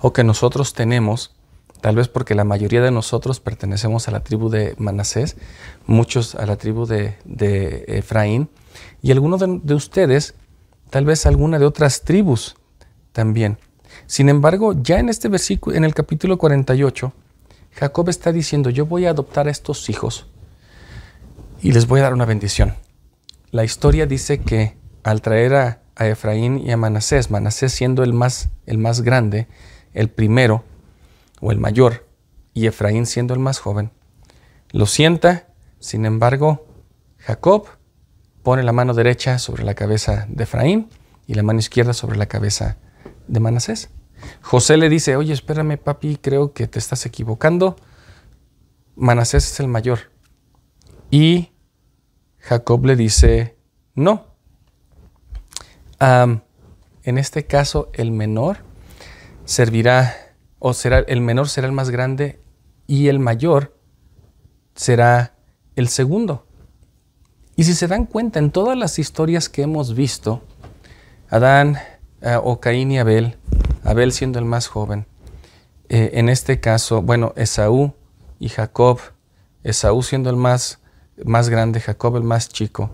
o 0.00 0.12
que 0.12 0.24
nosotros 0.24 0.74
tenemos, 0.74 1.34
tal 1.80 1.96
vez 1.96 2.08
porque 2.08 2.34
la 2.34 2.44
mayoría 2.44 2.82
de 2.82 2.90
nosotros 2.90 3.40
pertenecemos 3.40 4.06
a 4.08 4.10
la 4.10 4.20
tribu 4.20 4.48
de 4.48 4.74
Manasés, 4.78 5.36
muchos 5.86 6.34
a 6.34 6.46
la 6.46 6.56
tribu 6.56 6.86
de, 6.86 7.16
de 7.24 7.84
Efraín, 7.88 8.48
y 9.04 9.12
algunos 9.12 9.38
de, 9.38 9.74
ustedes, 9.74 10.34
tal 10.88 11.04
vez 11.04 11.26
alguna 11.26 11.58
de 11.58 11.66
otras 11.66 12.04
tribus 12.04 12.56
también. 13.12 13.58
Sin 14.06 14.30
embargo, 14.30 14.72
ya 14.72 14.98
en 14.98 15.10
este 15.10 15.28
versículo, 15.28 15.76
en 15.76 15.84
el 15.84 15.92
capítulo 15.92 16.38
48, 16.38 17.12
Jacob 17.72 18.08
está 18.08 18.32
diciendo, 18.32 18.70
yo 18.70 18.86
voy 18.86 19.04
a 19.04 19.10
adoptar 19.10 19.46
a 19.46 19.50
estos 19.50 19.90
hijos 19.90 20.26
y 21.60 21.72
les 21.72 21.86
voy 21.86 22.00
a 22.00 22.04
dar 22.04 22.14
una 22.14 22.24
bendición. 22.24 22.76
La 23.50 23.62
historia 23.62 24.06
dice 24.06 24.40
que 24.40 24.78
al 25.02 25.20
traer 25.20 25.54
a, 25.54 25.82
Efraín 25.98 26.66
y 26.66 26.70
a 26.70 26.78
Manasés, 26.78 27.30
Manasés 27.30 27.74
siendo 27.74 28.04
el 28.04 28.14
más, 28.14 28.48
el 28.64 28.78
más 28.78 29.02
grande, 29.02 29.48
el 29.92 30.08
primero 30.08 30.64
o 31.42 31.52
el 31.52 31.58
mayor, 31.58 32.08
y 32.54 32.68
Efraín 32.68 33.04
siendo 33.04 33.34
el 33.34 33.40
más 33.40 33.58
joven, 33.58 33.90
lo 34.70 34.86
sienta, 34.86 35.48
sin 35.78 36.06
embargo, 36.06 36.66
Jacob 37.18 37.66
pone 38.44 38.62
la 38.62 38.72
mano 38.72 38.92
derecha 38.92 39.38
sobre 39.38 39.64
la 39.64 39.74
cabeza 39.74 40.26
de 40.28 40.44
Efraín 40.44 40.90
y 41.26 41.34
la 41.34 41.42
mano 41.42 41.58
izquierda 41.58 41.94
sobre 41.94 42.18
la 42.18 42.26
cabeza 42.26 42.76
de 43.26 43.40
Manasés. 43.40 43.88
José 44.42 44.76
le 44.76 44.90
dice, 44.90 45.16
oye, 45.16 45.32
espérame 45.32 45.78
papi, 45.78 46.18
creo 46.18 46.52
que 46.52 46.68
te 46.68 46.78
estás 46.78 47.06
equivocando. 47.06 47.74
Manasés 48.96 49.50
es 49.50 49.60
el 49.60 49.68
mayor. 49.68 50.12
Y 51.10 51.52
Jacob 52.38 52.84
le 52.84 52.96
dice, 52.96 53.56
no. 53.94 54.26
en 55.98 57.18
este 57.18 57.46
caso, 57.46 57.90
el 57.94 58.12
menor 58.12 58.58
servirá, 59.46 60.14
o 60.58 60.74
será, 60.74 60.98
el 60.98 61.22
menor 61.22 61.48
será 61.48 61.66
el 61.66 61.72
más 61.72 61.88
grande 61.88 62.42
y 62.86 63.08
el 63.08 63.20
mayor 63.20 63.78
será 64.74 65.34
el 65.76 65.88
segundo. 65.88 66.43
Y 67.56 67.64
si 67.64 67.74
se 67.74 67.86
dan 67.86 68.06
cuenta, 68.06 68.38
en 68.38 68.50
todas 68.50 68.76
las 68.76 68.98
historias 68.98 69.48
que 69.48 69.62
hemos 69.62 69.94
visto, 69.94 70.42
Adán 71.30 71.78
eh, 72.20 72.36
o 72.42 72.58
Caín 72.60 72.90
y 72.90 72.98
Abel, 72.98 73.36
Abel 73.84 74.12
siendo 74.12 74.38
el 74.38 74.44
más 74.44 74.66
joven, 74.66 75.06
eh, 75.88 76.10
en 76.14 76.28
este 76.28 76.58
caso, 76.58 77.02
bueno, 77.02 77.32
Esaú 77.36 77.94
y 78.40 78.48
Jacob, 78.48 78.98
Esaú 79.62 80.02
siendo 80.02 80.30
el 80.30 80.36
más, 80.36 80.80
más 81.24 81.48
grande, 81.48 81.80
Jacob 81.80 82.16
el 82.16 82.24
más 82.24 82.48
chico, 82.48 82.90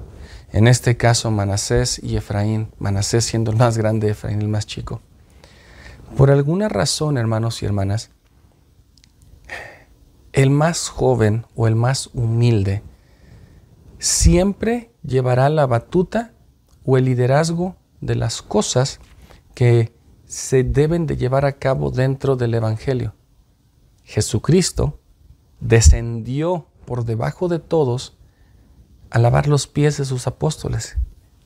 en 0.53 0.67
este 0.67 0.97
caso 0.97 1.31
Manasés 1.31 1.99
y 2.03 2.17
Efraín, 2.17 2.73
Manasés 2.79 3.25
siendo 3.25 3.53
el 3.53 3.57
más 3.57 3.79
grande, 3.79 4.11
Efraín 4.11 4.43
el 4.43 4.49
más 4.49 4.67
chico. 4.67 5.01
Por 6.17 6.31
alguna 6.31 6.69
razón, 6.69 7.17
hermanos 7.17 7.63
y 7.63 7.67
hermanas, 7.67 8.11
el 10.33 10.51
más 10.51 10.89
joven 10.89 11.47
o 11.55 11.67
el 11.67 11.77
más 11.77 12.11
humilde 12.13 12.83
siempre 14.01 14.91
llevará 15.05 15.49
la 15.51 15.67
batuta 15.67 16.33
o 16.85 16.97
el 16.97 17.05
liderazgo 17.05 17.77
de 18.01 18.17
las 18.17 18.43
cosas 18.43 18.99
que 19.55 19.93
se 20.27 20.65
deben 20.65 21.07
de 21.07 21.17
llevar 21.17 21.45
a 21.45 21.53
cabo 21.53 21.91
dentro 21.91 22.35
del 22.35 22.55
Evangelio. 22.55 23.15
Jesucristo 24.03 24.99
descendió 25.61 26.67
por 26.87 27.05
debajo 27.05 27.49
de 27.49 27.59
todos 27.59 28.17
a 29.11 29.19
lavar 29.19 29.47
los 29.47 29.67
pies 29.67 29.99
de 29.99 30.07
sus 30.07 30.27
apóstoles. 30.27 30.97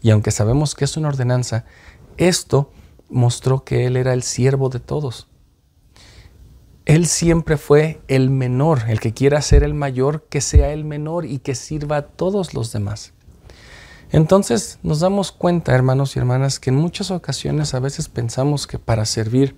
Y 0.01 0.11
aunque 0.11 0.31
sabemos 0.31 0.75
que 0.75 0.85
es 0.85 0.97
una 0.97 1.09
ordenanza, 1.09 1.65
esto 2.19 2.71
mostró 3.09 3.65
que 3.65 3.87
Él 3.87 3.97
era 3.97 4.13
el 4.13 4.23
siervo 4.23 4.69
de 4.69 4.81
todos. 4.81 5.29
Él 6.85 7.07
siempre 7.07 7.57
fue 7.57 8.01
el 8.09 8.28
menor, 8.28 8.82
el 8.89 9.01
que 9.01 9.14
quiera 9.14 9.41
ser 9.41 9.62
el 9.62 9.72
mayor, 9.72 10.26
que 10.28 10.43
sea 10.43 10.70
el 10.70 10.85
menor 10.85 11.24
y 11.24 11.39
que 11.39 11.55
sirva 11.55 11.97
a 11.97 12.03
todos 12.03 12.53
los 12.53 12.72
demás. 12.72 13.14
Entonces 14.12 14.78
nos 14.82 15.01
damos 15.01 15.32
cuenta, 15.32 15.74
hermanos 15.74 16.14
y 16.14 16.18
hermanas, 16.18 16.61
que 16.61 16.70
en 16.70 16.76
muchas 16.76 17.11
ocasiones 17.11 17.72
a 17.74 17.80
veces 17.80 18.09
pensamos 18.09 18.66
que 18.66 18.78
para 18.78 19.07
servir 19.07 19.57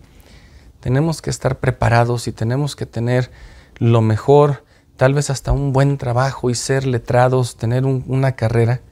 tenemos 0.79 1.21
que 1.21 1.31
estar 1.31 1.59
preparados 1.59 2.29
y 2.29 2.33
tenemos 2.33 2.77
que 2.77 2.87
tener 2.87 3.31
lo 3.79 4.03
mejor, 4.03 4.65
tal 4.97 5.13
vez 5.13 5.29
hasta 5.29 5.51
un 5.51 5.73
buen 5.73 5.99
trabajo 5.99 6.49
y 6.49 6.55
ser 6.55 6.87
letrados, 6.87 7.57
tener 7.57 7.85
una 7.85 8.37
carrera, 8.37 8.83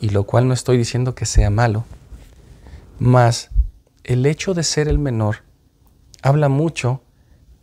y 0.00 0.10
lo 0.10 0.24
cual 0.24 0.48
no 0.48 0.54
estoy 0.54 0.78
diciendo 0.78 1.14
que 1.14 1.26
sea 1.26 1.50
malo, 1.50 1.84
mas 2.98 3.50
el 4.04 4.24
hecho 4.24 4.54
de 4.54 4.62
ser 4.62 4.88
el 4.88 4.98
menor 4.98 5.38
habla 6.22 6.48
mucho 6.48 7.02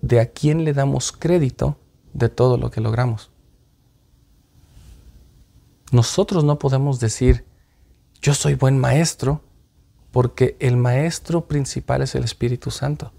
de 0.02 0.20
a 0.20 0.28
quién 0.28 0.64
le 0.64 0.74
damos 0.74 1.12
crédito 1.12 1.78
de 2.14 2.30
todo 2.30 2.58
lo 2.58 2.72
que 2.72 2.82
logramos. 2.82 3.32
Nosotros 5.92 6.44
no 6.44 6.60
podemos 6.60 7.00
decir, 7.00 7.46
yo 8.22 8.34
soy 8.34 8.56
buen 8.56 8.78
maestro, 8.78 9.42
porque 10.12 10.56
el 10.60 10.78
maestro 10.78 11.48
principal 11.48 12.02
es 12.02 12.16
el 12.16 12.24
Espíritu 12.24 12.72
Santo. 12.72 13.12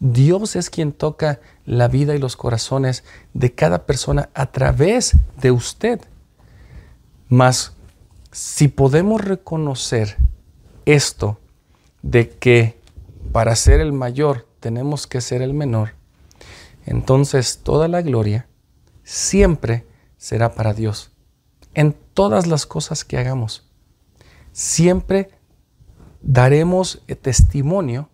Dios 0.00 0.56
es 0.56 0.70
quien 0.70 0.92
toca 0.92 1.40
la 1.64 1.88
vida 1.88 2.14
y 2.14 2.18
los 2.18 2.36
corazones 2.36 3.04
de 3.34 3.54
cada 3.54 3.86
persona 3.86 4.30
a 4.34 4.46
través 4.46 5.16
de 5.40 5.50
usted. 5.50 6.00
Mas 7.28 7.74
si 8.32 8.68
podemos 8.68 9.22
reconocer 9.22 10.16
esto 10.86 11.38
de 12.02 12.30
que 12.30 12.80
para 13.32 13.54
ser 13.56 13.80
el 13.80 13.92
mayor 13.92 14.46
tenemos 14.58 15.06
que 15.06 15.20
ser 15.20 15.42
el 15.42 15.54
menor, 15.54 15.99
entonces 16.86 17.60
toda 17.62 17.88
la 17.88 18.02
gloria 18.02 18.48
siempre 19.04 19.86
será 20.16 20.54
para 20.54 20.74
Dios. 20.74 21.12
En 21.74 21.96
todas 22.14 22.46
las 22.46 22.66
cosas 22.66 23.04
que 23.04 23.18
hagamos, 23.18 23.70
siempre 24.52 25.30
daremos 26.22 27.02
testimonio 27.22 28.10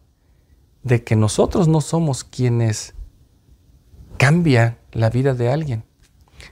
de 0.82 1.02
que 1.02 1.16
nosotros 1.16 1.68
no 1.68 1.80
somos 1.80 2.22
quienes 2.22 2.94
cambian 4.18 4.78
la 4.92 5.10
vida 5.10 5.34
de 5.34 5.50
alguien, 5.50 5.84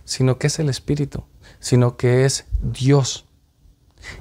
sino 0.04 0.38
que 0.38 0.48
es 0.48 0.58
el 0.58 0.68
Espíritu, 0.68 1.24
sino 1.60 1.96
que 1.96 2.24
es 2.24 2.46
Dios. 2.60 3.26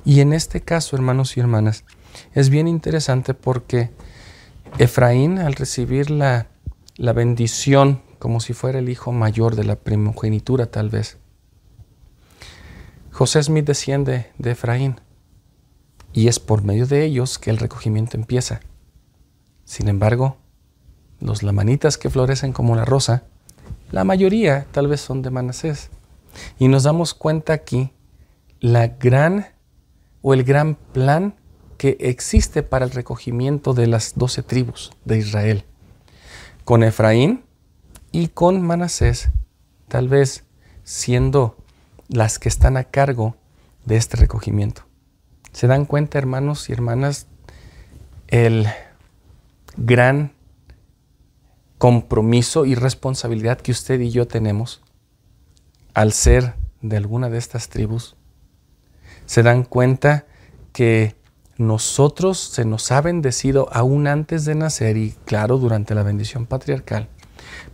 Y 0.05 0.19
en 0.19 0.33
este 0.33 0.61
caso, 0.61 0.95
hermanos 0.95 1.35
y 1.35 1.39
hermanas, 1.39 1.83
es 2.33 2.49
bien 2.49 2.67
interesante 2.67 3.33
porque 3.33 3.91
Efraín, 4.77 5.39
al 5.39 5.53
recibir 5.53 6.09
la 6.09 6.47
la 6.95 7.13
bendición 7.13 8.01
como 8.19 8.39
si 8.39 8.53
fuera 8.53 8.79
el 8.79 8.89
hijo 8.89 9.11
mayor 9.11 9.55
de 9.55 9.63
la 9.63 9.75
primogenitura 9.75 10.67
tal 10.67 10.89
vez. 10.89 11.17
José 13.11 13.43
Smith 13.43 13.65
desciende 13.65 14.31
de 14.37 14.51
Efraín 14.51 15.01
y 16.13 16.27
es 16.27 16.39
por 16.39 16.63
medio 16.63 16.85
de 16.85 17.03
ellos 17.03 17.39
que 17.39 17.49
el 17.49 17.57
recogimiento 17.57 18.15
empieza. 18.15 18.61
Sin 19.65 19.87
embargo, 19.87 20.37
los 21.19 21.43
lamanitas 21.43 21.97
que 21.97 22.09
florecen 22.09 22.53
como 22.53 22.75
la 22.75 22.85
rosa, 22.85 23.23
la 23.91 24.03
mayoría 24.03 24.67
tal 24.71 24.87
vez 24.87 25.01
son 25.01 25.21
de 25.21 25.31
Manasés. 25.31 25.89
Y 26.59 26.67
nos 26.67 26.83
damos 26.83 27.13
cuenta 27.13 27.53
aquí 27.53 27.91
la 28.59 28.87
gran 28.87 29.47
o 30.21 30.33
el 30.33 30.43
gran 30.43 30.75
plan 30.75 31.35
que 31.77 31.97
existe 31.99 32.63
para 32.63 32.85
el 32.85 32.91
recogimiento 32.91 33.73
de 33.73 33.87
las 33.87 34.13
doce 34.15 34.43
tribus 34.43 34.91
de 35.05 35.17
Israel 35.17 35.65
con 36.64 36.84
Efraín 36.84 37.43
y 38.11 38.28
con 38.28 38.61
Manasés, 38.61 39.30
tal 39.88 40.07
vez 40.07 40.45
siendo 40.84 41.57
las 42.07 42.39
que 42.39 42.49
están 42.49 42.78
a 42.78 42.86
cargo 42.86 43.36
de 43.86 43.97
este 43.97 44.18
recogimiento. 44.18 44.84
¿Se 45.51 45.68
dan 45.68 45.86
cuenta, 45.86 46.18
hermanos 46.18 46.70
y 46.70 46.74
hermanas, 46.74 47.28
el 48.28 48.68
gran 49.78 50.34
compromiso 51.78 52.66
y 52.66 52.76
responsabilidad 52.76 53.59
que 53.59 53.72
usted 53.72 53.99
y 53.99 54.09
yo 54.09 54.28
tenemos 54.28 54.82
al 55.93 56.14
ser 56.14 56.55
de 56.82 56.97
alguna 56.97 57.30
de 57.30 57.38
estas 57.38 57.70
tribus? 57.70 58.16
¿Se 59.26 59.43
dan 59.43 59.64
cuenta 59.64 60.26
que 60.72 61.16
nosotros 61.68 62.38
se 62.39 62.66
nos 62.66 62.91
ha 62.91 63.01
bendecido 63.01 63.68
aún 63.72 64.07
antes 64.07 64.45
de 64.45 64.55
nacer 64.55 64.97
y 64.97 65.11
claro 65.26 65.57
durante 65.57 65.95
la 65.95 66.03
bendición 66.03 66.45
patriarcal, 66.45 67.09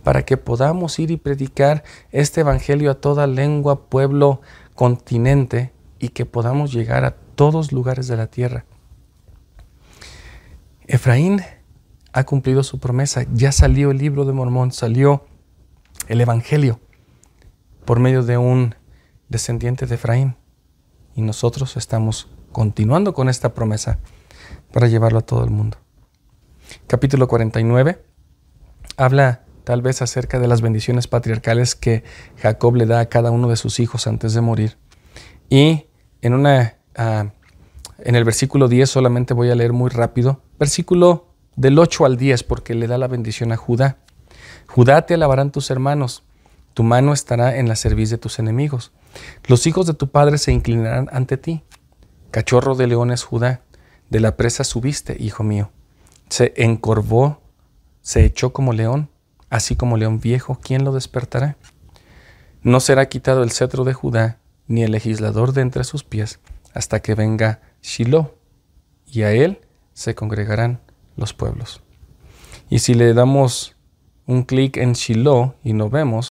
para 0.02 0.24
que 0.24 0.36
podamos 0.36 0.98
ir 0.98 1.10
y 1.10 1.16
predicar 1.16 1.84
este 2.10 2.40
Evangelio 2.40 2.90
a 2.90 3.00
toda 3.00 3.26
lengua, 3.26 3.88
pueblo, 3.88 4.40
continente 4.74 5.72
y 5.98 6.08
que 6.08 6.26
podamos 6.26 6.72
llegar 6.72 7.04
a 7.04 7.16
todos 7.34 7.72
lugares 7.72 8.08
de 8.08 8.16
la 8.16 8.28
tierra. 8.28 8.64
Efraín 10.86 11.42
ha 12.12 12.24
cumplido 12.24 12.62
su 12.62 12.80
promesa, 12.80 13.24
ya 13.32 13.52
salió 13.52 13.90
el 13.90 13.98
libro 13.98 14.24
de 14.24 14.32
Mormón, 14.32 14.72
salió 14.72 15.26
el 16.08 16.20
Evangelio 16.20 16.80
por 17.84 18.00
medio 18.00 18.22
de 18.22 18.38
un 18.38 18.74
descendiente 19.28 19.86
de 19.86 19.94
Efraín 19.94 20.36
y 21.14 21.22
nosotros 21.22 21.76
estamos 21.76 22.28
continuando 22.52 23.14
con 23.14 23.28
esta 23.28 23.54
promesa 23.54 23.98
para 24.72 24.88
llevarlo 24.88 25.18
a 25.20 25.22
todo 25.22 25.44
el 25.44 25.50
mundo. 25.50 25.78
Capítulo 26.86 27.28
49 27.28 28.02
habla 28.96 29.44
tal 29.64 29.82
vez 29.82 30.02
acerca 30.02 30.38
de 30.38 30.48
las 30.48 30.60
bendiciones 30.60 31.06
patriarcales 31.06 31.74
que 31.74 32.04
Jacob 32.38 32.76
le 32.76 32.86
da 32.86 33.00
a 33.00 33.08
cada 33.08 33.30
uno 33.30 33.48
de 33.48 33.56
sus 33.56 33.80
hijos 33.80 34.06
antes 34.06 34.34
de 34.34 34.40
morir. 34.40 34.78
Y 35.48 35.86
en, 36.22 36.34
una, 36.34 36.76
ah, 36.96 37.30
en 37.98 38.14
el 38.14 38.24
versículo 38.24 38.68
10 38.68 38.90
solamente 38.90 39.34
voy 39.34 39.50
a 39.50 39.54
leer 39.54 39.72
muy 39.72 39.90
rápido, 39.90 40.42
versículo 40.58 41.28
del 41.56 41.78
8 41.78 42.04
al 42.04 42.16
10 42.16 42.44
porque 42.44 42.74
le 42.74 42.86
da 42.86 42.98
la 42.98 43.08
bendición 43.08 43.52
a 43.52 43.56
Judá. 43.56 43.98
Judá 44.66 45.06
te 45.06 45.14
alabarán 45.14 45.50
tus 45.50 45.70
hermanos, 45.70 46.24
tu 46.74 46.82
mano 46.82 47.12
estará 47.12 47.56
en 47.56 47.68
la 47.68 47.76
cerviz 47.76 48.10
de 48.10 48.18
tus 48.18 48.38
enemigos. 48.38 48.92
Los 49.46 49.66
hijos 49.66 49.86
de 49.86 49.94
tu 49.94 50.08
padre 50.10 50.38
se 50.38 50.52
inclinarán 50.52 51.08
ante 51.12 51.36
ti. 51.36 51.64
Cachorro 52.30 52.74
de 52.74 52.86
leones, 52.86 53.24
Judá, 53.24 53.62
de 54.08 54.20
la 54.20 54.36
presa 54.36 54.64
subiste, 54.64 55.16
hijo 55.18 55.42
mío. 55.42 55.70
Se 56.28 56.52
encorvó, 56.56 57.40
se 58.02 58.24
echó 58.24 58.52
como 58.52 58.72
león, 58.72 59.10
así 59.48 59.76
como 59.76 59.96
león 59.96 60.20
viejo, 60.20 60.58
¿quién 60.62 60.84
lo 60.84 60.92
despertará? 60.92 61.56
No 62.62 62.80
será 62.80 63.08
quitado 63.08 63.42
el 63.42 63.50
cetro 63.50 63.84
de 63.84 63.94
Judá, 63.94 64.38
ni 64.66 64.84
el 64.84 64.92
legislador 64.92 65.52
de 65.52 65.62
entre 65.62 65.82
sus 65.84 66.04
pies, 66.04 66.38
hasta 66.72 67.00
que 67.00 67.14
venga 67.14 67.60
Shiloh, 67.82 68.34
y 69.06 69.22
a 69.22 69.32
él 69.32 69.60
se 69.92 70.14
congregarán 70.14 70.80
los 71.16 71.34
pueblos. 71.34 71.82
Y 72.68 72.78
si 72.78 72.94
le 72.94 73.12
damos 73.12 73.74
un 74.26 74.44
clic 74.44 74.76
en 74.76 74.92
Shiloh 74.92 75.54
y 75.64 75.72
no 75.72 75.90
vemos, 75.90 76.28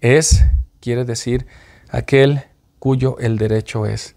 es, 0.00 0.44
quiere 0.80 1.04
decir, 1.04 1.46
aquel 1.90 2.44
cuyo 2.78 3.18
el 3.18 3.38
derecho 3.38 3.86
es. 3.86 4.14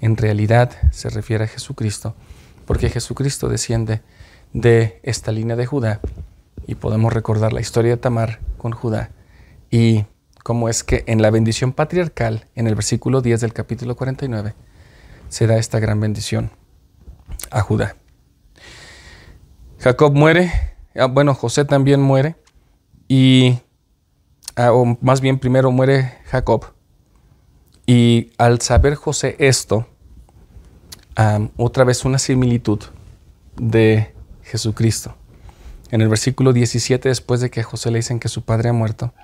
En 0.00 0.16
realidad 0.16 0.72
se 0.92 1.10
refiere 1.10 1.44
a 1.44 1.48
Jesucristo, 1.48 2.14
porque 2.66 2.90
Jesucristo 2.90 3.48
desciende 3.48 4.02
de 4.52 5.00
esta 5.02 5.32
línea 5.32 5.56
de 5.56 5.66
Judá 5.66 6.00
y 6.66 6.74
podemos 6.74 7.12
recordar 7.12 7.52
la 7.52 7.60
historia 7.60 7.92
de 7.92 7.96
Tamar 7.96 8.40
con 8.58 8.72
Judá 8.72 9.10
y 9.70 10.04
cómo 10.42 10.68
es 10.68 10.84
que 10.84 11.04
en 11.06 11.20
la 11.20 11.30
bendición 11.30 11.72
patriarcal, 11.72 12.46
en 12.54 12.66
el 12.66 12.74
versículo 12.74 13.20
10 13.20 13.40
del 13.40 13.52
capítulo 13.52 13.96
49, 13.96 14.54
se 15.28 15.46
da 15.46 15.56
esta 15.56 15.78
gran 15.78 16.00
bendición 16.00 16.50
a 17.50 17.60
Judá. 17.60 17.96
Jacob 19.78 20.14
muere, 20.14 20.50
ah, 20.96 21.06
bueno, 21.06 21.34
José 21.34 21.64
también 21.64 22.00
muere, 22.00 22.36
y, 23.08 23.58
ah, 24.56 24.72
o 24.72 24.98
más 25.00 25.20
bien 25.20 25.38
primero 25.38 25.70
muere 25.70 26.14
Jacob. 26.26 26.77
Y 27.90 28.32
al 28.36 28.60
saber 28.60 28.96
José 28.96 29.34
esto, 29.38 29.86
otra 31.56 31.84
vez 31.84 32.04
una 32.04 32.18
similitud 32.18 32.80
de 33.56 34.12
Jesucristo. 34.42 35.16
En 35.90 36.02
el 36.02 36.08
versículo 36.08 36.52
17, 36.52 37.08
después 37.08 37.40
de 37.40 37.48
que 37.48 37.60
a 37.60 37.64
José 37.64 37.90
le 37.90 38.00
dicen 38.00 38.20
que 38.20 38.28
su 38.28 38.42
padre 38.42 38.68
ha 38.68 38.74
muerto, 38.74 39.14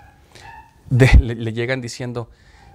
le 0.88 1.52
llegan 1.52 1.82
diciendo, 1.82 2.30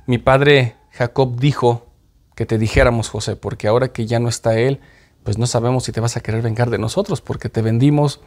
mi 0.06 0.20
padre 0.20 0.76
Jacob 0.92 1.40
dijo 1.40 1.88
que 2.36 2.46
te 2.46 2.60
dijéramos, 2.60 3.10
José, 3.10 3.36
porque 3.36 3.68
ahora 3.68 3.88
que 3.88 4.06
ya 4.06 4.20
no 4.20 4.30
está 4.30 4.60
él, 4.60 4.82
pues 5.24 5.40
no 5.40 5.48
sabemos 5.48 5.86
si 5.86 5.92
te 5.92 6.02
vas 6.02 6.16
a 6.18 6.22
querer 6.22 6.44
vengar 6.44 6.70
de 6.70 6.78
nosotros, 6.78 7.20
porque 7.20 7.50
te 7.50 7.64
vendimos, 7.64 8.22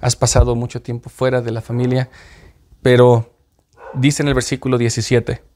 has 0.00 0.16
pasado 0.16 0.56
mucho 0.56 0.80
tiempo 0.80 1.10
fuera 1.10 1.42
de 1.42 1.52
la 1.52 1.60
familia, 1.60 2.08
pero 2.80 3.36
dice 3.92 4.22
en 4.22 4.28
el 4.28 4.34
versículo 4.34 4.78
17, 4.78 5.52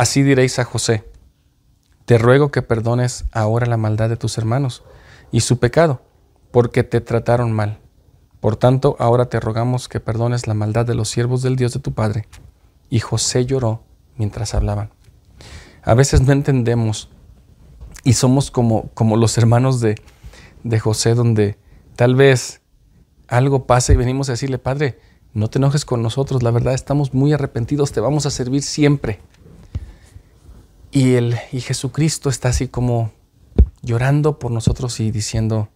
así 0.00 0.22
diréis 0.22 0.58
a 0.58 0.64
José, 0.64 1.04
te 2.06 2.16
ruego 2.16 2.50
que 2.50 2.62
perdones 2.62 3.26
ahora 3.32 3.66
la 3.66 3.76
maldad 3.76 4.08
de 4.08 4.16
tus 4.16 4.38
hermanos 4.38 4.82
y 5.30 5.40
su 5.40 5.58
pecado, 5.58 6.00
porque 6.50 6.84
te 6.84 7.02
trataron 7.02 7.52
mal. 7.52 7.80
Por 8.40 8.56
tanto, 8.56 8.96
ahora 8.98 9.26
te 9.26 9.38
rogamos 9.40 9.88
que 9.88 10.00
perdones 10.00 10.46
la 10.46 10.54
maldad 10.54 10.86
de 10.86 10.94
los 10.94 11.10
siervos 11.10 11.42
del 11.42 11.56
Dios 11.56 11.74
de 11.74 11.80
tu 11.80 11.92
Padre. 11.92 12.26
Y 12.88 13.00
José 13.00 13.44
lloró 13.44 13.82
mientras 14.16 14.54
hablaban. 14.54 14.90
A 15.82 15.92
veces 15.92 16.22
no 16.22 16.32
entendemos 16.32 17.10
y 18.02 18.14
somos 18.14 18.50
como, 18.50 18.88
como 18.94 19.18
los 19.18 19.36
hermanos 19.36 19.82
de, 19.82 19.96
de 20.64 20.80
José, 20.80 21.14
donde 21.14 21.58
tal 21.96 22.14
vez 22.14 22.62
algo 23.28 23.66
pasa 23.66 23.92
y 23.92 23.96
venimos 23.96 24.30
a 24.30 24.32
decirle, 24.32 24.56
Padre, 24.56 24.98
no 25.34 25.50
te 25.50 25.58
enojes 25.58 25.84
con 25.84 26.00
nosotros, 26.00 26.42
la 26.42 26.52
verdad 26.52 26.72
estamos 26.72 27.12
muy 27.12 27.34
arrepentidos, 27.34 27.92
te 27.92 28.00
vamos 28.00 28.24
a 28.24 28.30
servir 28.30 28.62
siempre. 28.62 29.20
Y, 30.92 31.14
el, 31.14 31.36
y 31.52 31.60
Jesucristo 31.60 32.28
está 32.28 32.48
así 32.48 32.68
como 32.68 33.12
llorando 33.82 34.38
por 34.38 34.50
nosotros 34.50 35.00
y 35.00 35.10
diciendo, 35.10 35.68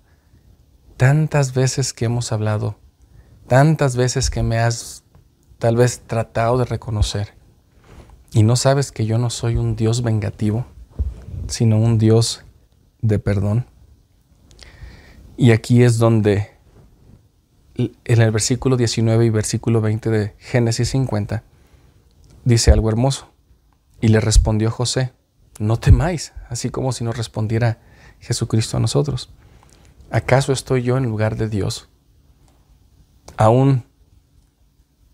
tantas 0.97 1.55
veces 1.55 1.93
que 1.93 2.07
hemos 2.07 2.33
hablado, 2.33 2.77
tantas 3.47 3.97
veces 3.97 4.31
que 4.31 4.43
me 4.43 4.59
has 4.59 5.05
tal 5.59 5.77
vez 5.77 6.01
tratado 6.07 6.59
de 6.59 6.65
reconocer, 6.65 7.35
y 8.33 8.43
no 8.43 8.57
sabes 8.57 8.91
que 8.91 9.07
yo 9.07 9.17
no 9.19 9.31
soy 9.31 9.57
un 9.57 9.77
Dios 9.77 10.03
vengativo, 10.03 10.67
sino 11.47 11.79
un 11.79 11.99
Dios 11.99 12.45
de 13.01 13.21
perdón. 13.21 13.67
Y 15.37 15.53
aquí 15.53 15.85
es 15.85 15.99
donde 15.99 16.51
en 17.77 18.21
el 18.21 18.31
versículo 18.33 18.77
19 18.77 19.27
y 19.27 19.31
versículo 19.31 19.81
20 19.81 20.11
de 20.11 20.35
Génesis 20.39 20.91
50 20.91 21.43
dice 22.45 22.73
algo 22.73 22.89
hermoso. 22.89 23.34
Y 24.05 24.09
le 24.09 24.21
respondió 24.21 24.71
José, 24.71 25.15
no 25.59 25.79
temáis, 25.79 26.35
así 26.51 26.69
como 26.69 26.93
si 26.93 27.05
nos 27.05 27.17
respondiera 27.17 27.79
Jesucristo 28.21 28.77
a 28.77 28.81
nosotros. 28.81 29.31
¿Acaso 30.11 30.53
estoy 30.53 30.83
yo 30.83 30.99
en 30.99 31.05
lugar 31.05 31.37
de 31.37 31.49
Dios? 31.49 31.89
Aún 33.39 33.87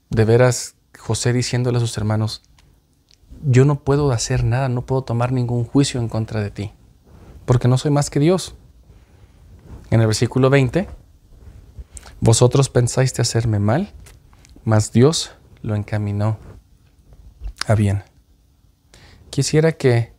de 0.09 0.25
veras 0.25 0.75
José 0.99 1.33
diciéndole 1.33 1.77
a 1.77 1.81
sus 1.81 1.97
hermanos, 1.99 2.43
yo 3.45 3.65
no 3.65 3.85
puedo 3.85 4.11
hacer 4.11 4.43
nada, 4.43 4.69
no 4.69 4.85
puedo 4.85 5.03
tomar 5.03 5.31
ningún 5.31 5.65
juicio 5.65 6.01
en 6.01 6.09
contra 6.09 6.41
de 6.41 6.51
ti, 6.51 6.73
porque 7.45 7.69
no 7.69 7.79
soy 7.79 7.93
más 7.93 8.11
que 8.11 8.19
Dios. 8.19 8.57
En 9.93 10.01
el 10.01 10.09
versículo 10.09 10.51
20, 10.51 10.89
vosotros 12.19 12.69
pensáis 12.69 13.15
de 13.15 13.23
hacerme 13.23 13.61
mal, 13.61 13.93
mas 14.65 14.91
Dios 14.91 15.31
lo 15.63 15.77
encaminó 15.77 16.39
a 17.69 17.77
bien. 17.77 18.10
Quisiera 19.31 19.73
que 19.73 20.13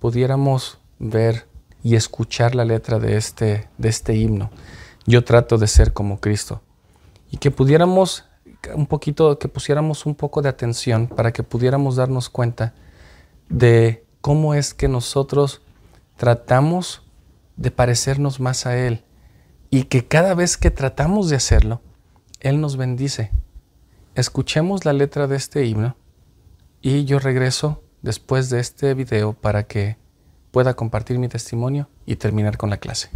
pudiéramos 0.00 0.78
ver 0.98 1.46
y 1.82 1.96
escuchar 1.96 2.54
la 2.54 2.64
letra 2.64 2.98
de 2.98 3.18
este, 3.18 3.68
de 3.76 3.88
este 3.90 4.16
himno. 4.16 4.50
Yo 5.06 5.22
trato 5.22 5.58
de 5.58 5.66
ser 5.66 5.92
como 5.92 6.18
Cristo. 6.18 6.62
Y 7.30 7.36
que 7.36 7.50
pudiéramos 7.50 8.24
un 8.74 8.86
poquito, 8.86 9.38
que 9.38 9.48
pusiéramos 9.48 10.06
un 10.06 10.14
poco 10.14 10.40
de 10.40 10.48
atención 10.48 11.08
para 11.08 11.32
que 11.32 11.42
pudiéramos 11.42 11.96
darnos 11.96 12.30
cuenta 12.30 12.72
de 13.50 14.06
cómo 14.22 14.54
es 14.54 14.72
que 14.72 14.88
nosotros 14.88 15.60
tratamos 16.16 17.02
de 17.56 17.70
parecernos 17.70 18.40
más 18.40 18.64
a 18.64 18.78
Él 18.78 19.04
y 19.68 19.84
que 19.84 20.06
cada 20.06 20.34
vez 20.34 20.56
que 20.56 20.70
tratamos 20.70 21.28
de 21.28 21.36
hacerlo, 21.36 21.82
Él 22.40 22.62
nos 22.62 22.78
bendice. 22.78 23.30
Escuchemos 24.14 24.86
la 24.86 24.94
letra 24.94 25.26
de 25.26 25.36
este 25.36 25.66
himno 25.66 25.96
y 26.80 27.04
yo 27.04 27.18
regreso 27.18 27.83
después 28.04 28.50
de 28.50 28.60
este 28.60 28.92
video 28.92 29.32
para 29.32 29.62
que 29.62 29.96
pueda 30.50 30.74
compartir 30.74 31.18
mi 31.18 31.28
testimonio 31.28 31.88
y 32.04 32.16
terminar 32.16 32.58
con 32.58 32.68
la 32.68 32.76
clase. 32.76 33.08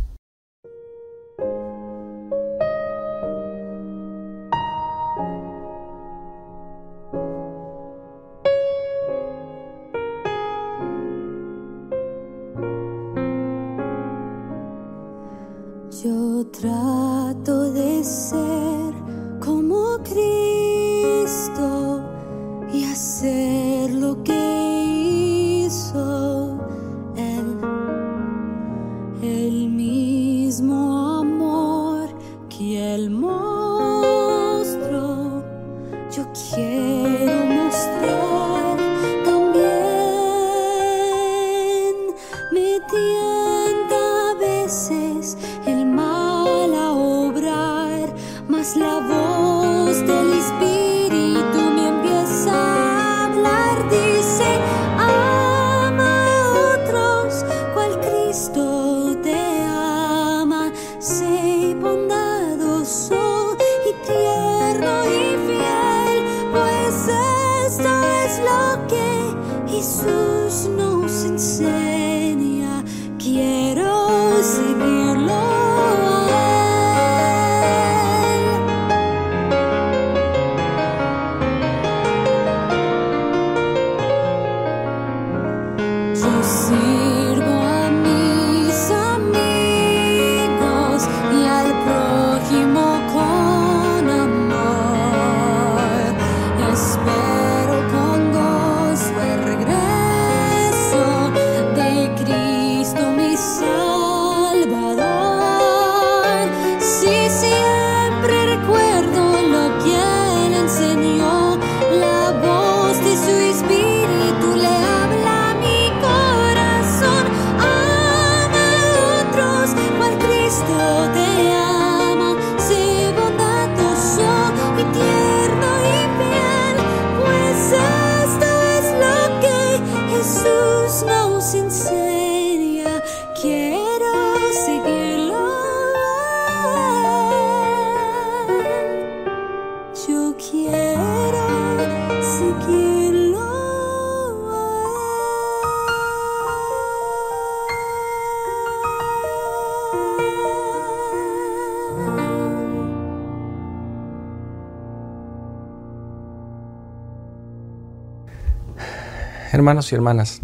Hermanos 159.58 159.90
y 159.90 159.96
hermanas, 159.96 160.40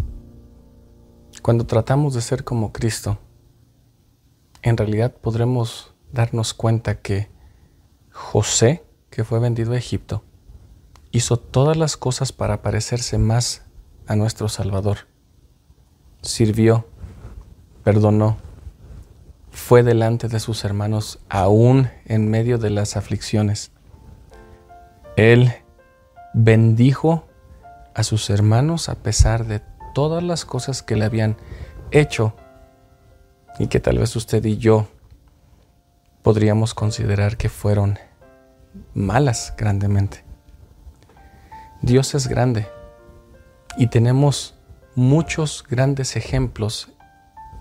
cuando 1.41 1.65
tratamos 1.65 2.13
de 2.13 2.19
ser 2.19 2.43
como 2.43 2.73
Cristo, 2.73 3.17
en 4.61 4.75
realidad 4.75 5.15
podremos 5.15 5.93
darnos 6.11 6.53
cuenta 6.53 6.99
que 6.99 7.29
José, 8.11 8.83
que 9.09 9.23
fue 9.23 9.39
vendido 9.39 9.71
a 9.71 9.77
Egipto, 9.77 10.21
hizo 11.11 11.37
todas 11.37 11.77
las 11.77 11.95
cosas 11.95 12.33
para 12.33 12.61
parecerse 12.61 13.17
más 13.17 13.63
a 14.05 14.17
nuestro 14.17 14.49
Salvador. 14.49 15.07
Sirvió, 16.21 16.85
perdonó, 17.85 18.35
fue 19.49 19.81
delante 19.81 20.27
de 20.27 20.41
sus 20.41 20.65
hermanos 20.65 21.19
aún 21.29 21.89
en 22.03 22.29
medio 22.29 22.57
de 22.57 22.69
las 22.69 22.97
aflicciones. 22.97 23.71
Él 25.15 25.53
bendijo 26.33 27.23
a 27.95 28.03
sus 28.03 28.29
hermanos 28.29 28.89
a 28.89 28.95
pesar 28.95 29.45
de 29.45 29.61
todas 29.93 30.21
las 30.21 30.45
cosas 30.45 30.83
que 30.83 30.97
le 30.97 31.05
habían 31.05 31.37
hecho 31.91 32.35
y 33.57 33.67
que 33.67 33.79
tal 33.79 33.97
vez 33.97 34.15
usted 34.17 34.43
y 34.43 34.57
yo 34.57 34.87
podríamos 36.21 36.73
considerar 36.73 37.37
que 37.37 37.47
fueron 37.47 37.97
malas 38.93 39.53
grandemente. 39.57 40.25
Dios 41.81 42.13
es 42.15 42.27
grande 42.27 42.67
y 43.77 43.87
tenemos 43.87 44.55
muchos 44.95 45.63
grandes 45.67 46.17
ejemplos 46.17 46.89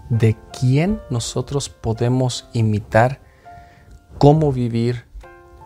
de 0.08 0.36
quién 0.58 1.00
nosotros 1.10 1.68
podemos 1.68 2.48
imitar, 2.52 3.20
cómo 4.18 4.52
vivir, 4.52 5.04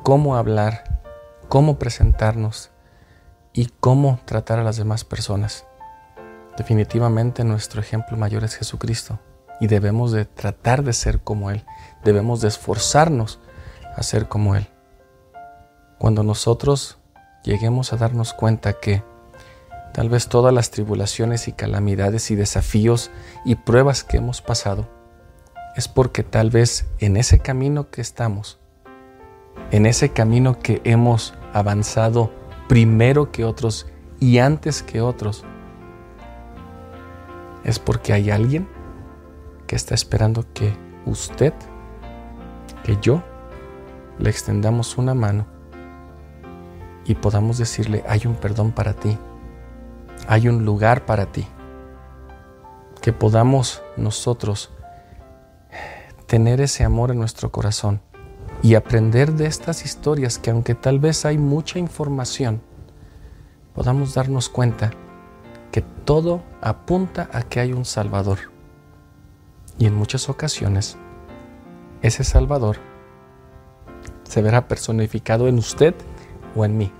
cómo 0.02 0.36
hablar, 0.36 1.00
cómo 1.48 1.78
presentarnos 1.78 2.70
y 3.52 3.66
cómo 3.80 4.20
tratar 4.24 4.58
a 4.58 4.64
las 4.64 4.76
demás 4.76 5.04
personas. 5.04 5.66
Definitivamente 6.56 7.44
nuestro 7.44 7.80
ejemplo 7.80 8.16
mayor 8.16 8.44
es 8.44 8.56
Jesucristo 8.56 9.20
y 9.60 9.66
debemos 9.66 10.12
de 10.12 10.24
tratar 10.24 10.82
de 10.82 10.92
ser 10.92 11.20
como 11.20 11.50
Él, 11.50 11.64
debemos 12.04 12.40
de 12.40 12.48
esforzarnos 12.48 13.40
a 13.96 14.02
ser 14.02 14.28
como 14.28 14.56
Él. 14.56 14.68
Cuando 15.98 16.22
nosotros 16.22 16.98
lleguemos 17.44 17.92
a 17.92 17.96
darnos 17.96 18.32
cuenta 18.32 18.74
que 18.74 19.02
tal 19.92 20.08
vez 20.08 20.28
todas 20.28 20.54
las 20.54 20.70
tribulaciones 20.70 21.48
y 21.48 21.52
calamidades 21.52 22.30
y 22.30 22.36
desafíos 22.36 23.10
y 23.44 23.56
pruebas 23.56 24.04
que 24.04 24.18
hemos 24.18 24.42
pasado, 24.42 24.88
es 25.76 25.88
porque 25.88 26.22
tal 26.22 26.50
vez 26.50 26.86
en 26.98 27.16
ese 27.16 27.38
camino 27.38 27.90
que 27.90 28.00
estamos, 28.00 28.58
en 29.70 29.86
ese 29.86 30.10
camino 30.10 30.58
que 30.58 30.80
hemos 30.84 31.34
avanzado 31.52 32.32
primero 32.68 33.32
que 33.32 33.44
otros 33.44 33.86
y 34.20 34.38
antes 34.38 34.82
que 34.82 35.00
otros, 35.00 35.44
es 37.64 37.78
porque 37.78 38.12
hay 38.12 38.30
alguien 38.30 38.68
que 39.66 39.76
está 39.76 39.94
esperando 39.94 40.44
que 40.54 40.74
usted, 41.06 41.52
que 42.84 42.96
yo, 43.00 43.22
le 44.18 44.30
extendamos 44.30 44.98
una 44.98 45.14
mano 45.14 45.46
y 47.04 47.14
podamos 47.14 47.58
decirle, 47.58 48.04
hay 48.08 48.26
un 48.26 48.34
perdón 48.34 48.72
para 48.72 48.92
ti, 48.92 49.18
hay 50.26 50.48
un 50.48 50.64
lugar 50.64 51.06
para 51.06 51.26
ti, 51.26 51.46
que 53.00 53.12
podamos 53.12 53.82
nosotros 53.96 54.70
tener 56.26 56.60
ese 56.60 56.84
amor 56.84 57.10
en 57.10 57.18
nuestro 57.18 57.50
corazón 57.50 58.02
y 58.62 58.74
aprender 58.74 59.32
de 59.32 59.46
estas 59.46 59.84
historias 59.84 60.38
que 60.38 60.50
aunque 60.50 60.74
tal 60.74 60.98
vez 60.98 61.24
hay 61.24 61.38
mucha 61.38 61.78
información, 61.78 62.60
podamos 63.74 64.14
darnos 64.14 64.48
cuenta 64.48 64.90
que 65.70 65.82
todo 65.82 66.42
apunta 66.60 67.28
a 67.32 67.42
que 67.42 67.60
hay 67.60 67.72
un 67.72 67.84
Salvador. 67.84 68.38
Y 69.78 69.86
en 69.86 69.94
muchas 69.94 70.28
ocasiones, 70.28 70.96
ese 72.02 72.24
Salvador 72.24 72.78
se 74.24 74.42
verá 74.42 74.66
personificado 74.66 75.46
en 75.48 75.58
usted 75.58 75.94
o 76.56 76.64
en 76.64 76.76
mí, 76.76 76.92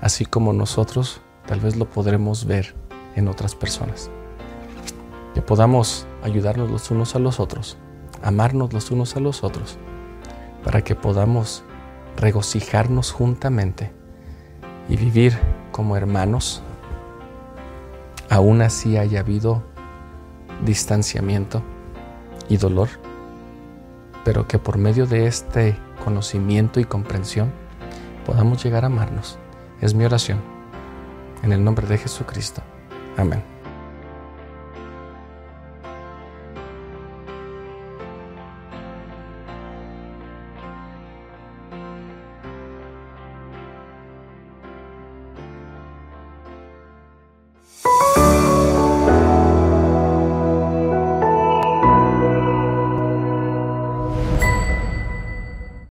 así 0.00 0.26
como 0.26 0.52
nosotros 0.52 1.20
tal 1.46 1.60
vez 1.60 1.76
lo 1.76 1.88
podremos 1.88 2.44
ver 2.44 2.74
en 3.14 3.28
otras 3.28 3.54
personas. 3.54 4.10
Que 5.34 5.42
podamos 5.42 6.06
ayudarnos 6.22 6.70
los 6.70 6.90
unos 6.90 7.14
a 7.14 7.18
los 7.18 7.40
otros, 7.40 7.78
amarnos 8.22 8.72
los 8.72 8.90
unos 8.90 9.16
a 9.16 9.20
los 9.20 9.44
otros, 9.44 9.78
para 10.64 10.82
que 10.82 10.94
podamos 10.94 11.64
regocijarnos 12.16 13.12
juntamente 13.12 13.92
y 14.88 14.96
vivir 14.96 15.38
como 15.72 15.96
hermanos, 15.96 16.62
aún 18.30 18.62
así 18.62 18.96
haya 18.96 19.20
habido 19.20 19.62
distanciamiento 20.64 21.62
y 22.48 22.56
dolor, 22.56 22.88
pero 24.24 24.46
que 24.48 24.58
por 24.58 24.78
medio 24.78 25.06
de 25.06 25.26
este 25.26 25.76
conocimiento 26.04 26.80
y 26.80 26.84
comprensión 26.84 27.52
podamos 28.24 28.62
llegar 28.62 28.84
a 28.84 28.88
amarnos. 28.88 29.38
Es 29.80 29.94
mi 29.94 30.04
oración. 30.04 30.40
En 31.42 31.52
el 31.52 31.62
nombre 31.62 31.86
de 31.86 31.98
Jesucristo. 31.98 32.62
Amén. 33.16 33.55